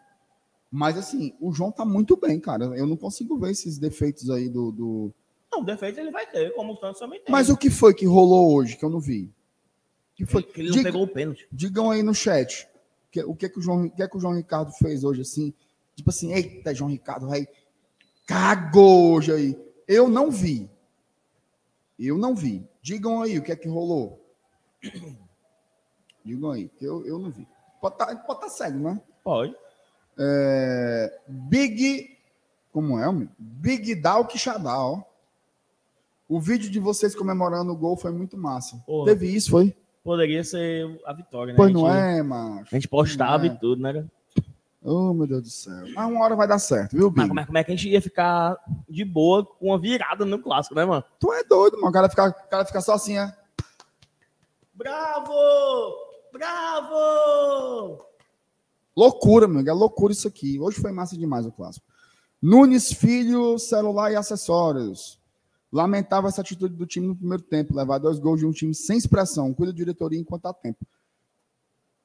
Mas 0.71 0.97
assim, 0.97 1.35
o 1.41 1.51
João 1.51 1.71
tá 1.71 1.83
muito 1.83 2.15
bem, 2.15 2.39
cara. 2.39 2.65
Eu 2.77 2.87
não 2.87 2.95
consigo 2.95 3.37
ver 3.37 3.51
esses 3.51 3.77
defeitos 3.77 4.29
aí 4.29 4.47
do. 4.49 4.71
do... 4.71 5.13
Não, 5.51 5.63
defeito 5.63 5.99
ele 5.99 6.11
vai 6.11 6.25
ter, 6.29 6.53
como 6.55 6.73
o 6.73 6.77
Santos 6.77 6.99
também 6.99 7.19
tem. 7.19 7.31
Mas 7.31 7.49
o 7.49 7.57
que 7.57 7.69
foi 7.69 7.93
que 7.93 8.05
rolou 8.05 8.53
hoje 8.55 8.77
que 8.77 8.85
eu 8.85 8.89
não 8.89 8.99
vi? 8.99 9.29
Que 10.15 10.25
foi? 10.25 10.47
Ele 10.55 10.69
não 10.69 10.77
Diga- 10.77 10.89
pegou 10.91 11.03
o 11.03 11.07
pênalti. 11.07 11.47
Digam 11.51 11.91
aí 11.91 12.01
no 12.03 12.13
chat. 12.13 12.67
que- 13.11 13.23
o 13.23 13.35
que, 13.35 13.49
que 13.49 13.59
o 13.59 13.61
João, 13.61 13.89
que, 13.89 14.07
que 14.07 14.17
o 14.17 14.19
João 14.19 14.33
Ricardo 14.35 14.71
fez 14.71 15.03
hoje, 15.03 15.21
assim? 15.21 15.53
Tipo 15.95 16.09
assim, 16.11 16.31
eita, 16.33 16.73
João 16.73 16.89
Ricardo, 16.89 17.27
vai. 17.27 17.45
Cagou 18.25 19.13
hoje 19.15 19.33
aí. 19.33 19.59
Eu 19.85 20.07
não 20.07 20.31
vi. 20.31 20.69
Eu 21.99 22.17
não 22.17 22.33
vi. 22.33 22.65
Digam 22.81 23.21
aí 23.21 23.37
o 23.37 23.43
que 23.43 23.51
é 23.51 23.55
que 23.57 23.67
rolou. 23.67 24.25
Digam 26.23 26.51
aí, 26.51 26.69
que 26.69 26.85
eu, 26.85 27.05
eu 27.05 27.19
não 27.19 27.29
vi. 27.31 27.47
Pode 27.81 27.95
estar 27.95 28.15
pode 28.23 28.39
tá 28.41 28.49
cego, 28.49 28.79
né? 28.79 29.01
Pode. 29.23 29.55
É, 30.17 31.19
Big. 31.27 32.17
Como 32.71 32.97
é, 32.97 33.07
homem? 33.07 33.29
Big 33.37 33.95
Dal 33.95 34.25
Quixadá, 34.25 34.79
ó. 34.79 35.01
O 36.31 36.39
vídeo 36.39 36.71
de 36.71 36.79
vocês 36.79 37.13
comemorando 37.13 37.73
o 37.73 37.75
gol 37.75 37.97
foi 37.97 38.09
muito 38.09 38.37
massa. 38.37 38.81
Porra. 38.85 39.07
Teve 39.07 39.27
isso, 39.27 39.51
foi? 39.51 39.75
Poderia 40.01 40.45
ser 40.45 40.87
a 41.05 41.11
vitória, 41.11 41.51
né? 41.51 41.57
Pois 41.57 41.69
gente, 41.69 41.81
não 41.81 41.93
é, 41.93 42.23
macho. 42.23 42.73
A 42.73 42.75
gente 42.75 42.87
postava 42.87 43.45
é. 43.45 43.47
e 43.47 43.59
tudo, 43.59 43.81
né? 43.81 44.05
Oh, 44.81 45.13
meu 45.13 45.27
Deus 45.27 45.43
do 45.43 45.49
céu. 45.49 45.83
Mas 45.93 46.09
uma 46.09 46.23
hora 46.23 46.37
vai 46.37 46.47
dar 46.47 46.57
certo, 46.57 46.95
viu, 46.95 47.11
Big? 47.11 47.19
Mas 47.19 47.27
como 47.27 47.39
é, 47.41 47.45
como 47.47 47.57
é 47.57 47.63
que 47.65 47.71
a 47.73 47.75
gente 47.75 47.89
ia 47.89 48.01
ficar 48.01 48.55
de 48.87 49.03
boa 49.03 49.45
com 49.45 49.67
uma 49.67 49.77
virada 49.77 50.23
no 50.23 50.39
clássico, 50.39 50.73
né, 50.73 50.85
mano? 50.85 51.03
Tu 51.19 51.33
é 51.33 51.43
doido, 51.43 51.75
mano. 51.75 51.89
O 51.89 51.91
cara 51.91 52.07
fica, 52.07 52.29
o 52.29 52.49
cara 52.49 52.63
fica 52.63 52.79
só 52.79 52.93
assim, 52.93 53.17
é. 53.17 53.35
Bravo! 54.73 55.33
Bravo! 56.31 58.05
Loucura, 58.95 59.49
meu. 59.49 59.67
É 59.67 59.73
loucura 59.73 60.13
isso 60.13 60.29
aqui. 60.29 60.57
Hoje 60.61 60.79
foi 60.79 60.93
massa 60.93 61.17
demais 61.17 61.45
o 61.45 61.51
clássico. 61.51 61.85
Nunes 62.41 62.93
Filho, 62.93 63.59
celular 63.59 64.13
e 64.13 64.15
acessórios. 64.15 65.20
Lamentável 65.71 66.27
essa 66.27 66.41
atitude 66.41 66.75
do 66.75 66.85
time 66.85 67.07
no 67.07 67.15
primeiro 67.15 67.43
tempo. 67.43 67.75
Levar 67.75 67.97
dois 67.97 68.19
gols 68.19 68.39
de 68.39 68.45
um 68.45 68.51
time 68.51 68.73
sem 68.75 68.97
expressão. 68.97 69.53
Cuida 69.53 69.71
da 69.71 69.77
diretoria 69.77 70.19
enquanto 70.19 70.45
há 70.47 70.53
tempo. 70.53 70.85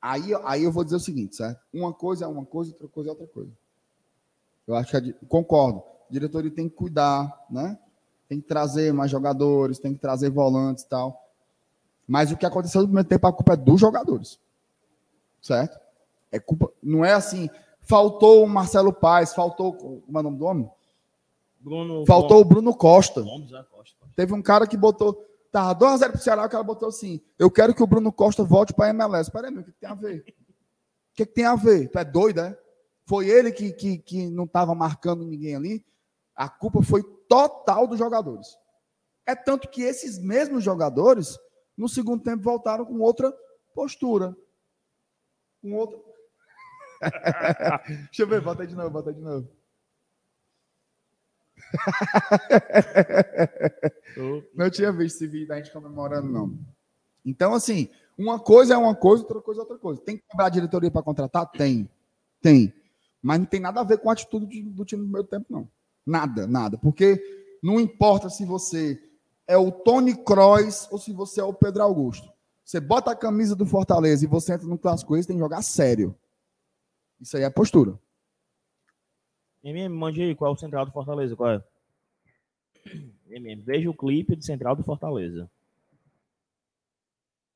Aí, 0.01 0.33
aí 0.45 0.63
eu 0.63 0.71
vou 0.71 0.85
dizer 0.85 0.97
o 0.97 1.01
seguinte, 1.01 1.35
certo? 1.35 1.61
Uma 1.73 1.93
coisa 1.93 2.27
é 2.27 2.29
uma 2.29 2.45
coisa, 2.45 2.71
outra 2.73 2.87
coisa 2.87 3.11
é 3.11 3.13
outra 3.13 3.27
coisa. 3.27 3.51
Eu 4.67 4.77
acho 4.77 4.91
que 4.91 5.01
di- 5.01 5.13
concordo. 5.29 5.83
A 6.09 6.13
diretoria 6.13 6.51
tem 6.51 6.69
que 6.69 6.77
cuidar, 6.77 7.45
né? 7.51 7.77
Tem 8.29 8.41
que 8.41 8.47
trazer 8.47 8.93
mais 8.93 9.11
jogadores, 9.11 9.79
tem 9.79 9.95
que 9.95 10.01
trazer 10.01 10.31
volantes 10.31 10.85
e 10.85 10.89
tal. 10.89 11.25
Mas 12.07 12.31
o 12.31 12.37
que 12.37 12.47
aconteceu 12.47 12.83
no 12.83 12.87
primeiro 12.89 13.09
tempo, 13.09 13.27
a 13.27 13.33
culpa 13.33 13.55
é 13.55 13.57
dos 13.57 13.81
jogadores. 13.81 14.39
Certo? 15.43 15.77
É 16.31 16.39
culpa. 16.39 16.71
Não 16.83 17.05
é 17.05 17.13
assim. 17.13 17.49
Faltou 17.81 18.45
o 18.45 18.49
Marcelo 18.49 18.93
Paes, 18.93 19.35
faltou. 19.35 19.73
Como 19.73 20.03
é 20.17 20.21
o 20.21 20.23
nome 20.23 20.39
do 20.39 20.45
homem? 20.45 20.71
Bruno. 21.67 22.07
Faltou 22.07 22.41
o 22.41 22.45
Bruno 22.45 22.73
Costa. 22.77 23.21
Gomes, 23.23 23.51
né? 23.51 23.65
Costa. 23.69 23.97
Teve 24.15 24.33
um 24.33 24.41
cara 24.41 24.69
que 24.69 24.77
botou. 24.77 25.21
Tava 25.51 25.75
2x0 25.75 26.11
pro 26.13 26.21
Ceará, 26.21 26.47
o 26.47 26.49
cara 26.49 26.63
botou 26.63 26.89
assim. 26.89 27.21
Eu 27.37 27.51
quero 27.51 27.75
que 27.75 27.83
o 27.83 27.87
Bruno 27.87 28.13
Costa 28.13 28.45
volte 28.45 28.73
pra 28.73 28.91
MLS. 28.91 29.31
Peraí, 29.33 29.51
meu, 29.51 29.63
o 29.63 29.65
que, 29.65 29.73
que 29.73 29.81
tem 29.81 29.91
a 29.91 29.95
ver? 29.95 30.21
O 30.21 30.25
que, 31.15 31.27
que 31.27 31.35
tem 31.35 31.45
a 31.45 31.57
ver? 31.57 31.89
Tu 31.89 31.99
é 31.99 32.05
doido, 32.05 32.41
é? 32.41 32.57
Foi 33.09 33.29
ele 33.29 33.51
que, 33.51 33.73
que, 33.73 33.99
que 33.99 34.31
não 34.31 34.45
estava 34.45 34.77
marcando 34.77 35.25
ninguém 35.25 35.57
ali. 35.57 35.85
A 36.37 36.49
culpa 36.49 36.83
foi 36.83 37.03
total 37.29 37.89
dos 37.89 37.99
jogadores. 37.99 38.47
É 39.27 39.35
tanto 39.35 39.69
que 39.69 39.83
esses 39.83 40.21
mesmos 40.21 40.63
jogadores, 40.63 41.37
no 41.77 41.89
segundo 41.89 42.23
tempo, 42.23 42.45
voltaram 42.45 42.85
com 42.85 43.01
outra 43.01 43.35
postura. 43.75 44.37
Com 45.61 45.73
outra. 45.73 45.99
Deixa 48.07 48.23
eu 48.23 48.29
ver, 48.29 48.41
bota 48.41 48.63
aí 48.63 48.69
de 48.69 48.77
novo, 48.77 48.91
bota 48.91 49.11
aí 49.11 49.17
de 49.17 49.23
novo. 49.23 49.56
Não 54.55 54.71
tinha 54.71 54.93
visto 54.93 55.17
esse 55.17 55.27
vídeo 55.27 55.49
da 55.49 55.57
gente 55.57 55.73
comemorando, 55.73 56.29
não. 56.29 56.59
Então, 57.25 57.55
assim, 57.55 57.89
uma 58.17 58.39
coisa 58.39 58.75
é 58.75 58.77
uma 58.77 58.95
coisa, 58.95 59.23
outra 59.25 59.41
coisa 59.41 59.61
é 59.61 59.63
outra 59.63 59.79
coisa. 59.79 60.01
Tem 60.01 60.17
que 60.17 60.25
cobrar 60.29 60.47
a 60.47 60.51
diretoria 60.51 60.91
para 60.91 61.03
contratar? 61.03 61.47
Tem. 61.51 61.89
Tem. 62.41 62.73
Mas 63.21 63.39
não 63.39 63.47
tem 63.47 63.61
nada 63.61 63.81
a 63.81 63.85
ver 63.85 63.99
com 63.99 64.09
a 64.09 64.13
atitude 64.13 64.47
de- 64.47 64.63
do 64.63 64.85
time 64.85 65.05
do 65.05 65.13
meu 65.13 65.25
tempo, 65.25 65.47
não. 65.51 65.69
Nada, 66.07 66.47
nada. 66.47 66.79
Porque 66.79 67.21
não 67.63 67.81
importa 67.81 68.31
se 68.31 68.45
você 68.45 69.01
é 69.47 69.57
o 69.57 69.73
Tony 69.73 70.15
Kroos 70.15 70.87
ou 70.91 70.99
se 70.99 71.13
você 71.13 71.41
é 71.41 71.45
o 71.45 71.53
Pedro 71.53 71.83
Augusto. 71.83 72.31
Você 72.65 72.81
bota 72.81 73.11
a 73.11 73.17
camisa 73.17 73.55
do 73.55 73.67
Fortaleza 73.67 74.25
e 74.25 74.29
você 74.29 74.53
entra 74.53 74.67
no 74.67 74.79
clássico, 74.79 75.17
você 75.17 75.27
tem 75.27 75.37
que 75.37 75.43
jogar 75.43 75.63
sério. 75.63 76.15
Isso 77.21 77.37
aí 77.37 77.43
é 77.45 77.51
postura. 77.51 77.99
MM, 79.67 79.89
mande 79.89 80.23
aí 80.23 80.33
qual 80.33 80.53
é 80.53 80.55
o 80.55 80.57
central 80.57 80.87
do 80.87 80.93
Fortaleza, 80.93 81.35
qual 81.35 81.51
é? 81.51 81.65
MM, 83.29 83.61
veja 83.63 83.91
o 83.91 83.95
clipe 83.95 84.37
de 84.37 84.45
central 84.45 84.77
do 84.77 84.85
Fortaleza. 84.85 85.51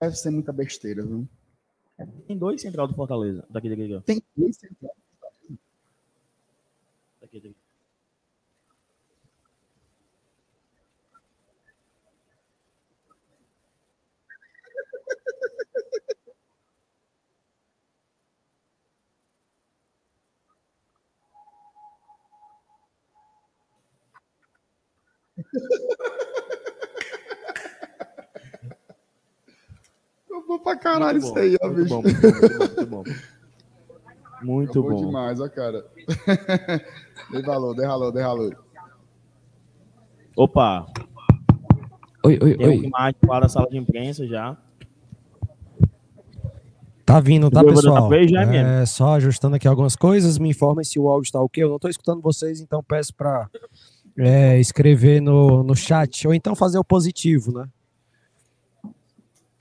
Deve 0.00 0.16
ser 0.16 0.30
muita 0.30 0.52
besteira, 0.52 1.04
viu? 1.04 1.28
Tem 2.26 2.36
dois 2.36 2.60
central 2.60 2.88
do 2.88 2.94
Fortaleza. 2.94 3.46
Daqui, 3.48 3.68
daqui, 3.68 3.86
daqui. 3.86 4.04
Tem 4.06 4.22
dois 4.36 4.56
centrais. 4.56 4.96
Daqui, 7.20 7.40
daqui. 7.40 7.56
Eu 30.28 30.46
vou 30.46 30.60
pra 30.60 30.76
caralho 30.76 31.18
isso 31.18 31.36
aí, 31.38 31.56
ó, 31.60 31.68
muito 31.68 31.82
bicho. 31.82 31.94
bom, 31.94 32.02
muito 32.02 32.20
bom, 32.26 32.58
muito 32.58 32.86
bom. 32.86 33.04
Muito 34.42 34.82
bom. 34.82 35.06
demais, 35.06 35.40
ó, 35.40 35.48
cara. 35.48 35.84
dei 37.30 37.42
valor, 37.42 37.74
dei 37.74 37.86
valor, 37.86 38.12
dei 38.12 38.22
valor. 38.22 38.64
Opa, 40.36 40.86
Oi, 42.22 42.38
oi, 42.42 42.56
tem 42.56 42.66
oi. 42.66 42.76
imagem 42.84 43.16
lá 43.26 43.40
da 43.40 43.48
sala 43.48 43.68
de 43.70 43.78
imprensa 43.78 44.26
já. 44.26 44.56
Tá 47.04 47.18
vindo, 47.18 47.50
tá, 47.50 47.64
pessoal? 47.64 48.12
É, 48.12 48.84
só 48.86 49.14
ajustando 49.14 49.56
aqui 49.56 49.66
algumas 49.66 49.96
coisas. 49.96 50.38
Me 50.38 50.50
informem 50.50 50.84
se 50.84 50.98
o 50.98 51.08
áudio 51.08 51.26
está 51.26 51.40
ok. 51.40 51.62
Eu 51.62 51.68
não 51.68 51.76
estou 51.76 51.90
escutando 51.90 52.20
vocês, 52.20 52.60
então 52.60 52.82
peço 52.84 53.14
para 53.14 53.48
escrever 54.58 55.20
no, 55.20 55.62
no 55.62 55.74
chat 55.74 56.26
ou 56.26 56.34
então 56.34 56.54
fazer 56.54 56.78
o 56.78 56.84
positivo, 56.84 57.52
né? 57.52 57.68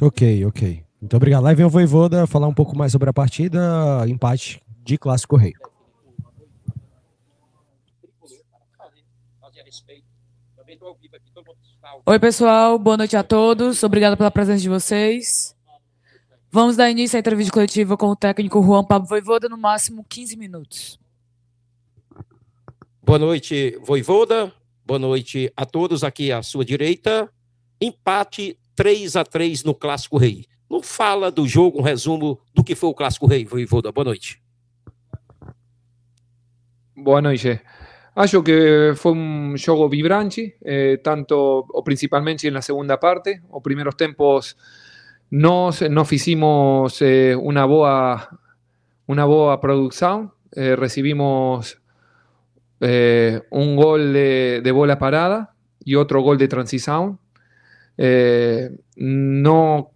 Ok, 0.01 0.45
ok. 0.45 0.83
Muito 1.01 1.15
obrigado. 1.15 1.43
Lá 1.43 1.53
vem 1.53 1.65
o 1.65 1.69
Voivoda 1.69 2.27
falar 2.27 2.47
um 2.47 2.53
pouco 2.53 2.77
mais 2.77 2.91
sobre 2.91 3.09
a 3.09 3.13
partida. 3.13 4.05
Empate 4.07 4.61
de 4.83 4.97
Clássico 4.97 5.35
Rei. 5.35 5.53
Oi, 12.05 12.19
pessoal. 12.19 12.77
Boa 12.77 12.97
noite 12.97 13.15
a 13.15 13.23
todos. 13.23 13.83
Obrigada 13.83 14.15
pela 14.15 14.31
presença 14.31 14.61
de 14.61 14.69
vocês. 14.69 15.55
Vamos 16.51 16.75
dar 16.75 16.89
início 16.89 17.15
à 17.15 17.19
entrevista 17.19 17.53
coletiva 17.53 17.95
com 17.95 18.07
o 18.07 18.15
técnico 18.15 18.61
Juan 18.63 18.83
Pablo 18.83 19.07
Voivoda, 19.07 19.47
no 19.47 19.57
máximo 19.57 20.03
15 20.03 20.35
minutos. 20.35 20.99
Boa 23.09 23.17
noite, 23.17 23.75
Voivoda. 23.81 24.53
Boa 24.85 24.99
noite 24.99 25.51
a 25.57 25.65
todos 25.65 26.03
aqui 26.03 26.31
à 26.31 26.43
sua 26.43 26.63
direita. 26.63 27.27
Empate 27.81 28.55
3 28.75 29.15
a 29.15 29.23
3 29.23 29.63
no 29.63 29.73
Clássico 29.73 30.15
Rei. 30.19 30.45
Não 30.69 30.83
fala 30.83 31.31
do 31.31 31.47
jogo, 31.47 31.79
um 31.79 31.81
resumo 31.81 32.39
do 32.53 32.63
que 32.63 32.75
foi 32.75 32.91
o 32.91 32.93
Clássico 32.93 33.25
Rei, 33.25 33.45
Voivoda. 33.45 33.91
Boa 33.91 34.05
noite. 34.05 34.39
Boa 36.95 37.19
noite. 37.19 37.59
Acho 38.15 38.43
que 38.43 38.93
fue 38.95 39.13
un 39.13 39.55
juego 39.57 39.89
vibrante, 39.89 40.59
eh, 40.61 40.99
tanto 41.03 41.65
principalmente 41.83 42.47
en 42.47 42.53
la 42.53 42.61
segunda 42.61 42.99
parte. 42.99 43.41
Os 43.49 43.63
primeros 43.63 43.97
tempos 43.97 44.55
nos, 45.31 45.81
nos 45.81 46.13
hicimos 46.13 47.01
eh, 47.01 47.35
una 47.35 47.65
boa 47.65 48.29
una 49.07 49.25
boa 49.25 49.59
producción. 49.59 50.31
Eh, 50.51 50.75
recibimos 50.75 51.79
eh, 52.81 53.41
un 53.49 53.75
gol 53.75 54.13
de, 54.13 54.71
bola 54.73 54.97
parada 54.97 55.53
y 55.83 55.95
otro 55.95 56.21
gol 56.21 56.37
de 56.37 56.47
transición. 56.47 57.19
Eh, 57.97 58.69
no 58.95 59.91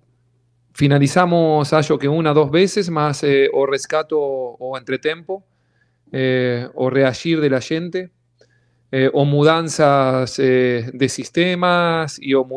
finalizamos, 0.73 1.71
acho 1.71 1.97
que 1.97 2.09
una 2.09 2.33
dos 2.33 2.51
veces, 2.51 2.89
más 2.89 3.23
eh, 3.23 3.49
o 3.53 3.65
rescato 3.65 4.19
o 4.19 4.77
entretempo 4.77 5.45
o 6.75 6.91
reagir 6.91 7.41
de 7.41 7.49
la 7.49 7.59
gente, 7.59 8.11
o 9.13 9.25
mudanzas 9.25 10.37
de 10.37 11.07
sistemas 11.09 12.19
y 12.21 12.35
o 12.35 12.47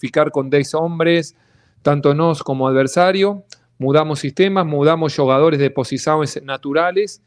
ficar 0.00 0.30
con 0.30 0.48
10 0.48 0.74
hombres, 0.76 1.36
tanto 1.82 2.14
nos 2.14 2.42
como 2.42 2.66
adversario. 2.66 3.44
Mudamos 3.76 4.20
sistemas, 4.20 4.64
mudamos 4.64 5.14
jugadores 5.14 5.60
de 5.60 5.68
posiciones 5.68 6.42
naturales 6.42 7.20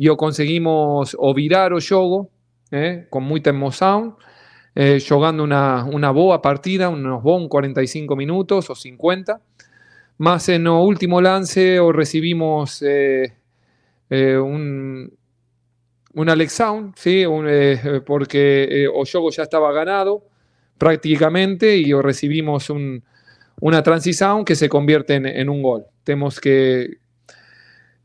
e 0.00 0.08
o 0.08 0.16
conseguimos 0.16 1.14
o 1.18 1.34
virar 1.34 1.74
o 1.74 1.80
jogo 1.80 2.30
eh, 2.72 3.04
com 3.10 3.20
muita 3.20 3.50
emoção, 3.50 4.16
eh, 4.74 4.98
jogando 4.98 5.44
uma, 5.44 5.84
uma 5.84 6.10
boa 6.10 6.40
partida, 6.40 6.88
uns 6.88 7.22
bons 7.22 7.48
45 7.48 8.16
minutos 8.16 8.70
ou 8.70 8.74
50. 8.74 9.38
Mas 10.16 10.48
en 10.48 10.62
el 10.62 10.72
último 10.72 11.20
lance 11.20 11.78
o 11.80 11.92
recibimos 11.92 12.82
eh, 12.82 13.34
eh, 14.08 14.38
un, 14.38 15.12
un 16.14 16.28
Alex 16.30 16.52
Sound, 16.52 16.94
¿sí? 16.96 17.24
Eh, 17.26 18.00
porque 18.06 18.86
o 18.94 19.04
juego 19.04 19.30
ya 19.30 19.42
estaba 19.42 19.70
ganado 19.72 20.24
prácticamente 20.78 21.76
y 21.76 21.92
o 21.92 22.00
recibimos 22.00 22.70
un, 22.70 23.02
una 23.60 23.82
transición 23.82 24.46
que 24.46 24.56
se 24.56 24.70
convierte 24.70 25.14
en, 25.14 25.50
un 25.50 25.62
gol. 25.62 25.84
Tenemos 26.04 26.40
que, 26.40 26.98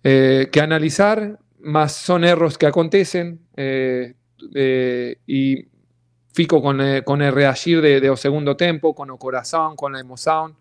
que 0.03 0.61
analizar, 0.61 1.39
más 1.65 1.93
son 1.93 2.23
errores 2.23 2.57
que 2.57 2.65
acontecen 2.65 3.39
eh, 3.55 4.13
eh, 4.53 5.17
y 5.27 5.65
fico 6.33 6.61
con, 6.61 6.81
eh, 6.81 7.03
con 7.03 7.21
el 7.21 7.33
reagir 7.33 7.81
de, 7.81 7.99
de 7.99 8.09
o 8.09 8.17
segundo 8.17 8.55
tempo, 8.55 8.95
con 8.95 9.09
el 9.09 9.17
corazón, 9.17 9.75
con 9.75 9.93
la 9.93 9.99
emoción 9.99 10.55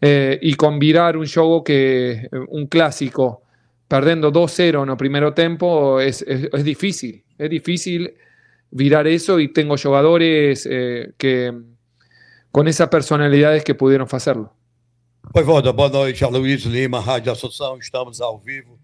y 0.00 0.54
con 0.54 0.78
virar 0.78 1.16
un 1.16 1.26
juego 1.26 1.64
que 1.64 2.28
un 2.50 2.68
clásico 2.68 3.42
perdiendo 3.88 4.30
2-0 4.30 4.84
en 4.84 4.90
el 4.90 4.96
primer 4.96 5.34
tiempo 5.34 5.98
es, 5.98 6.22
es, 6.22 6.48
es, 6.52 6.64
difícil. 6.64 7.24
Es 7.36 7.50
difícil 7.50 8.14
virar 8.70 9.06
eso 9.06 9.40
y 9.40 9.52
tengo 9.52 9.76
jugadores 9.76 10.68
eh, 10.70 11.12
que 11.16 11.52
con 12.52 12.68
esas 12.68 12.88
personalidades 12.88 13.64
que 13.64 13.74
pudieron 13.74 14.06
hacerlo. 14.10 14.52
Voivoda, 15.32 15.72
boa 15.72 15.90
noite. 15.90 16.24
Aloysio 16.24 16.70
Lima, 16.70 17.00
Rádio 17.00 17.32
Assunção, 17.32 17.78
estamos 17.78 18.20
ao 18.20 18.38
vivo. 18.38 18.78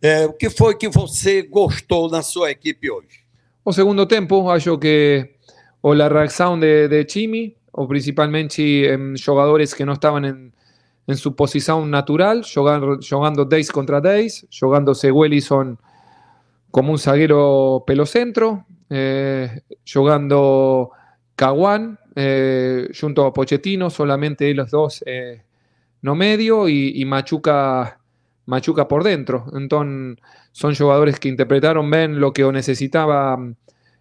É, 0.00 0.26
o 0.26 0.32
que 0.32 0.48
foi 0.50 0.76
que 0.76 0.88
você 0.88 1.42
gostou 1.42 2.10
na 2.10 2.22
sua 2.22 2.50
equipe 2.50 2.90
hoje? 2.90 3.24
O 3.64 3.72
segundo 3.72 4.06
tempo, 4.06 4.50
acho 4.50 4.78
que 4.78 5.36
o 5.82 5.94
la 5.94 6.08
reacción 6.08 6.60
de, 6.60 6.88
de 6.88 7.04
Chimi, 7.04 7.56
o 7.72 7.86
principalmente 7.86 8.92
en 8.92 9.14
jugadores 9.16 9.74
que 9.74 9.84
no 9.84 9.94
estaban 9.94 10.24
en, 10.24 10.52
en 11.06 11.16
su 11.16 11.34
posición 11.34 11.90
natural, 11.90 12.44
jugando, 12.44 12.98
jugando 13.08 13.44
10 13.44 13.72
contra 13.72 14.00
10, 14.00 14.46
jugándose 14.60 15.10
Wellison 15.10 15.78
como 16.70 16.92
un 16.92 16.98
zaguero 16.98 17.82
pelocentro, 17.86 18.66
eh, 18.90 19.62
jugando 19.90 20.90
Caguán 21.34 21.98
eh, 22.14 22.88
junto 22.98 23.24
a 23.24 23.32
Pochettino, 23.32 23.90
solamente 23.90 24.52
los 24.54 24.70
dos 24.70 25.02
eh, 25.06 25.42
no 26.02 26.14
medio, 26.14 26.68
y, 26.68 27.04
Machuca, 27.04 27.97
Machuca 28.48 28.88
por 28.88 29.04
dentro. 29.04 29.46
Entonces, 29.54 30.22
son 30.52 30.74
jugadores 30.74 31.20
que 31.20 31.28
interpretaron 31.28 31.90
bien 31.90 32.18
lo 32.18 32.32
que 32.32 32.50
necesitaba 32.52 33.38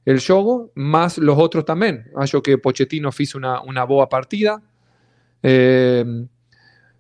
el 0.06 0.20
juego, 0.26 0.72
más 0.76 1.18
los 1.18 1.38
otros 1.38 1.66
también. 1.66 2.10
Acho 2.16 2.42
que 2.42 2.58
Pochettino 2.58 3.12
hizo 3.18 3.38
una, 3.38 3.62
una 3.62 3.84
boa 3.84 4.10
partida. 4.10 4.62
Eh, 5.44 6.26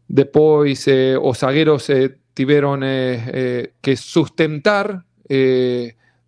Después 0.08 0.88
eh, 0.88 1.18
os 1.22 1.40
zagueros 1.40 1.90
eh, 1.90 2.18
tuvieron 2.34 2.82
eh, 2.84 3.74
que 3.82 3.98
sustentar 3.98 5.04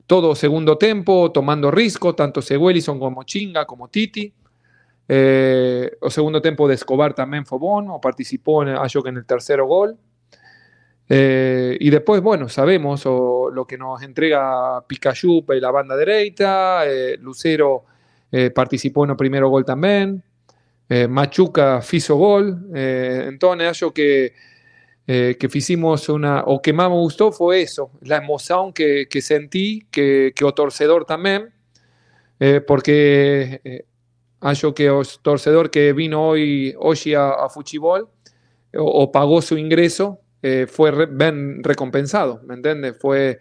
todo 0.05 0.36
segundo 0.36 0.78
tiempo, 0.78 1.32
tomando 1.32 1.72
riesgo, 1.72 2.13
tanto 2.13 2.41
Seguelison 2.41 2.99
como 2.99 3.24
Chinga, 3.24 3.65
como 3.65 3.88
Titi. 3.88 4.34
o 6.01 6.09
segundo 6.09 6.41
tiempo 6.41 6.67
de 6.67 6.74
Escobar 6.74 7.13
también 7.13 7.45
fue 7.45 7.57
bueno, 7.59 8.01
participó 8.01 8.63
en, 8.63 8.76
que 8.76 9.09
en 9.09 9.17
el 9.17 9.26
tercer 9.26 9.61
gol. 9.61 9.97
Y 11.10 11.89
después, 11.89 12.22
bueno, 12.22 12.49
sabemos 12.49 13.03
o, 13.05 13.49
lo 13.51 13.66
que 13.66 13.78
nos 13.78 14.01
entrega 14.03 14.86
Pikachu 14.88 15.43
y 15.49 15.60
la 15.60 15.72
banda 15.72 15.95
derecha, 15.95 16.82
Lucero 17.20 17.86
participó 18.53 19.05
en 19.05 19.12
el 19.12 19.18
primer 19.18 19.43
gol 19.45 19.66
también. 19.66 20.24
Eh, 20.91 21.07
Machuca 21.07 21.82
hizo 21.91 22.16
gol, 22.16 22.68
eh, 22.74 23.26
entonces 23.28 23.78
yo 23.78 23.93
que, 23.93 24.34
eh, 25.05 25.38
que 25.39 25.47
hicimos 25.53 26.10
una, 26.10 26.43
o 26.47 26.64
que 26.64 26.74
más 26.74 26.89
me 26.89 26.95
gustó 26.95 27.32
fue 27.32 27.62
eso, 27.62 27.91
la 28.01 28.18
emoción 28.18 28.74
que, 28.74 29.07
que 29.07 29.22
sentí, 29.22 29.86
que, 29.91 30.34
que 30.36 30.43
o 30.43 30.51
torcedor 30.51 31.05
también, 31.05 31.53
porque 32.66 33.86
yo 34.55 34.74
que 34.74 34.86
el 34.88 35.05
torcedor 35.22 35.70
que 35.70 35.93
vino 35.93 36.30
hoy, 36.30 36.74
hoy 36.80 37.14
a, 37.14 37.32
a 37.32 37.49
Fuchibol 37.49 38.10
o, 38.74 38.84
o, 38.84 39.12
pagó 39.12 39.41
su 39.43 39.57
ingreso, 39.57 40.22
fue 40.68 40.92
re, 40.92 41.08
recompensado, 41.62 42.42
¿me 42.46 42.56
entiendes? 42.56 42.98
Fue... 43.00 43.40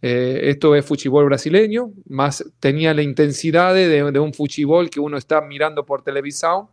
esto 0.00 0.74
es 0.74 0.84
fuchibol 0.84 1.24
brasileño, 1.24 1.92
más 2.08 2.44
tenía 2.60 2.92
la 2.92 3.02
intensidad 3.02 3.74
de, 3.74 3.88
de, 3.88 4.20
un 4.20 4.34
fuchibol 4.34 4.90
que 4.90 5.00
uno 5.00 5.16
está 5.16 5.40
mirando 5.40 5.84
por 5.84 6.02
televisión 6.02 6.68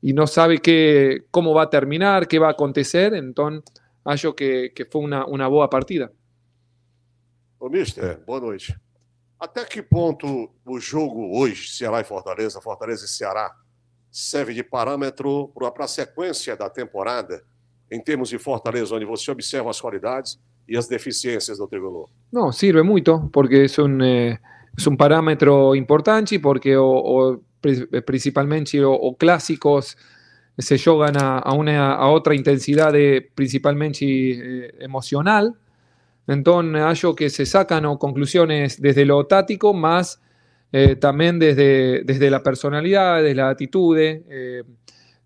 y 0.00 0.12
no 0.12 0.26
sabe 0.26 0.58
qué, 0.58 1.24
cómo 1.30 1.52
va 1.54 1.64
a 1.64 1.70
terminar, 1.70 2.28
qué 2.28 2.38
va 2.38 2.48
a 2.48 2.52
acontecer, 2.52 3.14
entonces 3.14 3.64
acho 4.04 4.34
que, 4.34 4.72
que 4.74 4.84
foi 4.84 5.04
uma, 5.04 5.26
uma 5.26 5.48
boa 5.48 5.68
partida. 5.68 6.12
Ô, 7.58 7.68
mister, 7.68 8.18
boa 8.26 8.40
noite. 8.40 8.76
Até 9.38 9.64
que 9.64 9.82
ponto 9.82 10.52
o 10.64 10.80
jogo 10.80 11.38
hoje, 11.38 11.68
Ceará 11.68 12.00
e 12.00 12.04
Fortaleza, 12.04 12.60
Fortaleza 12.60 13.04
e 13.04 13.08
Ceará, 13.08 13.54
serve 14.10 14.54
de 14.54 14.62
parâmetro 14.62 15.48
para 15.48 15.84
a 15.84 15.88
sequência 15.88 16.56
da 16.56 16.68
temporada, 16.68 17.44
em 17.92 18.00
termos 18.00 18.30
de 18.30 18.38
Fortaleza, 18.38 18.94
onde 18.94 19.04
você 19.04 19.30
observa 19.30 19.70
as 19.70 19.80
qualidades 19.80 20.40
e 20.66 20.76
as 20.76 20.88
deficiências 20.88 21.58
do 21.58 21.66
tricolor? 21.68 22.08
Não, 22.32 22.50
sirve 22.50 22.82
muito, 22.82 23.28
porque 23.30 23.66
é 23.66 23.82
um, 23.82 24.02
é 24.02 24.38
um 24.88 24.96
parâmetro 24.96 25.76
importante, 25.76 26.38
porque 26.38 26.74
o, 26.74 26.86
o 26.86 27.40
principalmente 28.04 28.80
o, 28.80 28.92
o 28.92 29.14
clásicos 29.14 29.96
se 30.58 30.78
juegan 30.78 31.16
a, 31.18 31.38
a, 31.38 31.52
una, 31.52 31.94
a 31.94 32.08
otra 32.08 32.34
intensidad 32.34 32.92
de, 32.92 33.30
principalmente 33.34 34.04
eh, 34.04 34.74
emocional. 34.80 35.54
Entonces, 36.26 36.82
hallo 36.82 37.14
que 37.14 37.30
se 37.30 37.44
sacan 37.44 37.84
conclusiones 37.98 38.80
desde 38.80 39.04
lo 39.04 39.26
táctico, 39.26 39.74
más 39.74 40.20
eh, 40.72 40.96
también 40.96 41.38
desde, 41.38 42.02
desde 42.04 42.30
la 42.30 42.42
personalidad, 42.42 43.22
desde 43.22 43.34
la 43.34 43.50
actitud, 43.50 43.98
eh, 43.98 44.64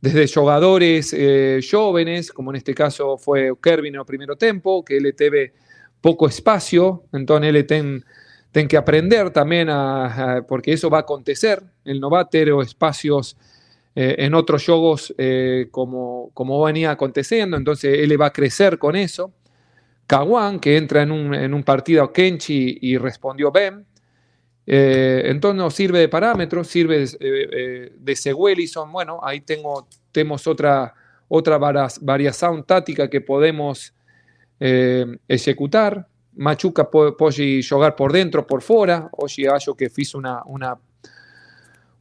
desde 0.00 0.28
jugadores 0.28 1.14
eh, 1.16 1.60
jóvenes, 1.68 2.30
como 2.32 2.50
en 2.50 2.56
este 2.56 2.74
caso 2.74 3.18
fue 3.18 3.52
Kervin 3.60 3.94
en 3.94 4.00
el 4.00 4.06
primer 4.06 4.36
tiempo, 4.36 4.84
que 4.84 4.98
él 4.98 5.14
tuvo 5.16 5.52
poco 6.00 6.28
espacio, 6.28 7.04
entonces 7.12 7.54
él 7.54 7.66
ten 7.66 8.04
tienen 8.52 8.68
que 8.68 8.76
aprender 8.78 9.30
también 9.30 9.68
a, 9.68 10.36
a, 10.36 10.42
porque 10.46 10.72
eso 10.72 10.88
va 10.88 10.98
a 10.98 11.00
acontecer, 11.02 11.62
el 11.84 12.00
no 12.00 12.08
va 12.08 12.20
a 12.20 12.28
tener 12.30 12.54
espacios 12.62 13.36
eh, 13.98 14.16
en 14.18 14.34
otros 14.34 14.62
juegos 14.64 15.14
eh, 15.16 15.68
como, 15.70 16.30
como 16.34 16.62
venía 16.62 16.90
aconteciendo, 16.90 17.56
entonces 17.56 17.98
él 17.98 18.20
va 18.20 18.26
a 18.26 18.32
crecer 18.32 18.78
con 18.78 18.94
eso. 18.94 19.32
Kawan, 20.06 20.60
que 20.60 20.76
entra 20.76 21.02
en 21.02 21.10
un, 21.10 21.34
en 21.34 21.54
un 21.54 21.64
partido 21.64 22.12
Kenchi 22.12 22.78
y 22.80 22.98
respondió 22.98 23.50
bien, 23.50 23.86
eh, 24.66 25.22
entonces 25.26 25.56
nos 25.56 25.74
sirve 25.74 26.00
de 26.00 26.08
parámetro, 26.08 26.64
sirve 26.64 27.06
de, 27.06 27.92
de 27.96 28.16
Seguelison, 28.16 28.90
bueno, 28.90 29.20
ahí 29.22 29.40
tengo, 29.40 29.88
tenemos 30.12 30.46
otra, 30.46 30.92
otra 31.28 31.58
variación 31.58 32.64
táctica 32.64 33.08
que 33.08 33.20
podemos 33.20 33.92
ejecutar, 34.58 36.08
Machuca 36.36 36.90
puede 36.90 37.62
jugar 37.62 37.96
por 37.96 38.12
dentro, 38.12 38.46
por 38.46 38.60
fuera. 38.60 39.08
Hoy 39.12 39.46
hallo 39.46 39.74
que 39.74 39.90
hizo 39.96 40.18
una, 40.18 40.42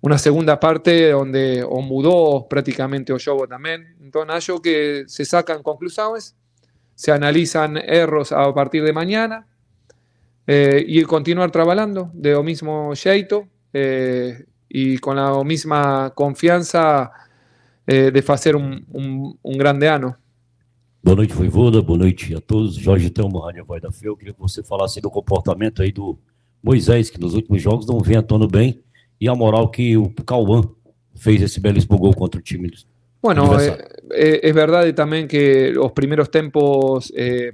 una, 0.02 0.18
segunda 0.18 0.60
parte 0.60 1.12
donde 1.12 1.64
o 1.64 1.82
mudó 1.82 2.46
prácticamente 2.48 3.14
o 3.14 3.18
juego 3.18 3.48
también. 3.48 3.96
Entonces 4.02 4.34
hallo 4.34 4.62
que 4.62 5.06
se 5.08 5.24
sacan 5.24 5.64
conclusiones, 5.64 6.36
se 6.96 7.12
analizan 7.12 7.78
errores 7.78 8.34
a 8.34 8.54
partir 8.54 8.84
de 8.84 8.92
mañana 8.92 9.48
eh, 10.48 10.84
y 10.88 11.04
continuar 11.04 11.52
trabajando 11.52 12.12
de 12.14 12.32
lo 12.32 12.44
mismo 12.44 12.94
jeito 12.96 13.48
eh, 13.74 14.46
y 14.70 14.98
con 14.98 15.16
la 15.16 15.44
misma 15.44 16.12
confianza 16.16 17.12
eh, 17.88 18.12
de 18.12 18.24
hacer 18.28 18.56
un, 18.56 18.86
un, 18.92 19.38
un 19.42 19.58
grande 19.58 19.88
ano. 19.88 20.18
Boa 21.04 21.18
noite, 21.18 21.36
Voivoda. 21.36 21.82
Boa 21.82 22.00
noite 22.00 22.34
a 22.36 22.42
todos. 22.42 22.84
Jorge 22.84 23.12
Telmo, 23.12 23.40
Rádio 23.40 23.64
Voz 23.64 23.80
da 23.80 23.92
Fé. 23.92 24.08
Eu 24.08 24.18
queria 24.18 24.34
que 24.34 24.40
você 24.40 24.64
falasse 24.64 25.00
do 25.00 25.12
comportamento 25.12 25.84
aí 25.84 25.92
do 25.92 26.18
Moisés, 26.64 27.12
que 27.12 27.20
nos 27.20 27.36
últimos 27.36 27.62
jogos 27.62 27.86
não 27.86 28.00
vem 28.00 28.18
atuando 28.18 28.48
bem, 28.48 28.82
e 29.22 29.30
a 29.30 29.36
moral 29.36 29.70
que 29.70 29.96
o 29.96 30.10
Cauã 30.26 30.64
fez 31.14 31.44
esse 31.44 31.60
belíssimo 31.60 31.96
gol 32.00 32.16
contra 32.16 32.40
o 32.40 32.44
time. 32.44 32.72
Bueno, 33.22 33.56
eh, 33.60 34.40
es 34.44 34.54
verdad 34.56 34.92
también 34.96 35.28
que 35.28 35.72
los 35.72 35.92
primeros 35.92 36.30
tempos 36.32 37.14
eh, 37.16 37.54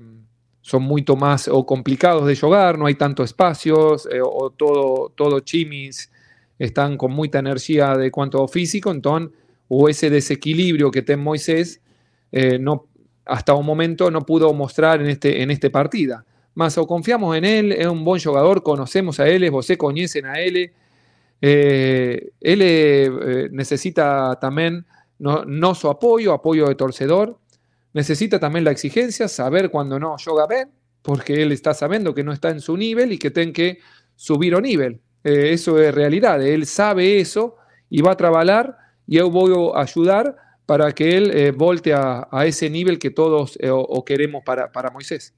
son 0.62 0.84
mucho 0.84 1.16
más 1.16 1.48
o 1.48 1.66
complicados 1.66 2.26
de 2.28 2.36
jugar, 2.36 2.78
no 2.78 2.86
hay 2.86 2.96
tantos 2.96 3.26
espacios, 3.26 4.08
eh, 4.12 4.22
o 4.24 4.52
todo, 4.52 5.12
todo 5.16 5.40
chimis 5.42 6.12
están 6.60 6.98
con 6.98 7.12
mucha 7.12 7.40
energía 7.40 7.96
de 7.96 8.12
cuanto 8.12 8.48
físico, 8.48 8.92
entonces, 8.92 9.32
o 9.68 9.90
ese 9.90 10.10
desequilibrio 10.10 10.92
que 10.92 11.02
tiene 11.02 11.24
Moisés, 11.24 11.82
no 12.60 12.88
hasta 13.26 13.54
un 13.54 13.66
momento 13.66 14.12
no 14.12 14.26
pudo 14.26 14.54
mostrar 14.54 15.02
en 15.02 15.08
este, 15.08 15.42
en 15.42 15.52
este 15.52 15.70
partida. 15.70 16.26
mas 16.54 16.78
o 16.78 16.86
confiamos 16.86 17.38
en 17.38 17.46
él, 17.46 17.72
es 17.72 17.88
un 17.88 18.04
buen 18.04 18.22
jugador, 18.22 18.62
conocemos 18.62 19.20
a 19.20 19.28
él, 19.28 19.50
vos 19.50 19.72
conocen 19.78 20.26
a 20.26 20.40
él. 20.40 20.72
Eh, 21.42 22.32
él 22.42 22.60
eh, 22.62 23.50
necesita 23.52 24.38
también 24.40 24.86
no, 25.18 25.46
no, 25.46 25.74
su 25.76 25.88
apoyo, 25.90 26.34
apoyo 26.34 26.68
de 26.68 26.76
torcedor. 26.76 27.38
Necesita 27.94 28.40
también 28.40 28.64
la 28.64 28.72
exigencia, 28.72 29.28
saber 29.28 29.70
cuando 29.70 30.00
no 30.00 30.16
juega 30.24 30.48
bien, 30.48 30.72
porque 31.02 31.42
él 31.42 31.52
está 31.52 31.74
sabiendo 31.74 32.14
que 32.14 32.24
no 32.24 32.32
está 32.32 32.50
en 32.50 32.62
su 32.62 32.78
nivel 32.78 33.12
y 33.12 33.18
que 33.18 33.32
tiene 33.32 33.52
que 33.52 33.80
subir 34.16 34.56
o 34.56 34.62
nivel. 34.62 35.02
Eh, 35.24 35.52
eso 35.52 35.80
es 35.80 35.94
realidad. 35.94 36.42
Él 36.42 36.66
sabe 36.66 37.20
eso 37.20 37.58
y 37.90 38.02
va 38.02 38.12
a 38.12 38.18
trabajar 38.18 38.78
y 39.06 39.18
yo 39.18 39.30
voy 39.30 39.74
a 39.76 39.82
ayudar 39.82 40.36
para 40.66 40.92
que 40.94 41.18
él 41.18 41.32
eh, 41.34 41.52
volte 41.52 41.94
a, 41.94 42.28
a, 42.32 42.46
ese 42.46 42.70
nivel 42.70 42.98
que 42.98 43.10
todos 43.10 43.58
eh, 43.60 43.70
o, 43.70 43.80
o, 43.80 44.06
queremos 44.06 44.42
para, 44.46 44.72
para 44.72 44.90
Moisés. 44.90 45.34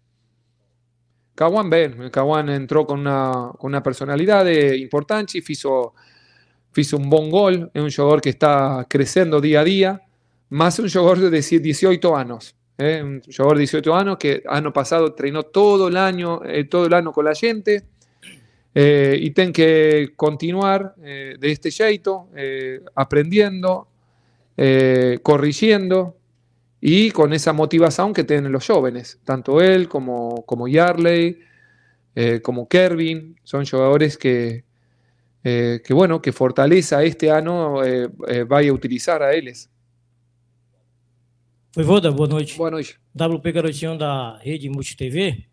Caguán 1.33 1.69
Ben, 1.69 2.11
Caguán 2.11 2.49
entró 2.49 2.85
con 2.85 2.99
una, 2.99 3.51
con 3.57 3.69
una 3.69 3.81
personalidad 3.81 4.45
importante, 4.45 5.41
hizo, 5.47 5.95
hizo 6.75 6.97
un 6.97 7.09
buen 7.09 7.31
gol, 7.31 7.71
es 7.73 7.81
un 7.81 7.89
jugador 7.89 8.21
que 8.21 8.29
está 8.29 8.85
creciendo 8.87 9.41
día 9.41 9.61
a 9.61 9.63
día, 9.63 10.01
más 10.53 10.79
un 10.79 10.89
jugador 10.89 11.19
de 11.19 11.41
18 11.41 12.15
años, 12.15 12.55
¿eh? 12.77 13.01
un 13.03 13.21
jugador 13.21 13.57
de 13.57 13.61
18 13.61 13.95
años 13.95 14.17
que 14.17 14.43
año 14.47 14.71
pasado 14.71 15.07
entrenó 15.07 15.43
todo 15.43 15.87
el 15.87 15.97
año, 15.97 16.41
eh, 16.45 16.65
todo 16.65 16.85
el 16.85 16.93
año 16.93 17.11
con 17.11 17.25
la 17.25 17.35
gente, 17.35 17.83
eh, 18.75 19.17
y 19.19 19.31
tiene 19.31 19.51
que 19.51 20.13
continuar 20.15 20.95
de 20.95 21.37
este 21.51 21.69
jeito, 21.69 22.29
aprendiendo, 22.95 23.87
corrigiendo, 25.21 26.17
y 26.85 27.11
con 27.11 27.31
esa 27.31 27.53
motivación 27.53 28.13
que 28.13 28.25
tienen 28.25 28.51
los 28.51 28.67
jóvenes, 28.67 29.19
tanto 29.23 29.61
él 29.61 29.87
como, 29.87 30.43
como 30.45 30.67
Yarley, 30.67 31.39
eh, 32.15 32.41
como 32.41 32.67
Kervin, 32.67 33.39
son 33.43 33.65
jugadores 33.65 34.17
que, 34.17 34.65
eh, 35.43 35.81
que, 35.83 35.93
bueno, 35.93 36.21
que 36.21 36.31
fortaleza 36.31 37.01
este 37.03 37.29
eh, 37.29 38.43
vai 38.45 38.67
a 38.67 38.73
utilizar 38.73 39.23
a 39.23 39.33
eles. 39.33 39.69
Voivoda, 41.75 42.11
boa 42.11 42.29
noite. 42.29 42.55
Boa 42.55 42.69
noite. 42.69 42.99
WP 43.15 43.51
Garotinho 43.51 43.97
da 43.97 44.37
Rede 44.37 44.69
Multi 44.69 44.95
TV. 44.95 45.45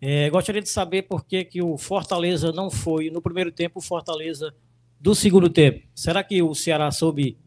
É, 0.00 0.30
gostaria 0.30 0.62
de 0.62 0.70
saber 0.70 1.02
por 1.02 1.26
que, 1.26 1.44
que 1.44 1.60
o 1.60 1.76
Fortaleza 1.76 2.50
não 2.50 2.70
foi, 2.70 3.10
no 3.10 3.20
primeiro 3.20 3.52
tempo, 3.52 3.78
o 3.78 3.82
Fortaleza 3.82 4.54
do 4.98 5.14
segundo 5.14 5.50
tempo. 5.50 5.86
Será 5.94 6.22
que 6.24 6.42
o 6.42 6.54
Ceará 6.54 6.90
soube 6.90 7.38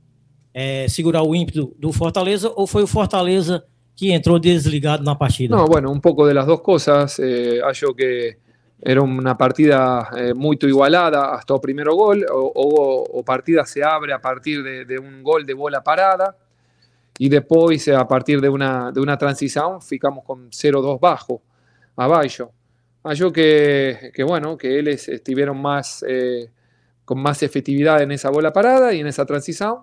é, 0.53 0.87
segurar 0.87 1.23
o 1.23 1.33
ímpeto 1.33 1.75
do 1.79 1.91
Fortaleza 1.91 2.53
ou 2.55 2.67
foi 2.67 2.83
o 2.83 2.87
Fortaleza 2.87 3.65
que 3.95 4.11
entrou 4.11 4.37
desligado 4.37 5.03
na 5.03 5.15
partida? 5.15 5.55
No, 5.55 5.65
bueno, 5.65 5.91
un 5.91 5.99
poco 5.99 6.27
de 6.27 6.33
las 6.35 6.45
dos 6.45 6.61
cosas. 6.61 7.19
Eh, 7.19 7.59
acho 7.65 7.95
que 7.95 8.37
era 8.79 9.01
una 9.01 9.35
partida 9.35 10.07
eh, 10.15 10.33
muy 10.35 10.57
igualada 10.61 11.33
hasta 11.33 11.55
el 11.55 11.59
primer 11.59 11.87
gol, 11.89 12.25
o, 12.31 12.51
o, 12.55 13.19
o, 13.19 13.23
partida 13.23 13.65
se 13.65 13.83
abre 13.83 14.13
a 14.13 14.21
partir 14.21 14.63
de, 14.63 14.85
de, 14.85 14.99
un 14.99 15.21
gol 15.21 15.45
de 15.45 15.53
bola 15.53 15.83
parada, 15.83 16.37
y 17.21 17.27
después 17.27 17.85
a 17.89 18.07
partir 18.07 18.39
de 18.39 18.47
una, 18.47 18.93
de 18.93 19.01
una 19.01 19.17
transición 19.17 19.81
ficamos 19.81 20.23
con 20.23 20.49
0-2 20.49 20.99
bajo, 21.01 21.41
abajo. 21.97 22.53
Acho 23.03 23.31
que, 23.33 24.11
que, 24.13 24.23
bueno, 24.23 24.57
que 24.57 24.79
ellos 24.79 25.09
estuvieron 25.09 25.61
más, 25.61 26.03
eh, 26.07 26.49
con 27.03 27.21
más 27.21 27.43
efectividad 27.43 28.01
en 28.01 28.13
esa 28.13 28.29
bola 28.29 28.53
parada 28.53 28.93
y 28.93 29.01
en 29.01 29.07
esa 29.07 29.25
transición, 29.25 29.79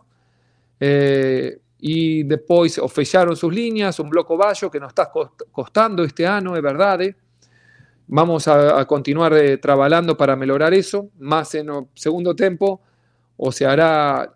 eh, 0.80 1.58
y 1.78 2.22
después 2.22 2.78
o 2.78 2.88
fecharon 2.88 3.36
sus 3.36 3.52
líneas, 3.52 4.00
un 4.00 4.08
bloco 4.08 4.38
bajo 4.38 4.70
que 4.70 4.80
nos 4.80 4.88
está 4.88 5.12
costando 5.52 6.04
este 6.04 6.26
año, 6.26 6.56
es 6.56 6.62
verdad. 6.62 7.02
Eh. 7.02 7.14
Vamos 8.06 8.48
a, 8.48 8.80
a 8.80 8.86
continuar 8.86 9.34
eh, 9.34 9.58
trabajando 9.58 10.16
para 10.16 10.36
mejorar 10.36 10.72
eso, 10.72 11.10
más 11.18 11.54
en 11.54 11.68
el 11.68 11.86
segundo 11.92 12.34
tiempo, 12.34 12.80
o 13.36 13.52
se 13.52 13.66
hará, 13.66 14.34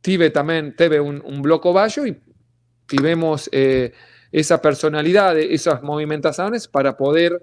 tive 0.00 0.30
también, 0.30 0.74
teve 0.74 0.98
un, 0.98 1.22
un 1.24 1.42
bloco 1.42 1.72
bajo 1.72 2.04
y 2.04 2.20
tivemos 2.90 3.48
eh, 3.52 3.92
esa 4.32 4.60
personalidad, 4.60 5.38
esas 5.38 5.80
movimentaciones 5.82 6.66
para 6.66 6.96
poder 6.96 7.40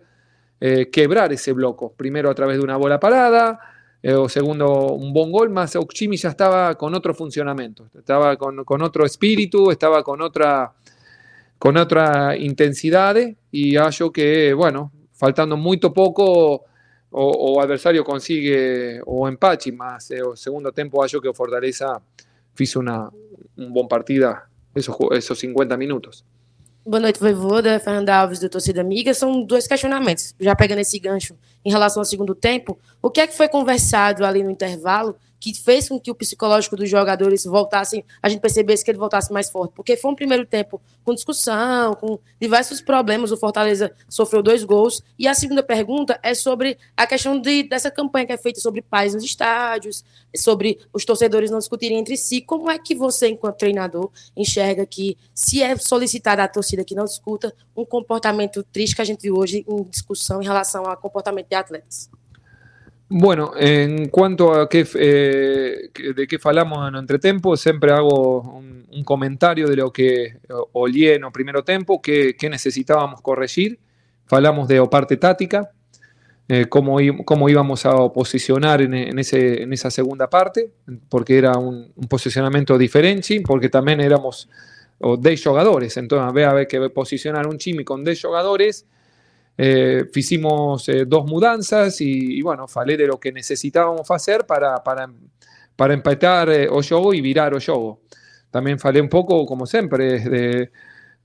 eh, 0.60 0.90
quebrar 0.92 1.32
ese 1.32 1.54
bloco, 1.54 1.94
primero 1.94 2.30
a 2.30 2.36
través 2.36 2.58
de 2.58 2.64
una 2.64 2.76
bola 2.76 3.00
parada, 3.00 3.58
eh, 4.04 4.14
o 4.14 4.28
segundo, 4.28 4.94
un 4.94 5.14
buen 5.14 5.32
gol, 5.32 5.50
más 5.50 5.76
Ochimi 5.78 6.18
ya 6.18 6.30
estaba 6.30 6.76
con 6.76 6.94
otro 6.94 7.14
funcionamiento, 7.14 7.90
estaba 7.98 8.36
con, 8.36 8.66
con, 8.66 8.82
otro 8.82 9.06
espíritu, 9.06 9.72
estaba 9.72 10.04
con 10.04 10.22
otra, 10.22 10.74
con 11.58 11.78
otra 11.78 12.36
intensidad 12.36 13.16
y 13.50 13.78
hallo 13.78 14.12
que, 14.12 14.54
bueno, 14.54 14.92
faltando 15.14 15.56
muy 15.56 15.78
poco, 15.78 16.66
o, 17.10 17.62
adversario 17.62 18.04
consigue 18.04 19.00
o 19.06 19.28
empate, 19.30 19.72
más 19.72 20.12
eh, 20.12 20.22
o 20.22 20.36
segundo 20.36 20.74
tiempo 20.74 21.02
hallo 21.02 21.22
que 21.22 21.34
Fortaleza 21.34 22.02
hizo 22.60 22.80
una, 22.82 23.10
un 23.56 23.74
buen 23.74 23.88
partida 23.88 24.47
esos, 24.78 24.96
esos 25.12 25.40
50 25.40 25.76
minutos. 25.78 26.24
Boa 26.86 27.02
noite, 27.02 27.20
Voivoda, 27.20 27.80
Fernanda 27.80 28.16
Alves, 28.16 28.40
do 28.40 28.48
Torcida 28.48 28.80
Amiga. 28.80 29.14
São 29.14 29.44
dois 29.44 29.68
questionamentos. 29.68 30.34
Já 30.40 30.56
pegando 30.56 30.80
esse 30.80 30.98
gancho 30.98 31.36
em 31.66 31.70
relação 31.70 32.00
ao 32.00 32.06
segundo 32.06 32.34
tempo, 32.34 32.80
o 33.02 33.10
que 33.10 33.20
é 33.20 33.28
que 33.28 33.36
foi 33.36 33.50
conversado 33.50 34.26
ali 34.26 34.42
no 34.42 34.50
intervalo 34.50 35.16
que 35.40 35.54
fez 35.54 35.88
com 35.90 36.00
que 36.00 36.12
o 36.12 36.16
psicológico 36.16 36.76
dos 36.76 36.90
jogadores 36.90 37.46
voltassem, 37.46 38.04
a 38.22 38.30
gente 38.30 38.40
percebesse 38.40 38.84
que 38.84 38.92
ele 38.92 38.98
voltasse 38.98 39.32
mais 39.32 39.50
forte? 39.50 39.74
Porque 39.74 39.96
foi 39.96 40.12
um 40.12 40.16
primeiro 40.16 40.46
tempo 40.46 40.82
com 41.04 41.14
discussão, 41.14 41.94
com 41.96 42.20
diversos 42.40 42.82
problemas. 42.82 43.32
O 43.32 43.38
Fortaleza 43.38 43.92
sofreu 44.10 44.42
dois 44.42 44.64
gols. 44.64 45.02
E 45.18 45.28
a 45.28 45.34
segunda 45.34 45.64
pergunta 45.64 46.20
é 46.24 46.34
sobre 46.34 46.78
a 46.96 47.06
questão 47.06 47.40
de, 47.40 47.64
dessa 47.64 47.92
campanha 47.92 48.26
que 48.26 48.34
é 48.34 48.38
feita 48.38 48.60
sobre 48.60 48.82
pais 48.82 49.14
nos 49.14 49.24
estádios, 49.24 50.04
sobre 50.36 50.80
os 50.92 51.06
torcedores 51.06 51.52
não 51.52 51.60
discutirem 51.60 52.00
entre 52.00 52.18
si. 52.18 52.42
Como 52.42 52.70
é 52.70 52.78
que 52.78 52.96
você, 52.96 53.30
enquanto 53.30 53.58
treinador, 53.58 54.12
enxerga 54.36 54.86
que, 54.86 55.18
se 55.34 55.62
é 55.62 55.76
solicitada 55.78 56.44
a 56.44 56.48
torcida 56.48 56.84
que 56.84 56.96
não 56.96 57.06
discuta, 57.06 57.54
um 57.76 57.86
comportamento 57.86 58.64
triste 58.64 58.96
que 58.96 59.02
a 59.02 59.06
gente 59.06 59.22
viu 59.22 59.36
hoje 59.36 59.66
em 59.68 59.84
discussão 59.84 60.42
em 60.42 60.46
relação 60.46 60.86
ao 60.86 60.98
comportamento 60.98 61.48
de 61.48 61.56
atletas? 61.56 62.10
Bueno, 63.10 63.54
en 63.58 64.10
cuanto 64.10 64.54
a 64.54 64.68
qué, 64.68 64.86
eh, 64.96 65.90
de 66.14 66.28
qué 66.28 66.40
falamos 66.40 66.88
en 66.90 66.96
entretempo, 66.96 67.56
siempre 67.56 67.92
hago 67.92 68.42
un, 68.42 68.78
comentario 69.06 69.68
de 69.68 69.76
lo 69.76 69.94
que 69.94 70.40
olí 70.74 71.08
en 71.08 71.24
el 71.24 71.32
primer 71.32 71.62
tiempo, 71.62 72.02
que, 72.02 72.36
que, 72.36 72.50
necesitábamos 72.50 73.22
corregir. 73.22 73.80
Falamos 74.26 74.68
de 74.68 74.80
o 74.80 74.90
parte 74.90 75.18
táctica, 75.18 75.72
eh, 76.50 76.66
cómo, 76.68 76.98
cómo, 77.24 77.48
íbamos 77.48 77.86
a 77.86 77.92
posicionar 78.12 78.82
en, 78.82 78.96
en, 78.96 79.20
ese, 79.20 79.62
en, 79.62 79.72
esa 79.72 79.92
segunda 79.92 80.30
parte, 80.30 80.72
porque 81.10 81.38
era 81.38 81.58
un, 81.58 81.94
posicionamiento 82.10 82.78
diferente, 82.78 83.40
porque 83.46 83.70
también 83.70 84.02
éramos 84.02 84.50
10 85.00 85.44
jugadores, 85.44 85.96
entonces 85.98 86.28
había 86.28 86.66
que 86.66 86.90
posicionar 86.90 87.48
un 87.48 87.58
chimi 87.60 87.84
con 87.84 88.04
10 88.04 88.22
jugadores, 88.22 88.88
eh, 89.58 90.06
hicimos 90.14 90.88
eh, 90.90 91.06
dos 91.06 91.26
mudanzas 91.26 92.00
y, 92.02 92.38
y, 92.38 92.42
bueno, 92.42 92.68
falé 92.68 92.96
de 92.96 93.08
lo 93.08 93.20
que 93.20 93.32
necesitábamos 93.32 94.10
hacer 94.12 94.46
para, 94.46 94.84
para, 94.84 95.10
para 95.76 95.94
empatar 95.94 96.50
eh, 96.50 96.68
o 96.70 96.82
juego 96.84 97.14
y 97.14 97.22
virar 97.22 97.56
o 97.56 97.60
juego. 97.60 98.02
También 98.52 98.80
falé 98.80 99.02
un 99.02 99.10
poco, 99.10 99.46
como 99.46 99.66
siempre, 99.66 100.20
de, 100.20 100.72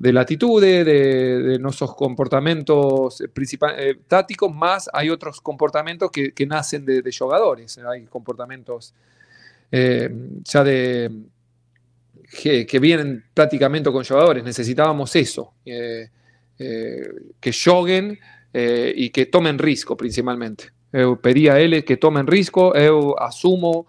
de 0.03 0.13
latitude, 0.13 0.83
de, 0.83 1.43
de 1.43 1.59
nuestros 1.61 1.95
comportamientos 1.95 3.21
eh, 3.21 3.95
tácticos, 4.09 4.53
más 4.53 4.91
hay 4.93 5.11
otros 5.11 5.41
comportamientos 5.41 6.11
que, 6.11 6.33
que 6.33 6.45
nacen 6.45 6.85
de, 6.85 7.03
de, 7.03 7.13
jugadores. 7.17 7.79
Hay 7.79 8.07
comportamientos 8.07 8.95
eh, 9.71 10.11
ya 10.43 10.65
de 10.65 11.09
que, 12.43 12.67
que, 12.67 12.79
vienen 12.81 13.23
prácticamente 13.33 13.93
con 13.93 14.05
jugadores. 14.05 14.43
Necesitábamos 14.43 15.15
eso. 15.15 15.55
Eh, 16.63 17.03
eh, 17.03 17.13
que 17.41 17.53
joguen 17.53 18.19
eh, 18.53 18.93
y 18.95 19.11
que 19.11 19.27
tomen 19.27 19.59
risco 19.59 19.97
principalmente. 19.97 20.71
Pedí 21.23 21.49
a 21.49 21.59
eles 21.59 21.85
que 21.85 21.97
tomen 21.97 22.27
risco, 22.27 22.75
eu 22.77 23.19
asumo, 23.19 23.87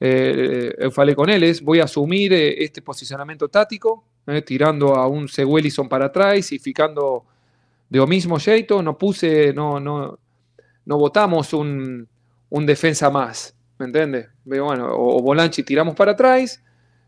eh, 0.00 0.72
eu 0.78 0.92
falei 0.92 1.16
con 1.16 1.28
eles, 1.28 1.60
voy 1.60 1.80
a 1.80 1.84
asumir 1.84 2.32
eh, 2.32 2.62
este 2.62 2.80
posicionamiento 2.80 3.48
táctico, 3.48 4.04
eh, 4.24 4.42
tirando 4.42 4.94
a 4.94 5.08
un 5.08 5.26
Seguelison 5.26 5.88
para 5.88 6.06
atrás 6.06 6.52
y 6.52 6.60
ficando 6.60 7.24
de 7.90 7.98
o 7.98 8.06
mismo 8.06 8.38
jeito, 8.38 8.80
no 8.82 8.96
puse, 8.96 9.52
no, 9.52 9.80
no, 9.80 10.16
no 10.84 10.96
votamos 10.96 11.52
un, 11.52 12.06
un 12.50 12.66
defensa 12.66 13.10
más, 13.10 13.56
¿me 13.78 13.86
entiendes? 13.86 14.28
Bueno, 14.44 14.94
o, 14.94 15.18
o 15.18 15.22
Volanchi 15.22 15.64
tiramos 15.64 15.96
para 15.96 16.12
atrás, 16.12 16.62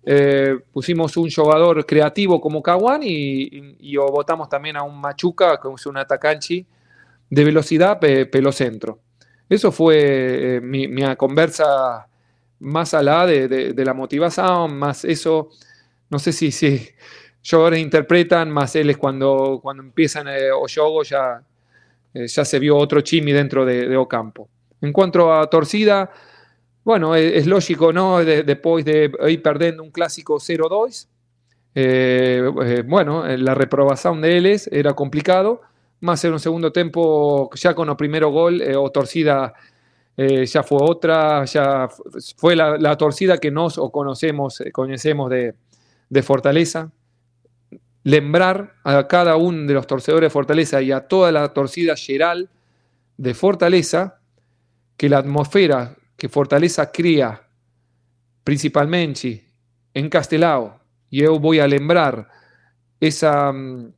eh, 0.05 0.59
pusimos 0.73 1.17
un 1.17 1.31
jugador 1.31 1.85
creativo 1.85 2.41
como 2.41 2.63
Kawan 2.63 3.03
y, 3.03 3.43
y, 3.43 3.77
y, 3.81 3.97
votamos 3.97 4.49
también 4.49 4.77
a 4.77 4.83
un 4.83 4.99
Machuca, 5.01 5.61
que 5.61 5.69
es 5.75 5.87
un 5.87 5.99
atacanchi 5.99 6.65
de 7.29 7.45
velocidad 7.45 7.99
pe, 7.99 8.27
pelo 8.27 8.51
centro. 8.53 8.99
Eso 9.49 9.73
fue 9.73 10.57
eh, 10.57 10.61
mi, 10.61 10.89
mi, 10.89 11.03
conversa 11.17 12.07
más 12.61 12.95
a 12.95 13.03
la 13.03 13.27
de, 13.27 13.49
de, 13.49 13.73
de, 13.73 13.85
la 13.85 13.95
motivación, 13.95 14.79
más 14.79 15.05
eso, 15.05 15.51
no 16.09 16.19
sé 16.19 16.33
si, 16.33 16.51
si 16.53 16.89
jugadores 17.49 17.81
interpretan, 17.81 18.51
más 18.51 18.77
él 18.77 18.91
es 18.91 18.97
cuando, 18.97 19.61
cuando 19.63 19.83
empiezan 19.83 20.29
eh, 20.29 20.51
o 20.53 20.67
ya, 21.03 21.43
eh, 22.15 22.27
ya 22.27 22.45
se 22.45 22.59
vio 22.59 22.77
otro 22.77 23.01
Chimi 23.01 23.33
dentro 23.33 23.65
de, 23.65 23.89
de 23.89 23.97
Ocampo. 23.97 24.49
En 24.81 24.93
cuanto 24.93 25.33
a 25.33 25.49
Torcida, 25.49 26.11
bueno, 26.85 27.15
es, 27.15 27.33
es 27.35 27.47
lógico, 27.47 27.93
¿no? 27.93 28.25
De- 28.25 28.43
después 28.43 28.85
de 28.85 29.11
ir 29.29 29.43
perdiendo 29.43 29.83
un 29.83 29.91
clásico 29.91 30.37
0-2, 30.39 31.07
eh, 31.75 32.51
eh, 32.65 32.83
bueno, 32.87 33.27
eh, 33.27 33.39
la 33.39 33.55
reprobación 33.55 34.21
de 34.21 34.37
Eles 34.39 34.69
era 34.73 34.95
complicado, 34.95 35.61
más 36.01 36.25
en 36.25 36.33
un 36.33 36.41
segundo 36.41 36.73
tiempo, 36.73 37.51
ya 37.55 37.75
con 37.75 37.89
el 37.89 37.97
primer 37.97 38.25
gol, 38.27 38.63
o 38.77 38.91
Torcida 38.91 39.53
ya 40.17 40.63
fue 40.63 40.79
otra, 40.83 41.47
ya 41.47 41.89
fu- 41.89 42.03
fue 42.37 42.55
la, 42.55 42.77
torcida 42.99 43.39
que 43.39 43.51
nos 43.51 43.79
o 43.79 43.91
conocemos, 43.91 44.63
conocemos 44.73 45.31
de, 45.31 45.55
Fortaleza. 46.23 46.91
Lembrar 48.03 48.75
a 48.85 49.07
cada 49.07 49.37
uno 49.37 49.67
de 49.67 49.75
los 49.75 49.87
torcedores 49.87 50.27
de 50.29 50.31
Fortaleza 50.31 50.81
y 50.83 50.91
a 50.93 51.01
toda 51.07 51.31
la 51.33 51.49
torcida 51.55 51.97
geral 51.97 52.49
de 53.19 53.35
Fortaleza 53.35 54.19
que 54.97 55.09
la 55.11 55.19
atmósfera 55.19 55.97
que 56.21 56.29
Fortaleza 56.29 56.93
cría 56.93 57.49
principalmente 58.45 59.47
en 59.95 60.11
Castelao, 60.11 60.79
y 61.09 61.23
yo 61.23 61.41
voy 61.41 61.61
a 61.61 61.67
lembrar 61.67 62.29
esa, 63.01 63.51
mm, 63.51 63.91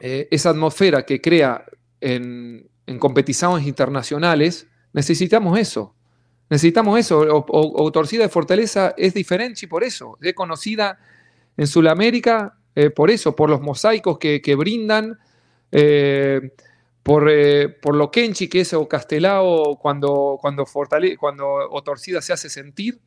eh, 0.00 0.26
esa 0.32 0.50
atmósfera 0.50 1.06
que 1.06 1.20
crea 1.20 1.64
en, 2.00 2.68
en 2.86 2.98
competiciones 2.98 3.68
internacionales, 3.68 4.66
necesitamos 4.92 5.56
eso. 5.56 5.94
Necesitamos 6.50 6.98
eso. 6.98 7.20
O, 7.48 7.92
Torcida 7.92 8.24
de 8.24 8.28
Fortaleza 8.28 8.92
es 8.96 9.14
diferente 9.14 9.68
por 9.68 9.84
eso. 9.84 10.18
Es 10.20 10.34
conocida 10.34 10.98
en 11.56 11.68
Sudamérica 11.68 12.58
eh, 12.74 12.90
por 12.90 13.12
eso, 13.12 13.36
por 13.36 13.48
los 13.48 13.60
mosaicos 13.60 14.18
que, 14.18 14.42
que 14.42 14.56
brindan, 14.56 15.16
eh, 15.70 16.52
por, 17.04 17.28
eh, 17.30 17.68
por 17.68 17.94
lo 17.94 18.10
kenchi 18.10 18.48
que 18.48 18.62
es 18.62 18.72
o 18.74 18.88
Castelao 18.88 19.76
cuando, 19.78 20.38
cuando, 20.40 20.64
Fortale- 20.66 21.16
cuando 21.16 21.46
o 21.46 21.82
Torcida 21.84 22.20
se 22.20 22.32
hace 22.32 22.48
sentir. 22.50 22.98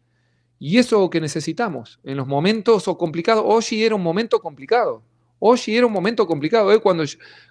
Y 0.60 0.78
eso 0.78 1.10
que 1.10 1.20
necesitamos 1.20 2.00
en 2.04 2.16
los 2.18 2.26
momentos 2.28 2.88
o 2.88 2.98
complicados. 2.98 3.44
Hoy 3.46 3.84
era 3.84 3.94
un 3.96 4.02
momento 4.02 4.40
complicado. 4.40 5.04
Hoy 5.40 5.60
era 5.68 5.86
un 5.86 5.92
momento 5.92 6.26
complicado. 6.26 6.72
Eh, 6.72 6.80
Cuando, 6.80 7.04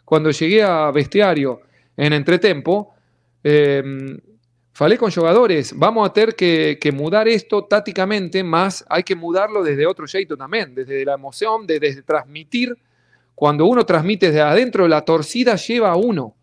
cuando 0.04 0.30
llegué 0.30 0.62
a 0.62 0.90
Bestiario 0.90 1.60
en 1.96 2.12
entretempo, 2.12 2.94
eh, 3.44 3.82
falé 4.72 4.98
con 4.98 5.10
jugadores, 5.10 5.72
vamos 5.76 6.08
a 6.08 6.12
tener 6.12 6.34
que, 6.34 6.78
que 6.80 6.90
mudar 6.92 7.28
esto 7.28 7.64
tácticamente, 7.64 8.42
más 8.44 8.84
hay 8.88 9.02
que 9.04 9.14
mudarlo 9.14 9.62
desde 9.62 9.86
otro 9.86 10.06
jeito 10.06 10.36
también, 10.36 10.74
desde 10.74 11.04
la 11.04 11.14
emoción, 11.14 11.66
de- 11.66 11.78
desde 11.80 12.02
transmitir. 12.02 12.76
Cuando 13.36 13.66
uno 13.66 13.84
transmite 13.84 14.28
desde 14.28 14.40
adentro, 14.40 14.88
la 14.88 15.02
torcida 15.02 15.56
lleva 15.56 15.92
a 15.92 15.96
uno. 15.96 16.34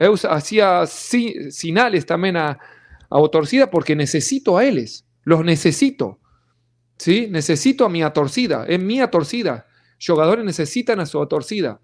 Eu 0.00 0.14
hacía 0.30 0.86
sinales 0.86 2.06
también 2.06 2.36
a, 2.36 2.58
a 3.10 3.28
torcida 3.30 3.68
porque 3.68 3.94
necesito 3.94 4.56
a 4.56 4.64
ellos, 4.64 5.04
los 5.24 5.44
necesito. 5.44 6.18
¿sí? 6.96 7.26
Necesito 7.28 7.84
a 7.84 7.88
mi 7.88 8.02
torcida, 8.12 8.64
es 8.66 8.80
mi 8.80 9.00
torcida. 9.10 9.66
Jugadores 10.04 10.44
necesitan 10.44 11.00
a 11.00 11.06
su 11.06 11.24
torcida. 11.26 11.80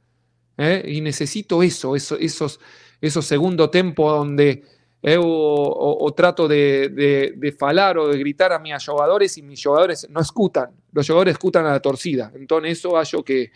¿eh? 0.57 0.83
Y 0.87 1.01
necesito 1.01 1.63
eso, 1.63 1.97
eso 1.97 2.17
esos, 2.19 2.61
esos 3.01 3.27
segundo 3.27 3.69
tempo 3.69 4.11
donde 4.11 4.63
eu 5.03 5.23
o, 5.23 6.11
trato 6.15 6.49
de, 6.49 6.89
de, 6.89 7.35
de 7.37 7.53
falar 7.53 7.99
o 7.99 8.09
de 8.09 8.17
gritar 8.17 8.53
a 8.55 8.59
mis 8.59 8.83
jugadores 8.87 9.37
y 9.37 9.43
mis 9.43 9.63
jugadores 9.63 10.09
no 10.09 10.21
escutan. 10.21 10.71
Los 10.93 11.07
jugadores 11.07 11.33
escutan 11.33 11.67
a 11.67 11.73
la 11.73 11.81
torcida. 11.81 12.33
Entonces 12.35 12.79
eso 12.79 12.97
hallo 12.97 13.23
que, 13.23 13.51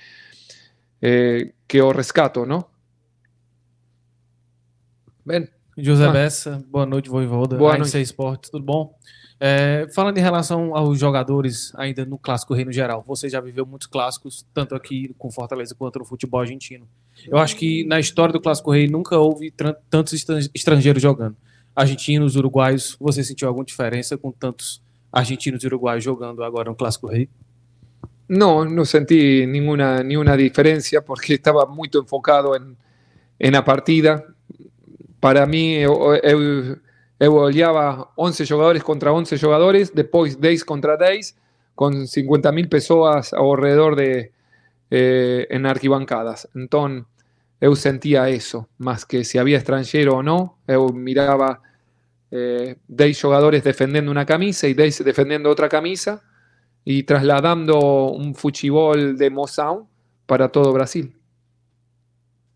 eh, 1.03 1.53
que 1.67 1.81
o 1.81 1.91
rescato, 1.93 2.45
¿no? 2.47 2.69
Ven. 5.25 5.49
José 5.77 6.07
Ah. 6.07 6.13
Bessa, 6.13 6.65
boa 6.69 6.85
noite, 6.87 7.09
Voivoda. 7.09 7.57
Boa 7.57 7.79
noite. 7.79 8.01
Esportes, 8.01 8.51
tudo 8.51 8.65
bom? 8.65 8.99
É, 9.41 9.87
falando 9.95 10.19
em 10.19 10.21
relação 10.21 10.75
aos 10.75 10.99
jogadores 10.99 11.73
ainda 11.77 12.05
no 12.05 12.19
Clássico 12.19 12.53
Rei 12.55 12.65
no 12.65 12.73
geral, 12.73 13.05
você 13.07 13.29
já 13.29 13.41
viveu 13.41 13.65
muitos 13.65 13.87
clássicos, 13.87 14.45
tanto 14.53 14.75
aqui 14.75 15.15
com 15.17 15.31
Fortaleza 15.31 15.77
quanto 15.77 16.01
no 16.01 16.05
futebol 16.05 16.41
argentino. 16.41 16.89
Eu 17.25 17.39
acho 17.39 17.55
que 17.55 17.85
na 17.85 18.01
história 18.01 18.33
do 18.33 18.41
Clássico 18.41 18.73
Rei 18.73 18.89
nunca 18.89 19.17
houve 19.17 19.53
tantos 19.89 20.13
estran- 20.13 20.41
estrangeiros 20.53 21.01
jogando. 21.01 21.37
Argentinos, 21.77 22.35
uruguaios, 22.35 22.97
você 22.99 23.23
sentiu 23.23 23.47
alguma 23.47 23.65
diferença 23.65 24.19
com 24.19 24.33
tantos 24.33 24.83
argentinos 25.13 25.63
e 25.63 25.67
uruguaios 25.69 26.03
jogando 26.03 26.43
agora 26.43 26.69
no 26.71 26.75
Clássico 26.75 27.07
Rei? 27.07 27.29
No, 28.29 28.65
no 28.67 28.85
sentí 28.85 29.47
ninguna, 29.47 30.03
ninguna 30.03 30.37
diferencia 30.37 31.01
porque 31.03 31.35
estaba 31.35 31.65
muy 31.67 31.89
enfocado 31.93 32.55
en, 32.55 32.77
en 33.39 33.53
la 33.53 33.65
partida. 33.65 34.25
Para 35.19 35.47
mí, 35.47 35.75
eu, 35.77 36.15
eu, 36.23 36.77
eu 37.19 37.35
olhaba 37.35 38.13
11 38.17 38.47
jugadores 38.47 38.85
contra 38.85 39.13
11 39.13 39.39
jugadores, 39.39 39.95
después 39.95 40.39
10 40.41 40.65
contra 40.65 40.97
10, 40.97 41.37
con 41.75 42.07
50 42.07 42.53
mil 42.53 42.69
pessoas 42.69 43.33
alrededor 43.33 43.97
de 43.97 44.31
eh, 44.91 45.47
en 45.49 45.65
arquibancadas. 45.65 46.49
Entonces, 46.55 47.05
eu 47.61 47.75
sentía 47.75 48.29
eso, 48.29 48.69
más 48.79 49.05
que 49.05 49.25
si 49.25 49.39
había 49.39 49.57
extranjero 49.57 50.19
o 50.19 50.23
no, 50.23 50.59
eu 50.69 50.93
miraba 50.93 51.61
eh, 52.31 52.77
10 52.89 53.23
jugadores 53.23 53.65
defendiendo 53.65 54.11
una 54.11 54.27
camisa 54.27 54.69
y 54.69 54.75
10 54.75 55.03
defendiendo 55.03 55.51
otra 55.51 55.69
camisa 55.69 56.23
y 56.91 57.03
trasladando 57.03 58.13
un 58.13 58.35
futebol 58.35 59.15
de 59.15 59.27
emoção 59.27 59.87
para 60.25 60.49
todo 60.49 60.73
Brasil. 60.73 61.13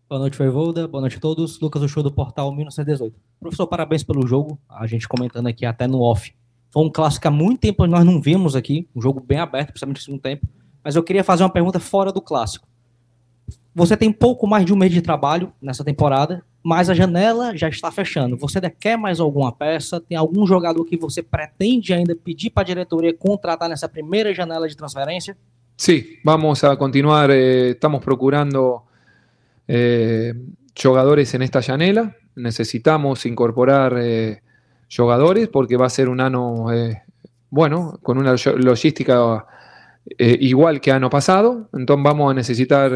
Boa 0.09 0.19
noite, 0.19 0.35
Voivoda. 0.39 0.87
Boa 0.87 1.01
noite 1.01 1.17
a 1.17 1.19
todos. 1.19 1.59
Lucas 1.59 1.87
Show 1.91 2.01
do 2.01 2.11
Portal 2.11 2.51
1918. 2.51 3.15
Professor, 3.39 3.67
parabéns 3.67 4.03
pelo 4.03 4.25
jogo. 4.25 4.59
A 4.67 4.87
gente 4.87 5.07
comentando 5.07 5.45
aqui 5.45 5.67
até 5.67 5.85
no 5.85 6.01
off. 6.01 6.33
Foi 6.71 6.83
um 6.83 6.89
clássico 6.89 7.27
há 7.27 7.31
muito 7.31 7.59
tempo 7.59 7.85
nós 7.85 8.03
não 8.03 8.19
vimos 8.19 8.55
aqui. 8.55 8.89
Um 8.95 8.99
jogo 8.99 9.19
bem 9.19 9.37
aberto, 9.37 9.67
principalmente 9.67 9.97
no 9.97 10.03
segundo 10.03 10.21
tempo. 10.21 10.47
Mas 10.83 10.95
eu 10.95 11.03
queria 11.03 11.23
fazer 11.23 11.43
uma 11.43 11.51
pergunta 11.51 11.79
fora 11.79 12.11
do 12.11 12.19
clássico. 12.19 12.67
Você 13.75 13.97
tem 13.97 14.11
pouco 14.11 14.45
mais 14.45 14.65
de 14.65 14.73
um 14.73 14.75
mês 14.75 14.91
de 14.91 15.01
trabalho 15.01 15.51
nessa 15.61 15.83
temporada, 15.83 16.43
mas 16.63 16.89
a 16.89 16.93
janela 16.93 17.57
já 17.57 17.67
está 17.67 17.91
fechando. 17.91 18.37
Você 18.37 18.61
quer 18.69 18.97
mais 18.97 19.19
alguma 19.19 19.51
peça? 19.51 19.99
Tem 19.99 20.15
algum 20.17 20.45
jogador 20.45 20.85
que 20.85 20.95
você 20.95 21.23
pretende 21.23 21.91
ainda 21.93 22.15
pedir 22.15 22.51
para 22.51 22.61
a 22.63 22.65
diretoria 22.65 23.13
contratar 23.13 23.67
nessa 23.67 23.89
primeira 23.89 24.33
janela 24.33 24.67
de 24.67 24.77
transferência? 24.77 25.35
Sí, 25.75 26.19
vamos 26.23 26.63
a 26.63 26.77
continuar. 26.77 27.31
eh, 27.31 27.71
estamos 27.71 28.03
procurando 28.03 28.83
eh, 29.67 30.33
jugadores 30.75 31.33
en 31.33 31.41
esta 31.41 31.59
llanela. 31.59 32.15
Necesitamos 32.35 33.25
incorporar 33.25 33.95
eh, 33.97 34.41
jugadores 34.95 35.47
porque 35.49 35.77
va 35.77 35.87
a 35.87 35.89
ser 35.89 36.07
año, 36.21 36.71
eh, 36.71 37.01
bueno, 37.49 37.97
con 38.03 38.17
una 38.19 38.33
lo- 38.33 38.57
logística 38.57 39.45
igual 40.19 40.79
que 40.79 40.91
año 40.91 41.09
pasado. 41.09 41.69
Entonces 41.73 42.03
vamos 42.03 42.31
a 42.31 42.35
necesitar 42.35 42.91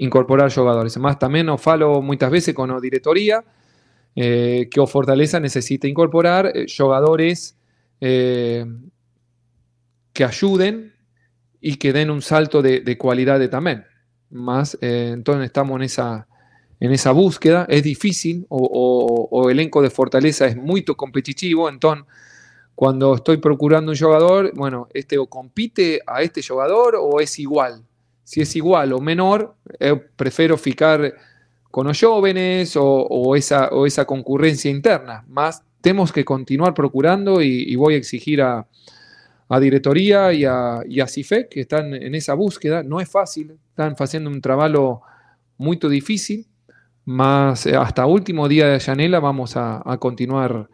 incorporar 0.00 0.52
jugadores. 0.52 0.96
Más 0.98 1.18
también 1.18 1.46
nos 1.46 1.60
falo 1.60 2.00
muchas 2.02 2.30
veces 2.30 2.54
con 2.54 2.70
la 2.70 2.80
diretoría 2.80 3.44
eh, 4.16 4.68
que 4.70 4.80
o 4.80 4.86
Fortaleza 4.86 5.38
necesita 5.40 5.86
incorporar 5.86 6.50
eh, 6.54 6.66
jugadores 6.76 7.56
eh, 8.00 8.64
que 10.12 10.24
ayuden 10.24 10.92
y 11.60 11.76
que 11.76 11.92
den 11.92 12.10
un 12.10 12.22
salto 12.22 12.62
de, 12.62 12.80
de 12.80 12.98
cualidad 12.98 13.48
también. 13.48 13.84
Más, 14.30 14.76
eh, 14.80 15.10
entonces 15.12 15.46
estamos 15.46 15.76
en 15.76 15.82
esa, 15.82 16.26
en 16.80 16.92
esa 16.92 17.12
búsqueda. 17.12 17.66
Es 17.68 17.82
difícil, 17.82 18.46
o, 18.48 18.58
o- 18.58 19.28
o 19.30 19.50
elenco 19.50 19.82
de 19.82 19.90
Fortaleza 19.90 20.46
es 20.46 20.56
muy 20.56 20.82
competitivo, 20.84 21.68
entonces 21.68 22.04
cuando 22.74 23.14
estoy 23.14 23.36
procurando 23.36 23.92
un 23.92 23.98
jugador, 23.98 24.52
bueno, 24.54 24.88
este 24.94 25.18
o 25.18 25.26
compite 25.26 26.00
a 26.06 26.22
este 26.22 26.42
jugador 26.42 26.96
o 26.98 27.20
es 27.20 27.38
igual. 27.38 27.84
Si 28.30 28.40
es 28.40 28.54
igual 28.54 28.92
o 28.92 29.00
menor, 29.00 29.56
eh, 29.80 30.00
prefiero 30.14 30.56
ficar 30.56 31.14
con 31.68 31.88
los 31.88 32.00
jóvenes 32.00 32.76
o, 32.78 33.34
esa, 33.34 33.70
o 33.70 33.86
esa 33.86 34.04
concurrencia 34.04 34.70
interna. 34.70 35.24
Más 35.26 35.64
tenemos 35.80 36.12
que 36.12 36.24
continuar 36.24 36.72
procurando 36.72 37.42
y, 37.42 37.74
voy 37.74 37.94
a 37.94 37.96
exigir 37.96 38.40
a, 38.40 38.68
a 39.48 39.58
diretoría 39.58 40.32
y 40.32 40.44
a, 40.44 40.78
y 40.88 41.00
a 41.00 41.08
CIFE 41.08 41.48
que 41.48 41.62
están 41.62 41.92
en 41.92 42.14
esa 42.14 42.34
búsqueda. 42.34 42.84
No 42.84 43.00
es 43.00 43.10
fácil, 43.10 43.58
están 43.70 43.96
haciendo 43.98 44.30
un 44.30 44.40
trabajo 44.40 45.02
muy 45.58 45.80
difícil, 45.90 46.46
mas 47.06 47.66
eh, 47.66 47.74
hasta 47.74 48.06
último 48.06 48.46
día 48.46 48.68
de 48.68 48.78
Llanela 48.78 49.18
vamos 49.18 49.56
a, 49.56 49.82
continuar 49.98 50.68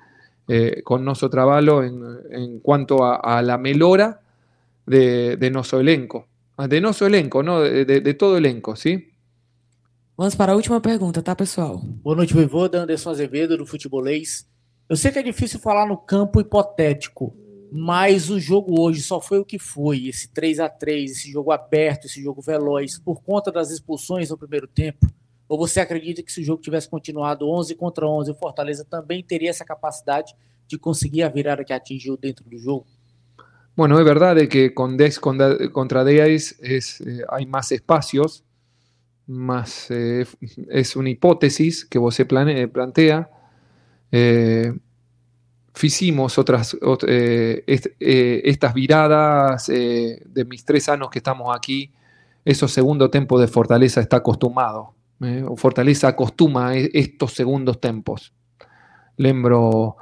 eh, 0.47 0.83
con 0.85 1.07
nuestro 1.07 1.31
trabajo 1.31 1.83
en, 1.83 2.03
en 2.33 2.61
cuanto 2.61 3.03
a, 3.03 3.17
a 3.17 3.41
la 3.41 3.57
melora 3.57 4.21
de, 4.85 5.39
de 5.39 5.51
nuestro 5.51 5.81
elenco. 5.81 6.27
De 6.69 6.81
nuestro 6.81 7.07
elenco, 7.07 7.43
no 7.43 7.63
de, 7.63 7.85
de- 7.85 8.01
de 8.01 8.15
todo 8.15 8.37
elenco, 8.37 8.75
¿sí? 8.77 9.13
Vamos 10.17 10.35
para 10.35 10.53
a 10.53 10.57
última 10.57 10.81
pergunta, 10.81 11.23
tá, 11.23 11.37
pessoal? 11.37 11.79
Boa 11.85 12.17
noite, 12.17 12.33
Voivoda. 12.33 12.83
Anderson 12.83 13.11
Azevedo, 13.11 13.59
do 13.59 13.67
Futebolês. 13.67 14.49
Eu 14.89 14.97
sei 14.97 15.13
que 15.13 15.19
é 15.19 15.23
difícil 15.23 15.61
falar 15.61 15.87
no 15.87 15.99
campo 15.99 16.41
hipotético, 16.41 17.37
mas 17.71 18.31
o 18.31 18.41
jogo 18.41 18.81
hoje 18.81 19.03
só 19.03 19.21
foi 19.21 19.39
o 19.39 19.45
que 19.45 19.59
foi. 19.59 20.07
Esse 20.07 20.29
3 20.33 20.59
a 20.61 20.69
3 20.71 21.11
esse 21.11 21.31
jogo 21.31 21.53
aberto, 21.53 22.07
esse 22.07 22.23
jogo 22.23 22.41
veloz, 22.41 22.99
por 22.99 23.23
conta 23.23 23.53
das 23.53 23.71
expulsões 23.71 24.31
no 24.31 24.39
primeiro 24.39 24.67
tempo. 24.67 25.07
Ou 25.49 25.59
você 25.59 25.81
acredita 25.81 26.23
que 26.23 26.33
se 26.33 26.41
o 26.41 26.45
jogo 26.45 26.63
tivesse 26.63 26.89
continuado 26.89 27.47
11 27.51 27.75
contra 27.75 28.09
11, 28.09 28.31
o 28.31 28.35
Fortaleza 28.35 28.85
também 28.89 29.23
teria 29.23 29.51
essa 29.51 29.65
capacidade 29.65 30.35
de 30.67 30.79
conseguir 30.79 31.23
a 31.23 31.29
virada 31.29 31.63
que 31.63 31.73
atingiu 31.75 32.17
dentro 32.17 32.49
do 32.49 32.57
jogo? 32.59 32.87
Bueno, 33.77 33.99
es 33.99 34.05
verdad 34.05 34.35
de 34.37 34.49
que 34.49 34.73
con 34.75 34.97
10 34.97 35.21
contra 35.21 36.05
10 36.05 36.59
es, 36.63 37.01
eh, 37.03 37.23
hay 37.29 37.47
más 37.47 37.73
espacios, 37.73 38.45
más 39.27 39.91
eh, 39.91 40.27
es 40.71 40.97
una 40.97 41.11
hipótesis 41.11 41.85
que 41.85 41.99
vos 41.99 42.15
se 42.15 42.27
plane- 42.27 42.69
plantea. 42.69 43.31
Eh, 44.13 44.73
hicimos 45.83 46.39
otras, 46.39 46.75
ot- 46.81 47.05
eh, 47.07 47.65
est- 47.67 47.89
eh, 48.01 48.43
estas 48.45 48.73
viradas 48.75 49.69
eh, 49.69 50.23
de 50.27 50.45
mis 50.47 50.65
tres 50.65 50.89
años 50.89 51.11
que 51.11 51.19
estamos 51.19 51.55
aquí, 51.55 51.93
esos 52.45 52.73
segundo 52.73 53.11
tiempos 53.11 53.41
de 53.41 53.49
Fortaleza 53.49 54.01
está 54.01 54.19
acostumado. 54.19 54.95
eh, 55.23 55.43
o 55.49 55.57
Fortaleza 55.57 56.09
acostuma 56.09 56.75
estos 56.77 57.33
segundos 57.33 57.81
tempos. 57.81 58.35
Lembro 59.17 59.97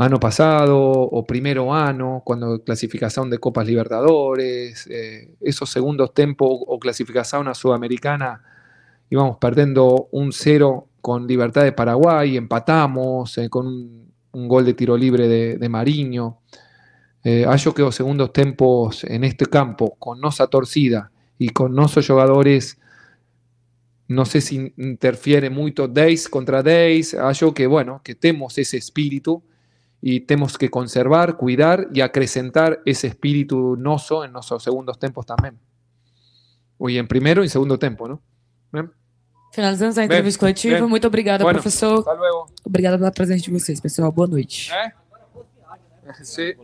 ano 0.00 0.18
pasado 0.18 0.80
o 0.80 1.26
primero 1.26 1.74
ano, 1.74 2.22
cuando 2.24 2.64
clasificación 2.64 3.28
de 3.28 3.36
Copas 3.36 3.66
Libertadores, 3.66 4.86
eh, 4.86 5.34
esos 5.42 5.68
segundos 5.68 6.14
tempos 6.14 6.48
o 6.50 6.78
clasificación 6.78 7.48
a 7.48 7.54
Sudamericana, 7.54 8.42
íbamos 9.10 9.36
perdiendo 9.36 10.08
un 10.12 10.32
cero 10.32 10.88
con 11.02 11.26
Libertad 11.26 11.64
de 11.64 11.72
Paraguay, 11.72 12.38
empatamos 12.38 13.36
eh, 13.36 13.50
con 13.50 13.66
un, 13.66 14.48
gol 14.48 14.64
de 14.64 14.72
tiro 14.72 14.96
libre 14.96 15.28
de, 15.28 15.58
de 15.58 15.68
Mariño. 15.68 16.38
Eh, 17.22 17.44
que 17.76 17.82
los 17.82 17.94
segundos 17.94 18.32
tempos 18.32 19.04
en 19.04 19.22
este 19.24 19.44
campo, 19.44 19.96
con 19.98 20.18
nosa 20.18 20.46
torcida 20.46 21.12
y 21.36 21.50
con 21.50 21.74
nosos 21.74 22.06
jugadores, 22.06 22.78
no 24.08 24.24
sé 24.24 24.40
si 24.40 24.72
interfiere 24.78 25.50
mucho 25.50 25.88
10 25.88 26.30
contra 26.30 26.62
10, 26.62 27.14
acho 27.14 27.52
que, 27.52 27.66
bueno, 27.66 28.00
que 28.02 28.14
temos 28.14 28.56
ese 28.56 28.78
espíritu 28.78 29.42
y 30.02 30.20
tenemos 30.20 30.56
que 30.56 30.70
conservar, 30.70 31.36
cuidar 31.36 31.88
y 31.92 32.00
acrecentar 32.00 32.80
ese 32.86 33.06
espíritu 33.08 33.76
noso 33.76 34.24
en 34.24 34.32
nuestros 34.32 34.62
segundos 34.62 34.98
tempos 34.98 35.26
también. 35.26 35.58
Y 36.80 36.96
en 36.96 37.06
primero 37.06 37.44
y 37.44 37.48
segundo 37.48 37.78
tempo, 37.78 38.08
¿no? 38.08 38.20
Bem? 38.72 38.88
Finalizando 39.52 39.90
essa 39.90 40.00
Bem, 40.02 40.06
entrevista 40.10 40.40
coletiva, 40.40 40.78
bem. 40.80 40.88
muito 40.88 41.08
obrigada, 41.08 41.44
Bueno, 41.44 41.58
professor. 41.58 41.98
hasta 41.98 42.14
luego. 42.14 42.46
Obrigada 42.64 42.96
pela 42.96 43.10
presença 43.10 43.44
de 43.44 43.50
vocês, 43.50 43.80
pessoal. 43.80 44.10
Boa 44.12 44.28
noite. 44.28 44.70
¿Eh? 44.72 44.92
Sí. 46.24 46.54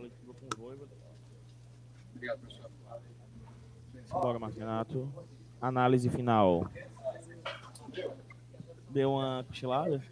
Bora, 4.11 4.39
Marcinato. 4.39 5.07
Análise 5.61 6.09
final. 6.09 6.69
Deu 8.97 9.11
uma 9.11 9.43
cochilada? 9.43 10.03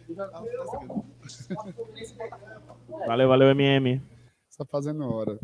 Valeu, 3.04 3.28
valeu, 3.28 3.48
MM. 3.48 4.00
Está 4.48 4.64
fazendo 4.64 5.12
hora. 5.12 5.40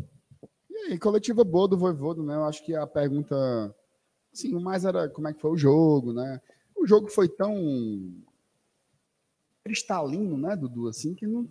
E 0.69 0.77
aí, 0.93 0.97
coletiva 0.97 1.43
boa 1.43 1.67
do 1.67 1.77
Voivodo, 1.77 2.23
né? 2.23 2.35
Eu 2.35 2.45
acho 2.45 2.63
que 2.63 2.73
a 2.73 2.87
pergunta, 2.87 3.35
assim, 4.31 4.55
o 4.55 4.61
mais 4.61 4.85
era 4.85 5.09
como 5.09 5.27
é 5.27 5.33
que 5.33 5.41
foi 5.41 5.51
o 5.51 5.57
jogo, 5.57 6.13
né? 6.13 6.39
O 6.73 6.87
jogo 6.87 7.09
foi 7.09 7.27
tão 7.27 7.53
cristalino, 9.61 10.37
né, 10.37 10.55
Dudu, 10.55 10.87
assim, 10.87 11.13
que 11.13 11.27
não, 11.27 11.45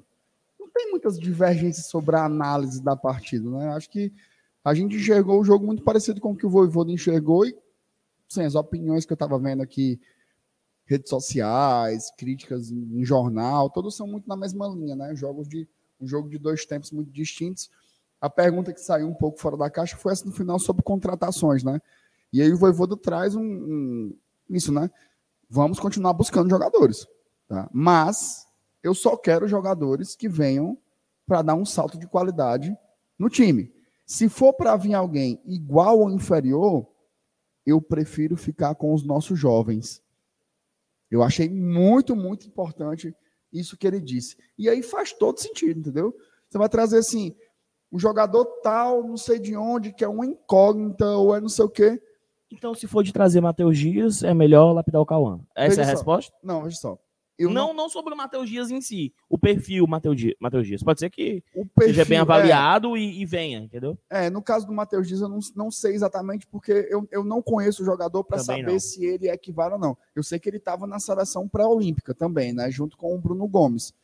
não 0.59 0.70
tem 0.70 0.90
muitas 0.90 1.18
divergências 1.18 1.88
sobre 1.88 2.16
a 2.16 2.24
análise 2.24 2.82
da 2.82 2.97
partida, 2.97 3.51
né? 3.51 3.68
Acho 3.74 3.90
que 3.90 4.11
a 4.64 4.72
gente 4.72 4.97
enxergou 4.97 5.38
o 5.38 5.45
jogo 5.45 5.66
muito 5.66 5.82
parecido 5.82 6.22
com 6.22 6.32
o 6.32 6.36
que 6.36 6.47
o 6.47 6.51
Voivodo 6.51 6.90
enxergou 6.90 7.45
e, 7.45 7.55
sim, 8.30 8.45
as 8.45 8.55
opiniões 8.55 9.05
que 9.05 9.12
eu 9.12 9.16
estava 9.16 9.38
vendo 9.38 9.62
aqui, 9.62 10.01
redes 10.93 11.09
sociais, 11.09 12.12
críticas 12.16 12.70
em, 12.70 13.05
jornal, 13.05 13.70
todos 13.70 13.97
são 13.97 14.07
muito 14.07 14.28
na 14.28 14.36
mesma 14.36 14.68
linha, 14.68 14.95
né? 14.95 15.14
Jogos 15.14 15.49
de 15.49 15.68
um 16.01 16.07
jogo 16.07 16.28
de 16.28 16.38
dois 16.38 16.64
tempos 16.66 16.90
muito 16.90 17.11
distintos. 17.11 17.70
A 18.20 18.28
pergunta 18.28 18.72
que 18.72 18.80
saiu 18.80 19.09
um 19.09 19.14
pouco 19.14 19.40
fora 19.40 19.57
da 19.57 19.70
caixa 19.70 19.97
foi 19.97 20.12
essa 20.12 20.24
no 20.24 20.32
final 20.32 20.59
sobre 20.59 20.82
contratações, 20.82 21.64
né? 21.64 21.80
E 22.32 22.40
aí 22.40 22.53
o 22.53 22.57
Voivodo 22.57 22.97
traz 22.97 23.34
um, 23.34 23.43
um 23.43 24.16
isso, 24.51 24.72
né? 24.72 24.90
Vamos 25.49 25.78
continuar 25.78 26.12
buscando 26.12 26.51
jogadores, 26.51 27.07
tá? 27.49 27.68
Mas 27.72 28.47
eu 28.82 28.95
só 28.95 29.16
quero 29.16 29.49
jogadores 29.49 30.14
que 30.14 30.28
venham 30.28 30.78
para 31.26 31.43
dar 31.43 31.55
um 31.55 31.64
salto 31.64 31.99
de 31.99 32.07
qualidade 32.07 32.76
no 33.18 33.28
time. 33.28 33.72
Se 34.05 34.28
for 34.28 34.53
para 34.53 34.76
vir 34.76 34.95
alguém 34.95 35.40
igual 35.45 36.01
ou 36.01 36.11
inferior, 36.11 36.86
eu 37.64 37.80
prefiro 37.80 38.36
ficar 38.36 38.74
com 38.74 38.93
os 38.93 39.05
nossos 39.05 39.38
jovens. 39.38 40.03
Eu 41.13 41.23
achei 41.23 41.49
muito, 41.49 42.17
muito 42.17 42.47
importante 42.47 43.15
isso 43.53 43.77
que 43.77 43.87
ele 43.87 44.01
disse. 44.01 44.35
E 44.57 44.69
aí 44.69 44.83
faz 44.83 45.13
todo 45.13 45.39
sentido, 45.39 45.79
entendeu? 45.81 46.15
Você 46.49 46.57
vai 46.57 46.71
trazer 46.71 46.99
assim, 46.99 47.35
o 47.91 47.99
jogador 47.99 48.47
tal, 48.63 49.07
não 49.07 49.19
sei 49.19 49.39
de 49.39 49.55
onde, 49.55 49.93
que 49.93 50.03
é 50.03 50.09
uma 50.09 50.25
incógnita 50.25 51.07
ou 51.07 51.37
é 51.37 51.41
não 51.41 51.51
sei 51.51 51.67
o 51.67 51.69
quê. 51.69 52.01
Então, 52.51 52.75
se 52.75 52.87
for 52.87 53.03
de 53.03 53.13
trazer 53.13 53.43
Matheus 53.43 53.77
Dias, 53.77 54.23
é 54.23 54.33
melhor 54.33 54.73
lapidar 54.73 55.03
o 55.03 55.07
Cauã. 55.07 55.41
Essa 55.55 55.77
Veja 55.77 55.83
é 55.83 55.85
a 55.85 55.87
só. 55.89 55.93
resposta? 55.93 56.37
Não, 56.43 56.63
veja 56.63 56.77
só. 56.77 56.99
Não, 57.41 57.72
não, 57.74 57.89
sobre 57.89 58.12
o 58.14 58.16
Matheus 58.16 58.49
Dias 58.49 58.70
em 58.70 58.80
si, 58.80 59.12
o 59.28 59.39
perfil 59.39 59.87
Matheus 59.87 60.16
Dias. 60.16 60.35
Mateus 60.39 60.66
Dias. 60.66 60.83
Pode 60.83 61.01
ser 61.01 61.11
que 61.11 61.43
O 61.55 61.66
seja 61.80 62.05
bem 62.05 62.18
perfil, 62.18 62.20
avaliado 62.20 62.97
e, 62.97 63.20
e 63.20 63.24
venha, 63.24 63.59
entendeu? 63.59 63.99
É, 64.09 64.30
no 64.30 64.43
caso 64.43 64.66
do 64.66 64.72
Matheus 64.72 65.09
Dias, 65.09 65.20
eu 65.20 65.28
não, 65.28 65.39
não 65.57 65.70
sei 65.70 65.95
exatamente, 65.95 66.47
porque 66.47 66.87
eu, 66.91 67.09
eu 67.11 67.24
não 67.24 67.43
conheço 67.43 67.83
o 67.83 67.87
jogador 67.87 68.22
para 68.24 68.39
saber 68.39 68.72
não. 68.72 68.78
se 68.78 69.05
ele 69.05 69.28
equivale 69.28 69.74
ou 69.74 69.80
não. 69.80 69.97
Eu 70.14 70.22
sei 70.22 70.39
que 70.39 70.49
ele 70.49 70.59
estava 70.59 70.87
na 70.87 70.99
seleção 70.99 71.49
pré-olímpica 71.49 72.14
também, 72.14 72.53
né? 72.53 72.70
Junto 72.70 72.97
com 72.97 73.14
o 73.14 73.18
Bruno 73.18 73.49
Gomes. 73.49 73.95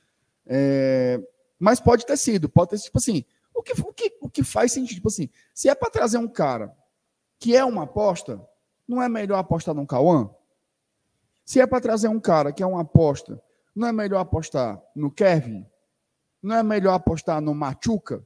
É, 0.47 1.21
mas 1.59 1.81
pode 1.81 2.07
ter 2.07 2.17
sido, 2.17 2.49
pode 2.49 2.71
ter 2.71 2.79
sido, 2.79 2.87
tipo 2.87 2.99
assim, 2.99 3.25
o 3.55 3.63
que, 3.63 3.73
o 3.73 3.93
que, 3.93 4.17
o 4.23 4.31
que 4.31 4.43
faz 4.43 4.73
sentido, 4.73 4.97
tipo 4.97 5.09
assim, 5.09 5.29
se 5.53 5.69
é 5.69 5.75
para 5.75 5.91
trazer 5.91 6.19
um 6.19 6.29
cara 6.29 6.75
que 7.39 7.57
é 7.57 7.65
uma 7.65 7.85
aposta, 7.85 8.41
não 8.87 9.03
é 9.03 9.09
melhor 9.09 9.39
apostar 9.39 9.75
no 9.75 9.87
Cauã? 9.87 10.31
Se 11.49 11.59
é 11.59 11.67
para 11.67 11.81
trazer 11.81 12.09
um 12.09 12.21
cara 12.21 12.53
que 12.53 12.63
é 12.63 12.67
uma 12.67 12.83
aposta, 12.83 13.43
não 13.75 13.89
é 13.89 13.93
melhor 13.93 14.21
apostar 14.21 14.85
no 14.95 15.11
Kevin? 15.11 15.67
Não 16.43 16.55
é 16.55 16.63
melhor 16.63 16.93
apostar 16.93 17.41
no 17.41 17.55
Machuca? 17.55 18.19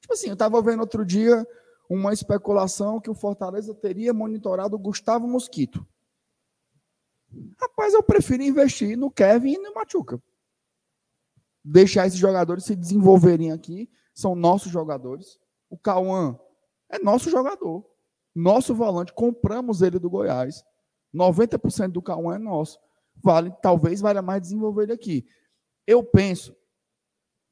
Tipo 0.00 0.14
assim, 0.14 0.28
eu 0.28 0.32
estava 0.32 0.62
vendo 0.62 0.80
outro 0.80 1.04
dia 1.04 1.46
uma 1.90 2.10
especulação 2.10 2.98
que 3.02 3.10
o 3.10 3.14
Fortaleza 3.14 3.74
teria 3.74 4.14
monitorado 4.14 4.76
o 4.76 4.78
Gustavo 4.78 5.28
Mosquito. 5.28 5.86
Rapaz, 7.60 7.92
eu 7.92 8.02
prefiro 8.02 8.42
investir 8.42 8.96
no 8.96 9.10
Kevin 9.10 9.52
e 9.52 9.58
no 9.58 9.74
Machuca. 9.74 10.18
Deixar 11.62 12.06
esses 12.06 12.18
jogadores 12.18 12.64
se 12.64 12.74
desenvolverem 12.74 13.52
aqui. 13.52 13.90
São 14.14 14.34
nossos 14.34 14.72
jogadores. 14.72 15.38
O 15.68 15.76
Cauã 15.76 16.40
é 16.88 16.98
nosso 16.98 17.28
jogador. 17.28 17.84
Nosso 18.34 18.74
volante. 18.74 19.12
Compramos 19.12 19.82
ele 19.82 19.98
do 19.98 20.08
Goiás. 20.08 20.64
90% 21.14 21.92
do 21.92 22.02
Cauã 22.02 22.36
é 22.36 22.38
nosso. 22.38 22.78
Vale, 23.22 23.52
talvez 23.62 24.00
valha 24.00 24.22
mais 24.22 24.42
desenvolver 24.42 24.84
ele 24.84 24.92
aqui. 24.92 25.26
Eu 25.86 26.02
penso 26.02 26.56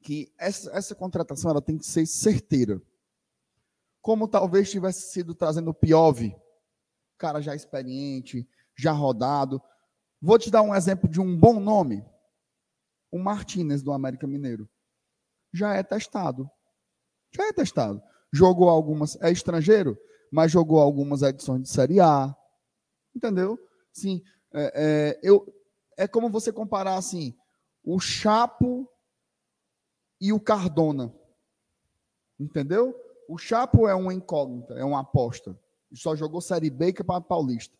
que 0.01 0.33
essa, 0.37 0.71
essa 0.75 0.95
contratação 0.95 1.51
ela 1.51 1.61
tem 1.61 1.77
que 1.77 1.85
ser 1.85 2.05
certeira. 2.05 2.81
Como 4.01 4.27
talvez 4.27 4.71
tivesse 4.71 5.11
sido 5.11 5.35
trazendo 5.35 5.69
o 5.69 5.73
Piove, 5.73 6.35
cara 7.17 7.39
já 7.39 7.55
experiente, 7.55 8.49
já 8.75 8.91
rodado. 8.91 9.61
Vou 10.19 10.39
te 10.39 10.49
dar 10.49 10.63
um 10.63 10.73
exemplo 10.73 11.07
de 11.07 11.21
um 11.21 11.37
bom 11.37 11.59
nome. 11.59 12.03
O 13.11 13.19
Martinez 13.19 13.83
do 13.83 13.91
América 13.91 14.25
Mineiro. 14.25 14.67
Já 15.53 15.75
é 15.75 15.83
testado. 15.83 16.49
Já 17.35 17.47
é 17.47 17.53
testado. 17.53 18.01
Jogou 18.33 18.69
algumas, 18.69 19.21
é 19.21 19.31
estrangeiro, 19.31 19.97
mas 20.31 20.51
jogou 20.51 20.79
algumas 20.79 21.21
edições 21.21 21.63
de 21.63 21.69
Série 21.69 21.99
A. 21.99 22.35
Entendeu? 23.15 23.59
Sim. 23.91 24.21
É, 24.53 24.73
é, 24.75 25.19
eu, 25.23 25.45
é 25.97 26.07
como 26.07 26.29
você 26.29 26.51
comparar 26.51 26.95
assim, 26.95 27.35
o 27.83 27.99
Chapo 27.99 28.89
e 30.19 30.31
o 30.31 30.39
Cardona. 30.39 31.13
Entendeu? 32.39 32.95
O 33.27 33.37
Chapo 33.37 33.87
é 33.87 33.95
uma 33.95 34.13
incógnita, 34.13 34.73
é 34.73 34.83
uma 34.83 35.01
aposta. 35.01 35.57
Só 35.93 36.15
jogou 36.15 36.41
Série 36.41 36.69
B 36.69 36.87
e 36.89 37.03
para 37.03 37.21
Paulista. 37.21 37.77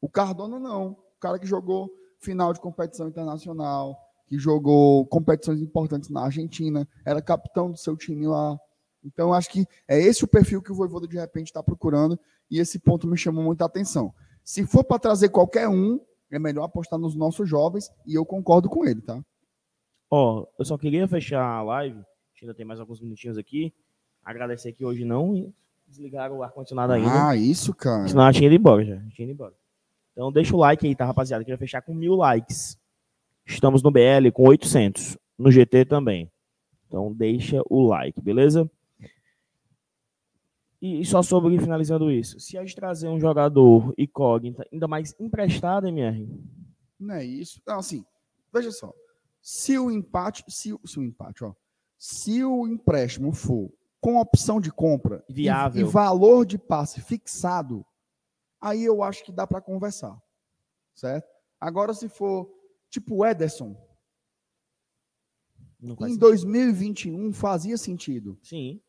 O 0.00 0.08
Cardona 0.08 0.58
não. 0.58 0.92
O 0.92 1.20
cara 1.20 1.38
que 1.38 1.46
jogou 1.46 1.90
final 2.20 2.52
de 2.52 2.60
competição 2.60 3.08
internacional, 3.08 3.98
que 4.26 4.38
jogou 4.38 5.06
competições 5.06 5.60
importantes 5.60 6.10
na 6.10 6.22
Argentina, 6.22 6.88
era 7.04 7.22
capitão 7.22 7.70
do 7.70 7.76
seu 7.76 7.96
time 7.96 8.26
lá. 8.26 8.58
Então, 9.04 9.32
acho 9.32 9.50
que 9.50 9.66
é 9.86 10.00
esse 10.00 10.24
o 10.24 10.28
perfil 10.28 10.60
que 10.60 10.72
o 10.72 10.74
Voivoda 10.74 11.06
de 11.06 11.16
repente 11.16 11.46
está 11.46 11.62
procurando 11.62 12.18
e 12.50 12.58
esse 12.58 12.78
ponto 12.78 13.06
me 13.06 13.16
chamou 13.16 13.44
muita 13.44 13.64
atenção. 13.64 14.12
Se 14.46 14.64
for 14.64 14.84
para 14.84 15.00
trazer 15.00 15.30
qualquer 15.30 15.68
um, 15.68 15.98
é 16.30 16.38
melhor 16.38 16.62
apostar 16.62 17.00
nos 17.00 17.16
nossos 17.16 17.48
jovens 17.48 17.90
e 18.06 18.14
eu 18.14 18.24
concordo 18.24 18.68
com 18.68 18.86
ele, 18.86 19.00
tá? 19.02 19.20
Ó, 20.08 20.46
eu 20.56 20.64
só 20.64 20.78
queria 20.78 21.08
fechar 21.08 21.42
a 21.42 21.62
live, 21.64 22.00
ainda 22.40 22.54
tem 22.54 22.64
mais 22.64 22.78
alguns 22.78 23.00
minutinhos 23.00 23.36
aqui. 23.36 23.74
Agradecer 24.24 24.72
que 24.72 24.84
hoje 24.84 25.04
não 25.04 25.52
desligaram 25.84 26.36
o 26.36 26.44
ar-condicionado 26.44 26.92
ainda. 26.92 27.28
Ah, 27.28 27.34
isso, 27.34 27.74
cara. 27.74 28.06
Senão 28.06 28.24
eu 28.24 28.32
tinha 28.32 28.46
ido 28.46 28.54
embora 28.54 28.84
já. 28.84 28.96
Tinha 29.08 29.24
ido 29.24 29.32
embora. 29.32 29.52
Então 30.12 30.30
deixa 30.30 30.54
o 30.54 30.58
like 30.60 30.86
aí, 30.86 30.94
tá, 30.94 31.04
rapaziada? 31.04 31.42
Queria 31.42 31.58
fechar 31.58 31.82
com 31.82 31.92
mil 31.92 32.14
likes. 32.14 32.78
Estamos 33.44 33.82
no 33.82 33.90
BL 33.90 34.30
com 34.32 34.44
800. 34.46 35.18
No 35.36 35.50
GT 35.50 35.86
também. 35.86 36.30
Então 36.86 37.12
deixa 37.12 37.60
o 37.68 37.84
like, 37.84 38.20
beleza? 38.20 38.70
E, 40.80 41.00
e 41.00 41.04
só 41.06 41.22
sobre 41.22 41.58
finalizando 41.58 42.10
isso. 42.10 42.38
Se 42.38 42.56
a 42.58 42.60
gente 42.62 42.74
trazer 42.76 43.08
um 43.08 43.18
jogador 43.18 43.94
incógnita, 43.96 44.66
ainda 44.72 44.86
mais 44.86 45.14
emprestado, 45.18 45.86
MR, 45.88 46.28
Não 46.98 47.14
é 47.14 47.24
isso. 47.24 47.60
Não, 47.66 47.78
assim, 47.78 48.04
veja 48.52 48.70
só. 48.70 48.92
Se 49.40 49.78
o 49.78 49.90
empate, 49.90 50.44
se, 50.48 50.72
o- 50.72 50.80
se 50.84 50.98
o 50.98 51.02
empate, 51.02 51.44
ó, 51.44 51.54
se 51.98 52.44
o 52.44 52.66
empréstimo 52.66 53.32
for 53.32 53.72
com 54.00 54.18
opção 54.18 54.60
de 54.60 54.70
compra 54.70 55.24
e- 55.28 55.32
Viável. 55.32 55.86
e, 55.86 55.90
valor 55.90 56.44
de 56.44 56.58
passe 56.58 57.00
fixado, 57.00 57.84
aí 58.60 58.84
eu 58.84 59.02
acho 59.02 59.24
que 59.24 59.32
dá 59.32 59.46
para 59.46 59.60
conversar, 59.62 60.20
certo? 60.94 61.26
Agora, 61.60 61.94
se 61.94 62.08
for 62.08 62.48
tipo 62.90 63.16
o 63.16 63.26
Ederson, 63.26 63.74
em 65.82 65.94
sentido. 65.96 66.18
2021 66.18 67.32
fazia 67.32 67.76
sentido. 67.76 68.38
Sim. 68.42 68.80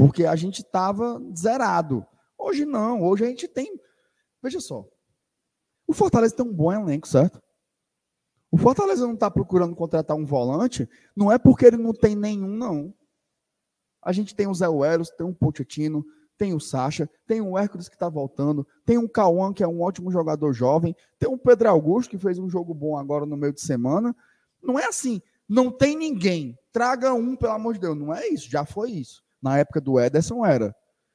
Porque 0.00 0.24
a 0.24 0.34
gente 0.34 0.62
estava 0.62 1.20
zerado. 1.36 2.06
Hoje 2.38 2.64
não, 2.64 3.02
hoje 3.02 3.22
a 3.22 3.26
gente 3.26 3.46
tem. 3.46 3.78
Veja 4.42 4.58
só. 4.58 4.88
O 5.86 5.92
Fortaleza 5.92 6.34
tem 6.34 6.46
um 6.46 6.54
bom 6.54 6.72
elenco, 6.72 7.06
certo? 7.06 7.38
O 8.50 8.56
Fortaleza 8.56 9.06
não 9.06 9.12
está 9.12 9.30
procurando 9.30 9.76
contratar 9.76 10.16
um 10.16 10.24
volante, 10.24 10.88
não 11.14 11.30
é 11.30 11.36
porque 11.36 11.66
ele 11.66 11.76
não 11.76 11.92
tem 11.92 12.16
nenhum, 12.16 12.48
não. 12.48 12.94
A 14.00 14.10
gente 14.10 14.34
tem 14.34 14.46
o 14.46 14.54
Zé 14.54 14.66
Welles, 14.68 15.10
tem 15.10 15.26
o 15.26 15.34
Pochettino, 15.34 16.02
tem 16.38 16.54
o 16.54 16.60
Sacha, 16.60 17.06
tem 17.26 17.42
o 17.42 17.58
Hércules 17.58 17.86
que 17.86 17.94
está 17.94 18.08
voltando, 18.08 18.66
tem 18.86 18.96
o 18.96 19.06
Cauã, 19.06 19.52
que 19.52 19.62
é 19.62 19.68
um 19.68 19.82
ótimo 19.82 20.10
jogador 20.10 20.54
jovem, 20.54 20.96
tem 21.18 21.28
o 21.28 21.36
Pedro 21.36 21.68
Augusto, 21.68 22.08
que 22.08 22.16
fez 22.16 22.38
um 22.38 22.48
jogo 22.48 22.72
bom 22.72 22.96
agora 22.96 23.26
no 23.26 23.36
meio 23.36 23.52
de 23.52 23.60
semana. 23.60 24.16
Não 24.62 24.78
é 24.78 24.86
assim, 24.86 25.20
não 25.46 25.70
tem 25.70 25.94
ninguém, 25.94 26.58
traga 26.72 27.12
um, 27.12 27.36
pelo 27.36 27.52
amor 27.52 27.74
de 27.74 27.80
Deus. 27.80 27.98
Não 27.98 28.14
é 28.14 28.26
isso, 28.28 28.50
já 28.50 28.64
foi 28.64 28.92
isso. 28.92 29.22
Na 29.42 29.58
época 29.58 29.80
do 29.80 29.98
Ederson 29.98 30.44
era. 30.44 30.74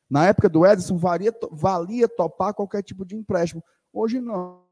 Na 0.10 0.28
época 0.28 0.50
do 0.50 0.66
Ederson 0.66 0.98
valia, 0.98 1.34
valia 1.52 2.08
topar 2.08 2.54
qualquer 2.54 2.84
tipo 2.84 3.06
de 3.06 3.16
empréstimo. 3.16 3.64
Hoje 3.92 4.20
não. 4.20 4.64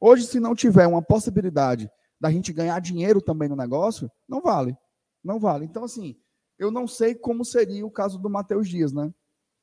Hoje, 0.00 0.26
se 0.26 0.40
não 0.40 0.54
tiver 0.54 0.86
uma 0.86 1.02
possibilidade 1.02 1.90
da 2.20 2.30
gente 2.30 2.52
ganhar 2.52 2.78
dinheiro 2.80 3.20
também 3.20 3.48
no 3.48 3.56
negócio, 3.56 4.10
não 4.28 4.40
vale. 4.40 4.76
Não 5.22 5.38
vale. 5.38 5.64
Então, 5.64 5.84
assim, 5.84 6.16
eu 6.58 6.70
não 6.70 6.86
sei 6.86 7.14
como 7.14 7.44
seria 7.44 7.84
o 7.86 7.90
caso 7.90 8.18
do 8.18 8.28
Matheus 8.28 8.68
Dias, 8.68 8.92
né? 8.92 9.12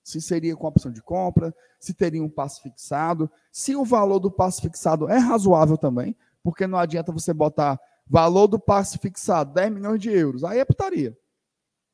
Se 0.04 0.22
seria 0.22 0.56
com 0.56 0.68
opção 0.68 0.92
de 0.92 1.02
compra, 1.02 1.54
se 1.80 1.94
teria 1.94 2.24
um 2.24 2.30
passe 2.30 2.62
fixado, 2.62 3.30
se 3.52 3.76
o 3.76 3.84
valor 3.84 4.20
do 4.20 4.32
passe 4.32 4.62
fixado 4.62 5.10
é 5.10 5.18
razoável 5.18 5.78
também, 5.78 6.16
porque 6.44 6.66
não 6.66 6.80
adianta 6.80 7.12
você 7.12 7.34
botar 7.34 7.80
valor 8.08 8.48
do 8.48 8.60
passe 8.60 8.98
fixado 8.98 9.54
10 9.54 9.74
milhões 9.74 10.00
de 10.02 10.10
euros, 10.10 10.44
aí 10.44 10.60
é 10.60 10.66
putaria, 10.66 11.18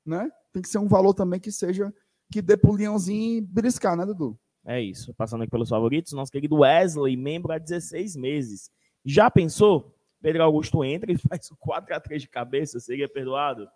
né? 0.05 0.31
Tem 0.53 0.61
que 0.61 0.69
ser 0.69 0.77
um 0.77 0.87
valor 0.87 1.13
também 1.13 1.39
que 1.39 1.51
seja 1.51 1.93
que 2.31 2.41
dê 2.41 2.55
pro 2.55 2.71
leãozinho 2.73 3.45
beliscar, 3.45 3.97
né, 3.97 4.05
Dudu? 4.05 4.39
É 4.65 4.81
isso. 4.81 5.13
Passando 5.13 5.41
aqui 5.41 5.51
pelos 5.51 5.69
favoritos, 5.69 6.13
nosso 6.13 6.31
querido 6.31 6.59
Wesley, 6.59 7.17
membro 7.17 7.51
há 7.51 7.57
16 7.57 8.15
meses. 8.15 8.71
Já 9.03 9.29
pensou? 9.29 9.93
Pedro 10.21 10.43
Augusto 10.43 10.83
entra 10.83 11.11
e 11.11 11.17
faz 11.29 11.51
o 11.51 11.57
4x3 11.57 12.19
de 12.19 12.29
cabeça, 12.29 12.79
seria 12.79 13.09
perdoado? 13.09 13.67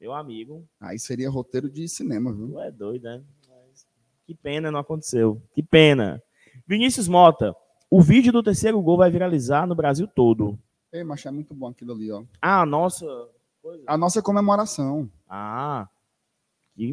Meu 0.00 0.12
amigo, 0.12 0.64
Aí 0.80 0.98
seria 0.98 1.28
roteiro 1.30 1.68
de 1.68 1.88
cinema, 1.88 2.32
viu? 2.32 2.50
tu 2.50 2.60
é 2.60 2.70
doido, 2.70 3.02
né? 3.04 3.22
Mas 3.48 3.86
que 4.26 4.34
pena 4.34 4.70
não 4.70 4.78
aconteceu. 4.78 5.42
Que 5.52 5.62
pena. 5.62 6.22
Vinícius 6.66 7.08
Mota, 7.08 7.54
o 7.90 8.00
vídeo 8.00 8.32
do 8.32 8.42
terceiro 8.42 8.80
gol 8.80 8.96
vai 8.98 9.10
viralizar 9.10 9.66
no 9.66 9.74
Brasil 9.74 10.06
todo. 10.06 10.58
Ei, 10.92 11.02
mas 11.02 11.24
é 11.26 11.30
muito 11.30 11.52
bom 11.54 11.68
aquilo 11.68 11.94
ali, 11.94 12.12
ó. 12.12 12.22
Ah, 12.40 12.64
nossa. 12.64 13.06
A 13.86 13.96
nossa 13.98 14.22
comemoração. 14.22 15.10
Ah. 15.28 15.88
Que 16.78 16.92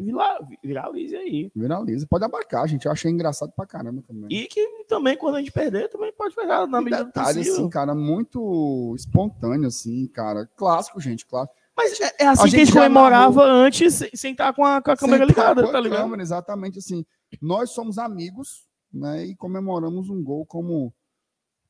viralize 0.64 1.14
aí. 1.14 1.50
Viraliza. 1.54 2.06
Pode 2.10 2.24
abarcar, 2.24 2.66
gente. 2.66 2.86
Eu 2.86 2.92
achei 2.92 3.08
engraçado 3.08 3.52
pra 3.52 3.64
caramba 3.64 4.02
também. 4.02 4.26
E 4.30 4.46
que 4.48 4.84
também, 4.88 5.16
quando 5.16 5.36
a 5.36 5.38
gente 5.38 5.52
perder, 5.52 5.88
também 5.88 6.12
pode 6.12 6.34
pegar 6.34 6.66
na 6.66 6.80
E 6.80 6.84
medida 6.84 7.04
do 7.04 7.06
detalhe, 7.06 7.38
possível. 7.38 7.52
assim, 7.60 7.70
cara, 7.70 7.94
muito 7.94 8.94
espontâneo, 8.96 9.68
assim, 9.68 10.08
cara. 10.08 10.44
Clássico, 10.56 11.00
gente, 11.00 11.24
clássico. 11.24 11.54
Mas 11.76 12.00
é, 12.00 12.12
é 12.20 12.26
assim 12.26 12.48
que 12.50 12.56
a 12.56 12.58
gente 12.64 12.72
comemorava 12.72 13.44
antes, 13.44 13.94
sem, 13.94 14.10
sem 14.14 14.32
estar 14.32 14.52
com 14.54 14.64
a, 14.64 14.82
com 14.82 14.90
a 14.90 14.96
câmera 14.96 15.24
estar 15.24 15.52
ligada, 15.54 15.68
a 15.68 15.72
tá 15.72 15.78
ligado? 15.80 16.00
câmera, 16.00 16.22
exatamente 16.22 16.78
assim. 16.80 17.04
Nós 17.40 17.70
somos 17.70 17.96
amigos, 17.96 18.66
né? 18.92 19.24
E 19.26 19.36
comemoramos 19.36 20.08
um 20.10 20.20
gol 20.20 20.44
como, 20.46 20.92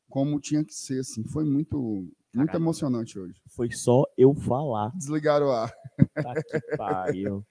como 0.09 0.41
tinha 0.41 0.65
que 0.65 0.73
ser, 0.73 1.01
assim. 1.01 1.23
Foi 1.25 1.45
muito, 1.45 1.79
muito 1.79 2.47
Caralho. 2.47 2.57
emocionante 2.63 3.19
hoje. 3.19 3.35
Foi 3.49 3.71
só 3.73 4.05
eu 4.17 4.35
falar. 4.35 4.91
Desligaram 4.97 5.49
o 5.49 5.51
ar. 5.53 5.71
Tá 6.15 6.35
que 6.35 6.77
pariu. 6.79 7.45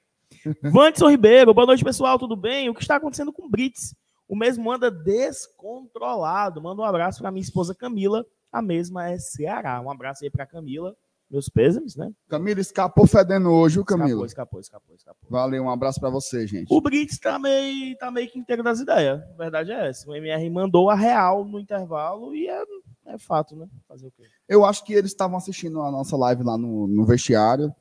Vanderson 0.64 1.10
Ribeiro, 1.10 1.54
boa 1.54 1.68
noite, 1.68 1.84
pessoal, 1.84 2.20
tudo 2.20 2.36
bem? 2.36 2.70
O 2.70 2.74
que 2.74 2.82
está 2.82 2.96
acontecendo 2.98 3.34
com 3.34 3.46
o 3.46 3.50
Brits? 3.50 3.96
O 4.28 4.36
mesmo 4.36 4.72
anda 4.72 4.90
descontrolado. 4.90 6.62
Manda 6.62 6.82
um 6.82 6.86
abraço 6.86 7.22
para 7.22 7.32
minha 7.32 7.44
esposa 7.44 7.76
Camila. 7.76 8.26
A 8.52 8.62
mesma 8.62 9.10
é 9.10 9.18
Ceará. 9.18 9.80
Um 9.82 9.92
abraço 9.92 10.24
aí 10.24 10.30
para 10.30 10.46
Camila. 10.46 10.96
Meus 11.30 11.50
pêsames, 11.50 11.96
né? 11.96 12.12
Camila 12.30 12.60
escapou 12.60 13.08
fedendo 13.08 13.50
hoje, 13.50 13.76
viu, 13.76 13.86
Camila? 13.86 14.26
Escapou, 14.26 14.60
escapou, 14.60 14.96
escapou. 14.96 15.30
Valeu, 15.30 15.64
um 15.64 15.70
abraço 15.70 16.00
pra 16.00 16.10
você, 16.10 16.46
gente. 16.46 16.72
O 16.72 16.80
Brits 16.80 17.18
tá 17.18 17.40
meio, 17.40 17.98
tá 17.98 18.12
meio 18.12 18.30
que 18.30 18.38
inteiro 18.38 18.62
das 18.62 18.80
ideias. 18.80 19.22
A 19.22 19.38
verdade 19.38 19.72
é 19.72 19.90
essa. 19.90 20.08
O 20.10 20.16
MR 20.16 20.48
mandou 20.52 20.90
a 20.90 20.96
real 20.96 21.44
no 21.44 21.60
intervalo 21.60 22.36
e 22.36 22.48
é, 22.48 22.64
é 23.08 23.18
fato, 23.18 23.56
né? 23.56 23.68
Fazer 23.88 24.06
o 24.06 24.12
quê? 24.12 24.24
Eu 24.48 24.64
acho 24.64 24.84
que 24.86 24.94
eles 24.94 25.12
estavam 25.12 25.36
assistindo 25.36 25.82
a 25.82 25.92
nossa 25.92 26.16
live 26.16 26.44
lá 26.44 26.58
no, 26.58 26.88
no 26.88 27.06
vestiário. 27.06 27.74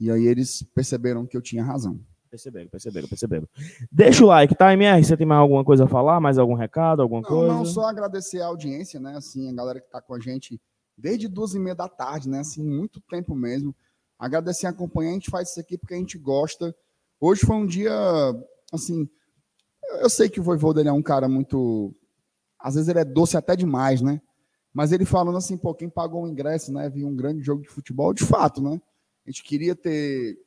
E 0.00 0.10
aí 0.10 0.26
eles 0.26 0.62
perceberam 0.74 1.26
que 1.26 1.36
eu 1.36 1.42
tinha 1.42 1.62
razão. 1.62 2.00
Perceberam, 2.30 2.68
perceberam, 2.68 3.08
perceberam. 3.08 3.48
Deixa 3.92 4.24
o 4.24 4.28
like, 4.28 4.54
tá, 4.54 4.72
MR? 4.72 5.04
Você 5.04 5.16
tem 5.16 5.26
mais 5.26 5.40
alguma 5.40 5.64
coisa 5.64 5.84
a 5.84 5.88
falar? 5.88 6.20
Mais 6.20 6.38
algum 6.38 6.54
recado? 6.54 7.02
Alguma 7.02 7.20
Não, 7.20 7.28
coisa? 7.28 7.52
não, 7.52 7.64
só 7.66 7.82
agradecer 7.82 8.40
a 8.40 8.46
audiência, 8.46 8.98
né? 9.00 9.16
Assim, 9.16 9.50
a 9.50 9.52
galera 9.52 9.80
que 9.80 9.90
tá 9.90 10.00
com 10.00 10.14
a 10.14 10.20
gente 10.20 10.60
desde 10.96 11.28
duas 11.28 11.54
e 11.54 11.58
meia 11.58 11.74
da 11.74 11.88
tarde, 11.88 12.28
né? 12.28 12.40
Assim, 12.40 12.62
muito 12.62 13.00
tempo 13.00 13.34
mesmo. 13.34 13.74
Agradecer 14.18 14.66
a 14.66 14.70
acompanhar, 14.70 15.10
a 15.10 15.14
gente 15.14 15.30
faz 15.30 15.50
isso 15.50 15.60
aqui 15.60 15.76
porque 15.76 15.94
a 15.94 15.96
gente 15.96 16.18
gosta. 16.18 16.74
Hoje 17.20 17.40
foi 17.40 17.56
um 17.56 17.66
dia, 17.66 17.92
assim, 18.72 19.08
eu 20.00 20.08
sei 20.08 20.28
que 20.28 20.38
o 20.38 20.42
Voivoda 20.42 20.80
ele 20.80 20.88
é 20.88 20.92
um 20.92 21.02
cara 21.02 21.28
muito, 21.28 21.92
às 22.58 22.74
vezes 22.74 22.88
ele 22.88 23.00
é 23.00 23.04
doce 23.04 23.36
até 23.36 23.56
demais, 23.56 24.00
né? 24.00 24.20
Mas 24.72 24.92
ele 24.92 25.04
falando 25.04 25.36
assim, 25.36 25.56
pô, 25.56 25.74
quem 25.74 25.88
pagou 25.88 26.24
o 26.24 26.28
ingresso, 26.28 26.72
né? 26.72 26.88
Viu 26.88 27.08
um 27.08 27.16
grande 27.16 27.42
jogo 27.42 27.62
de 27.62 27.68
futebol, 27.68 28.14
de 28.14 28.24
fato, 28.24 28.62
né? 28.62 28.80
A 29.26 29.30
gente 29.30 29.42
queria 29.42 29.74
ter 29.74 30.38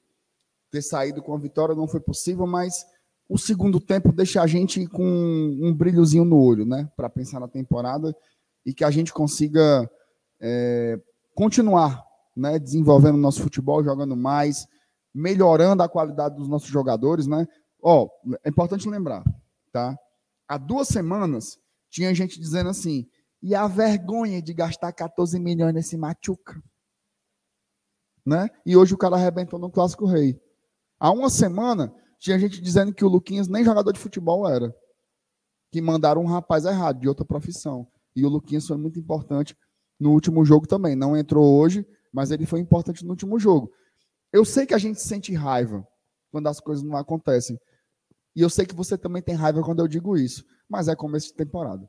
ter 0.71 0.81
saído 0.81 1.21
com 1.21 1.35
a 1.35 1.37
vitória, 1.37 1.75
não 1.75 1.87
foi 1.87 1.99
possível, 1.99 2.47
mas 2.47 2.83
o 3.29 3.37
segundo 3.37 3.79
tempo 3.79 4.11
deixa 4.11 4.41
a 4.41 4.47
gente 4.47 4.87
com 4.87 5.05
um 5.05 5.71
brilhozinho 5.71 6.25
no 6.25 6.41
olho, 6.41 6.65
né? 6.65 6.89
Para 6.95 7.07
pensar 7.09 7.39
na 7.39 7.47
temporada 7.47 8.15
e 8.65 8.73
que 8.73 8.83
a 8.83 8.89
gente 8.89 9.13
consiga 9.13 9.87
é, 10.41 10.99
continuar, 11.35 12.03
né? 12.35 12.57
Desenvolvendo 12.57 13.15
o 13.15 13.19
nosso 13.19 13.41
futebol, 13.43 13.83
jogando 13.83 14.15
mais, 14.15 14.67
melhorando 15.13 15.83
a 15.83 15.89
qualidade 15.89 16.35
dos 16.35 16.47
nossos 16.47 16.69
jogadores, 16.69 17.27
né? 17.27 17.47
Ó, 17.79 18.09
é 18.43 18.49
importante 18.49 18.89
lembrar, 18.89 19.23
tá? 19.71 19.95
Há 20.47 20.57
duas 20.57 20.87
semanas 20.87 21.59
tinha 21.93 22.13
gente 22.15 22.39
dizendo 22.39 22.71
assim: 22.71 23.07
e 23.43 23.53
a 23.53 23.67
vergonha 23.67 24.41
de 24.41 24.53
gastar 24.53 24.91
14 24.91 25.39
milhões 25.39 25.73
nesse 25.73 25.95
Machuca? 25.95 26.59
Né? 28.25 28.49
E 28.65 28.77
hoje 28.77 28.93
o 28.93 28.97
cara 28.97 29.15
arrebentou 29.15 29.59
no 29.59 29.69
Clássico 29.69 30.05
Rei. 30.05 30.39
Há 30.99 31.11
uma 31.11 31.29
semana, 31.29 31.93
tinha 32.19 32.39
gente 32.39 32.61
dizendo 32.61 32.93
que 32.93 33.03
o 33.03 33.09
Luquinhas 33.09 33.47
nem 33.47 33.63
jogador 33.65 33.91
de 33.91 33.99
futebol 33.99 34.47
era. 34.47 34.73
Que 35.71 35.81
mandaram 35.81 36.21
um 36.21 36.27
rapaz 36.27 36.65
errado, 36.65 36.99
de 36.99 37.09
outra 37.09 37.25
profissão. 37.25 37.87
E 38.15 38.25
o 38.25 38.29
Luquinhas 38.29 38.67
foi 38.67 38.77
muito 38.77 38.99
importante 38.99 39.57
no 39.99 40.11
último 40.11 40.45
jogo 40.45 40.67
também. 40.67 40.95
Não 40.95 41.17
entrou 41.17 41.59
hoje, 41.59 41.85
mas 42.13 42.31
ele 42.31 42.45
foi 42.45 42.59
importante 42.59 43.03
no 43.03 43.11
último 43.11 43.39
jogo. 43.39 43.71
Eu 44.31 44.45
sei 44.45 44.65
que 44.65 44.73
a 44.73 44.77
gente 44.77 45.01
sente 45.01 45.33
raiva 45.33 45.85
quando 46.31 46.47
as 46.47 46.59
coisas 46.59 46.83
não 46.83 46.95
acontecem. 46.95 47.59
E 48.35 48.41
eu 48.41 48.49
sei 48.49 48.65
que 48.65 48.75
você 48.75 48.97
também 48.97 49.21
tem 49.21 49.35
raiva 49.35 49.61
quando 49.61 49.79
eu 49.79 49.87
digo 49.87 50.17
isso. 50.17 50.43
Mas 50.69 50.87
é 50.87 50.95
começo 50.95 51.27
de 51.27 51.35
temporada. 51.35 51.87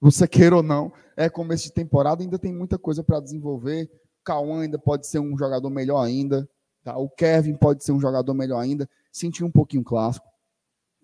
Você 0.00 0.26
queira 0.26 0.56
ou 0.56 0.62
não, 0.62 0.92
é 1.16 1.28
começo 1.28 1.64
de 1.64 1.72
temporada, 1.72 2.22
ainda 2.22 2.38
tem 2.38 2.52
muita 2.52 2.76
coisa 2.76 3.04
para 3.04 3.20
desenvolver. 3.20 3.88
Cauã 4.24 4.62
ainda 4.62 4.78
pode 4.78 5.06
ser 5.06 5.18
um 5.18 5.36
jogador 5.36 5.70
melhor 5.70 6.02
ainda. 6.02 6.48
Tá? 6.82 6.96
O 6.96 7.08
Kevin 7.08 7.56
pode 7.56 7.84
ser 7.84 7.92
um 7.92 8.00
jogador 8.00 8.34
melhor 8.34 8.58
ainda. 8.58 8.88
Sentir 9.12 9.44
um 9.44 9.50
pouquinho 9.50 9.84
clássico. 9.84 10.26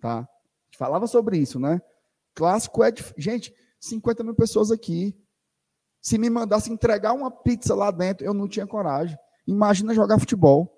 Tá? 0.01 0.27
Falava 0.77 1.07
sobre 1.07 1.37
isso, 1.37 1.59
né? 1.59 1.81
Clássico 2.35 2.83
é. 2.83 2.91
dif- 2.91 3.13
Gente, 3.17 3.53
50 3.79 4.23
mil 4.23 4.35
pessoas 4.35 4.71
aqui. 4.71 5.15
Se 6.01 6.17
me 6.17 6.29
mandasse 6.29 6.71
entregar 6.71 7.13
uma 7.13 7.29
pizza 7.29 7.75
lá 7.75 7.91
dentro, 7.91 8.25
eu 8.25 8.33
não 8.33 8.47
tinha 8.47 8.65
coragem. 8.65 9.17
Imagina 9.45 9.93
jogar 9.93 10.19
futebol. 10.19 10.77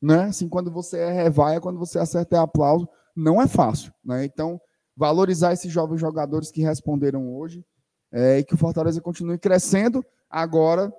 Né? 0.00 0.24
Assim, 0.24 0.48
quando 0.48 0.70
você 0.70 0.98
é 0.98 1.10
revaia, 1.10 1.60
quando 1.60 1.78
você 1.78 1.98
acerta 1.98 2.36
é 2.36 2.38
aplauso, 2.38 2.86
não 3.14 3.40
é 3.40 3.48
fácil. 3.48 3.92
Né? 4.04 4.24
Então, 4.24 4.60
valorizar 4.94 5.52
esses 5.52 5.72
jovens 5.72 6.00
jogadores 6.00 6.50
que 6.50 6.62
responderam 6.62 7.34
hoje 7.34 7.64
é, 8.12 8.38
e 8.38 8.44
que 8.44 8.54
o 8.54 8.58
Fortaleza 8.58 9.00
continue 9.00 9.38
crescendo. 9.38 10.04
Agora, 10.28 10.92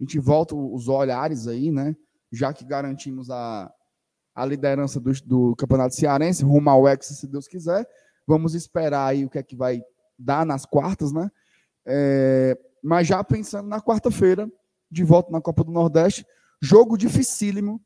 a 0.00 0.02
gente 0.02 0.18
volta 0.18 0.54
os 0.54 0.88
olhares 0.88 1.46
aí, 1.46 1.70
né? 1.70 1.96
Já 2.32 2.52
que 2.52 2.64
garantimos 2.64 3.30
a, 3.30 3.72
a 4.34 4.44
liderança 4.44 4.98
do, 4.98 5.12
do 5.24 5.56
Campeonato 5.56 5.94
Cearense, 5.94 6.44
rumo 6.44 6.68
ao 6.68 6.88
Hexa, 6.88 7.14
se 7.14 7.26
Deus 7.26 7.46
quiser. 7.46 7.86
Vamos 8.26 8.54
esperar 8.54 9.06
aí 9.06 9.24
o 9.24 9.30
que 9.30 9.38
é 9.38 9.42
que 9.42 9.54
vai 9.54 9.82
dar 10.18 10.44
nas 10.44 10.66
quartas, 10.66 11.12
né? 11.12 11.30
É, 11.86 12.58
mas 12.82 13.06
já 13.06 13.22
pensando 13.22 13.68
na 13.68 13.80
quarta-feira, 13.80 14.50
de 14.90 15.04
volta 15.04 15.30
na 15.30 15.40
Copa 15.40 15.62
do 15.62 15.72
Nordeste, 15.72 16.26
jogo 16.60 16.96
dificílimo 16.96 17.80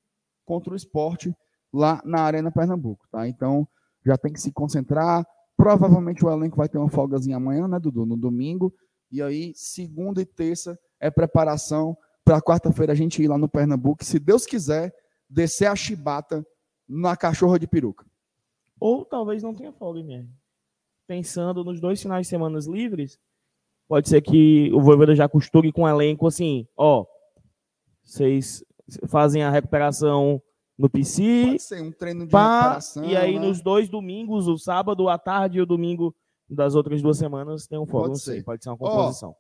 contra 0.45 0.73
o 0.73 0.77
esporte 0.77 1.35
lá 1.73 2.01
na 2.05 2.23
Arena 2.23 2.51
Pernambuco, 2.51 3.07
tá? 3.11 3.29
Então, 3.29 3.69
já 4.05 4.17
tem 4.17 4.33
que 4.33 4.41
se 4.41 4.53
concentrar. 4.53 5.27
Provavelmente 5.57 6.25
o 6.25 6.31
elenco 6.31 6.57
vai 6.57 6.69
ter 6.69 6.79
uma 6.79 6.89
folgazinha 6.89 7.37
amanhã, 7.37 7.69
né, 7.69 7.79
Dudu? 7.79 8.07
No 8.07 8.17
domingo. 8.17 8.73
E 9.11 9.21
aí, 9.21 9.53
segunda 9.55 10.23
e 10.23 10.27
terça 10.27 10.79
é 11.01 11.11
preparação 11.11 11.97
para 12.25 12.43
quarta-feira 12.43 12.93
a 12.93 12.97
gente 12.97 13.23
ir 13.23 13.29
lá 13.29 13.39
no 13.39 13.49
Pernambuco. 13.49 14.05
Se 14.05 14.19
Deus 14.19 14.45
quiser, 14.45 14.95
descer 15.29 15.67
a 15.67 15.77
chibata 15.77 16.47
na 16.89 17.17
cachorra 17.17 17.59
de 17.59 17.67
peruca. 17.67 18.05
Ou 18.81 19.05
talvez 19.05 19.43
não 19.43 19.55
tenha 19.55 19.73
folga 19.73 20.03
mesmo. 20.03 20.31
Pensando 21.07 21.65
nos 21.65 21.81
dois 21.81 22.01
finais 22.01 22.27
de 22.27 22.31
semana 22.31 22.59
livres, 22.67 23.19
pode 23.89 24.09
ser 24.09 24.21
que 24.21 24.71
o 24.73 24.81
Voivoda 24.81 25.15
já 25.15 25.29
costure 25.29 25.73
com 25.73 25.83
o 25.83 25.89
elenco 25.89 26.27
assim, 26.27 26.67
ó, 26.77 27.05
vocês 28.05 28.65
fazem 29.07 29.43
a 29.43 29.51
recuperação 29.51 30.41
no 30.79 30.89
PC. 30.89 31.47
Pode 31.47 31.63
ser 31.63 31.83
um 31.83 31.91
treino 31.91 32.27
de 32.27 32.31
pá, 32.31 32.61
recuperação. 32.61 33.05
E 33.05 33.17
aí 33.17 33.39
né? 33.39 33.47
nos 33.47 33.61
dois 33.61 33.89
domingos, 33.89 34.47
o 34.47 34.57
sábado 34.57 35.09
à 35.09 35.19
tarde 35.19 35.59
e 35.59 35.63
o 35.63 35.67
domingo 35.67 36.15
das 36.49 36.75
outras 36.75 37.03
duas 37.03 37.19
semanas 37.19 37.67
tem 37.67 37.79
um 37.79 37.87
folga, 37.87 38.09
Pode 38.09 38.11
não 38.11 38.25
sei, 38.25 38.39
ser. 38.39 38.45
pode 38.45 38.63
ser 38.63 38.71
uma 38.71 38.79
composição. 38.79 39.35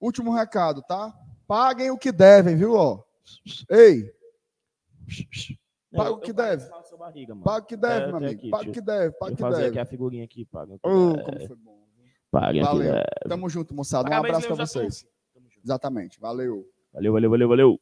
Último 0.00 0.32
recado, 0.32 0.82
tá? 0.82 1.12
Paguem 1.46 1.90
o 1.90 1.98
que 1.98 2.12
devem, 2.12 2.56
viu? 2.56 2.74
Ó. 2.74 3.02
Ei. 3.70 4.10
Paga 5.94 6.10
o 6.10 6.18
que 6.20 6.32
deve. 6.32 6.68
Paga 7.42 7.62
o 7.62 7.66
que 7.66 7.76
deve, 7.76 8.04
É, 8.04 8.06
meu 8.08 8.16
amigo. 8.16 8.50
Paga 8.50 8.68
o 8.68 8.72
que 8.72 8.80
deve. 8.80 9.12
Paga 9.18 9.32
o 9.32 9.36
que 9.36 9.42
deve. 9.42 9.66
aqui 9.66 9.78
a 9.78 9.84
figurinha 9.86 10.24
aqui, 10.24 10.44
paga 10.44 10.74
o 10.74 10.78
que 10.78 10.88
Oh, 10.88 11.12
deve. 11.12 11.24
como 11.24 11.46
foi 11.46 11.56
bom. 11.56 11.76
Aqui, 12.34 12.60
Valeu. 12.60 12.92
deve. 12.92 13.04
Tamo 13.28 13.48
junto, 13.48 13.74
moçada. 13.74 14.10
Um 14.10 14.12
abraço 14.14 14.46
pra 14.46 14.56
vocês. 14.56 15.06
Exatamente. 15.64 16.20
Valeu. 16.20 16.66
Valeu, 16.92 17.12
valeu, 17.12 17.30
valeu, 17.30 17.48
valeu. 17.48 17.80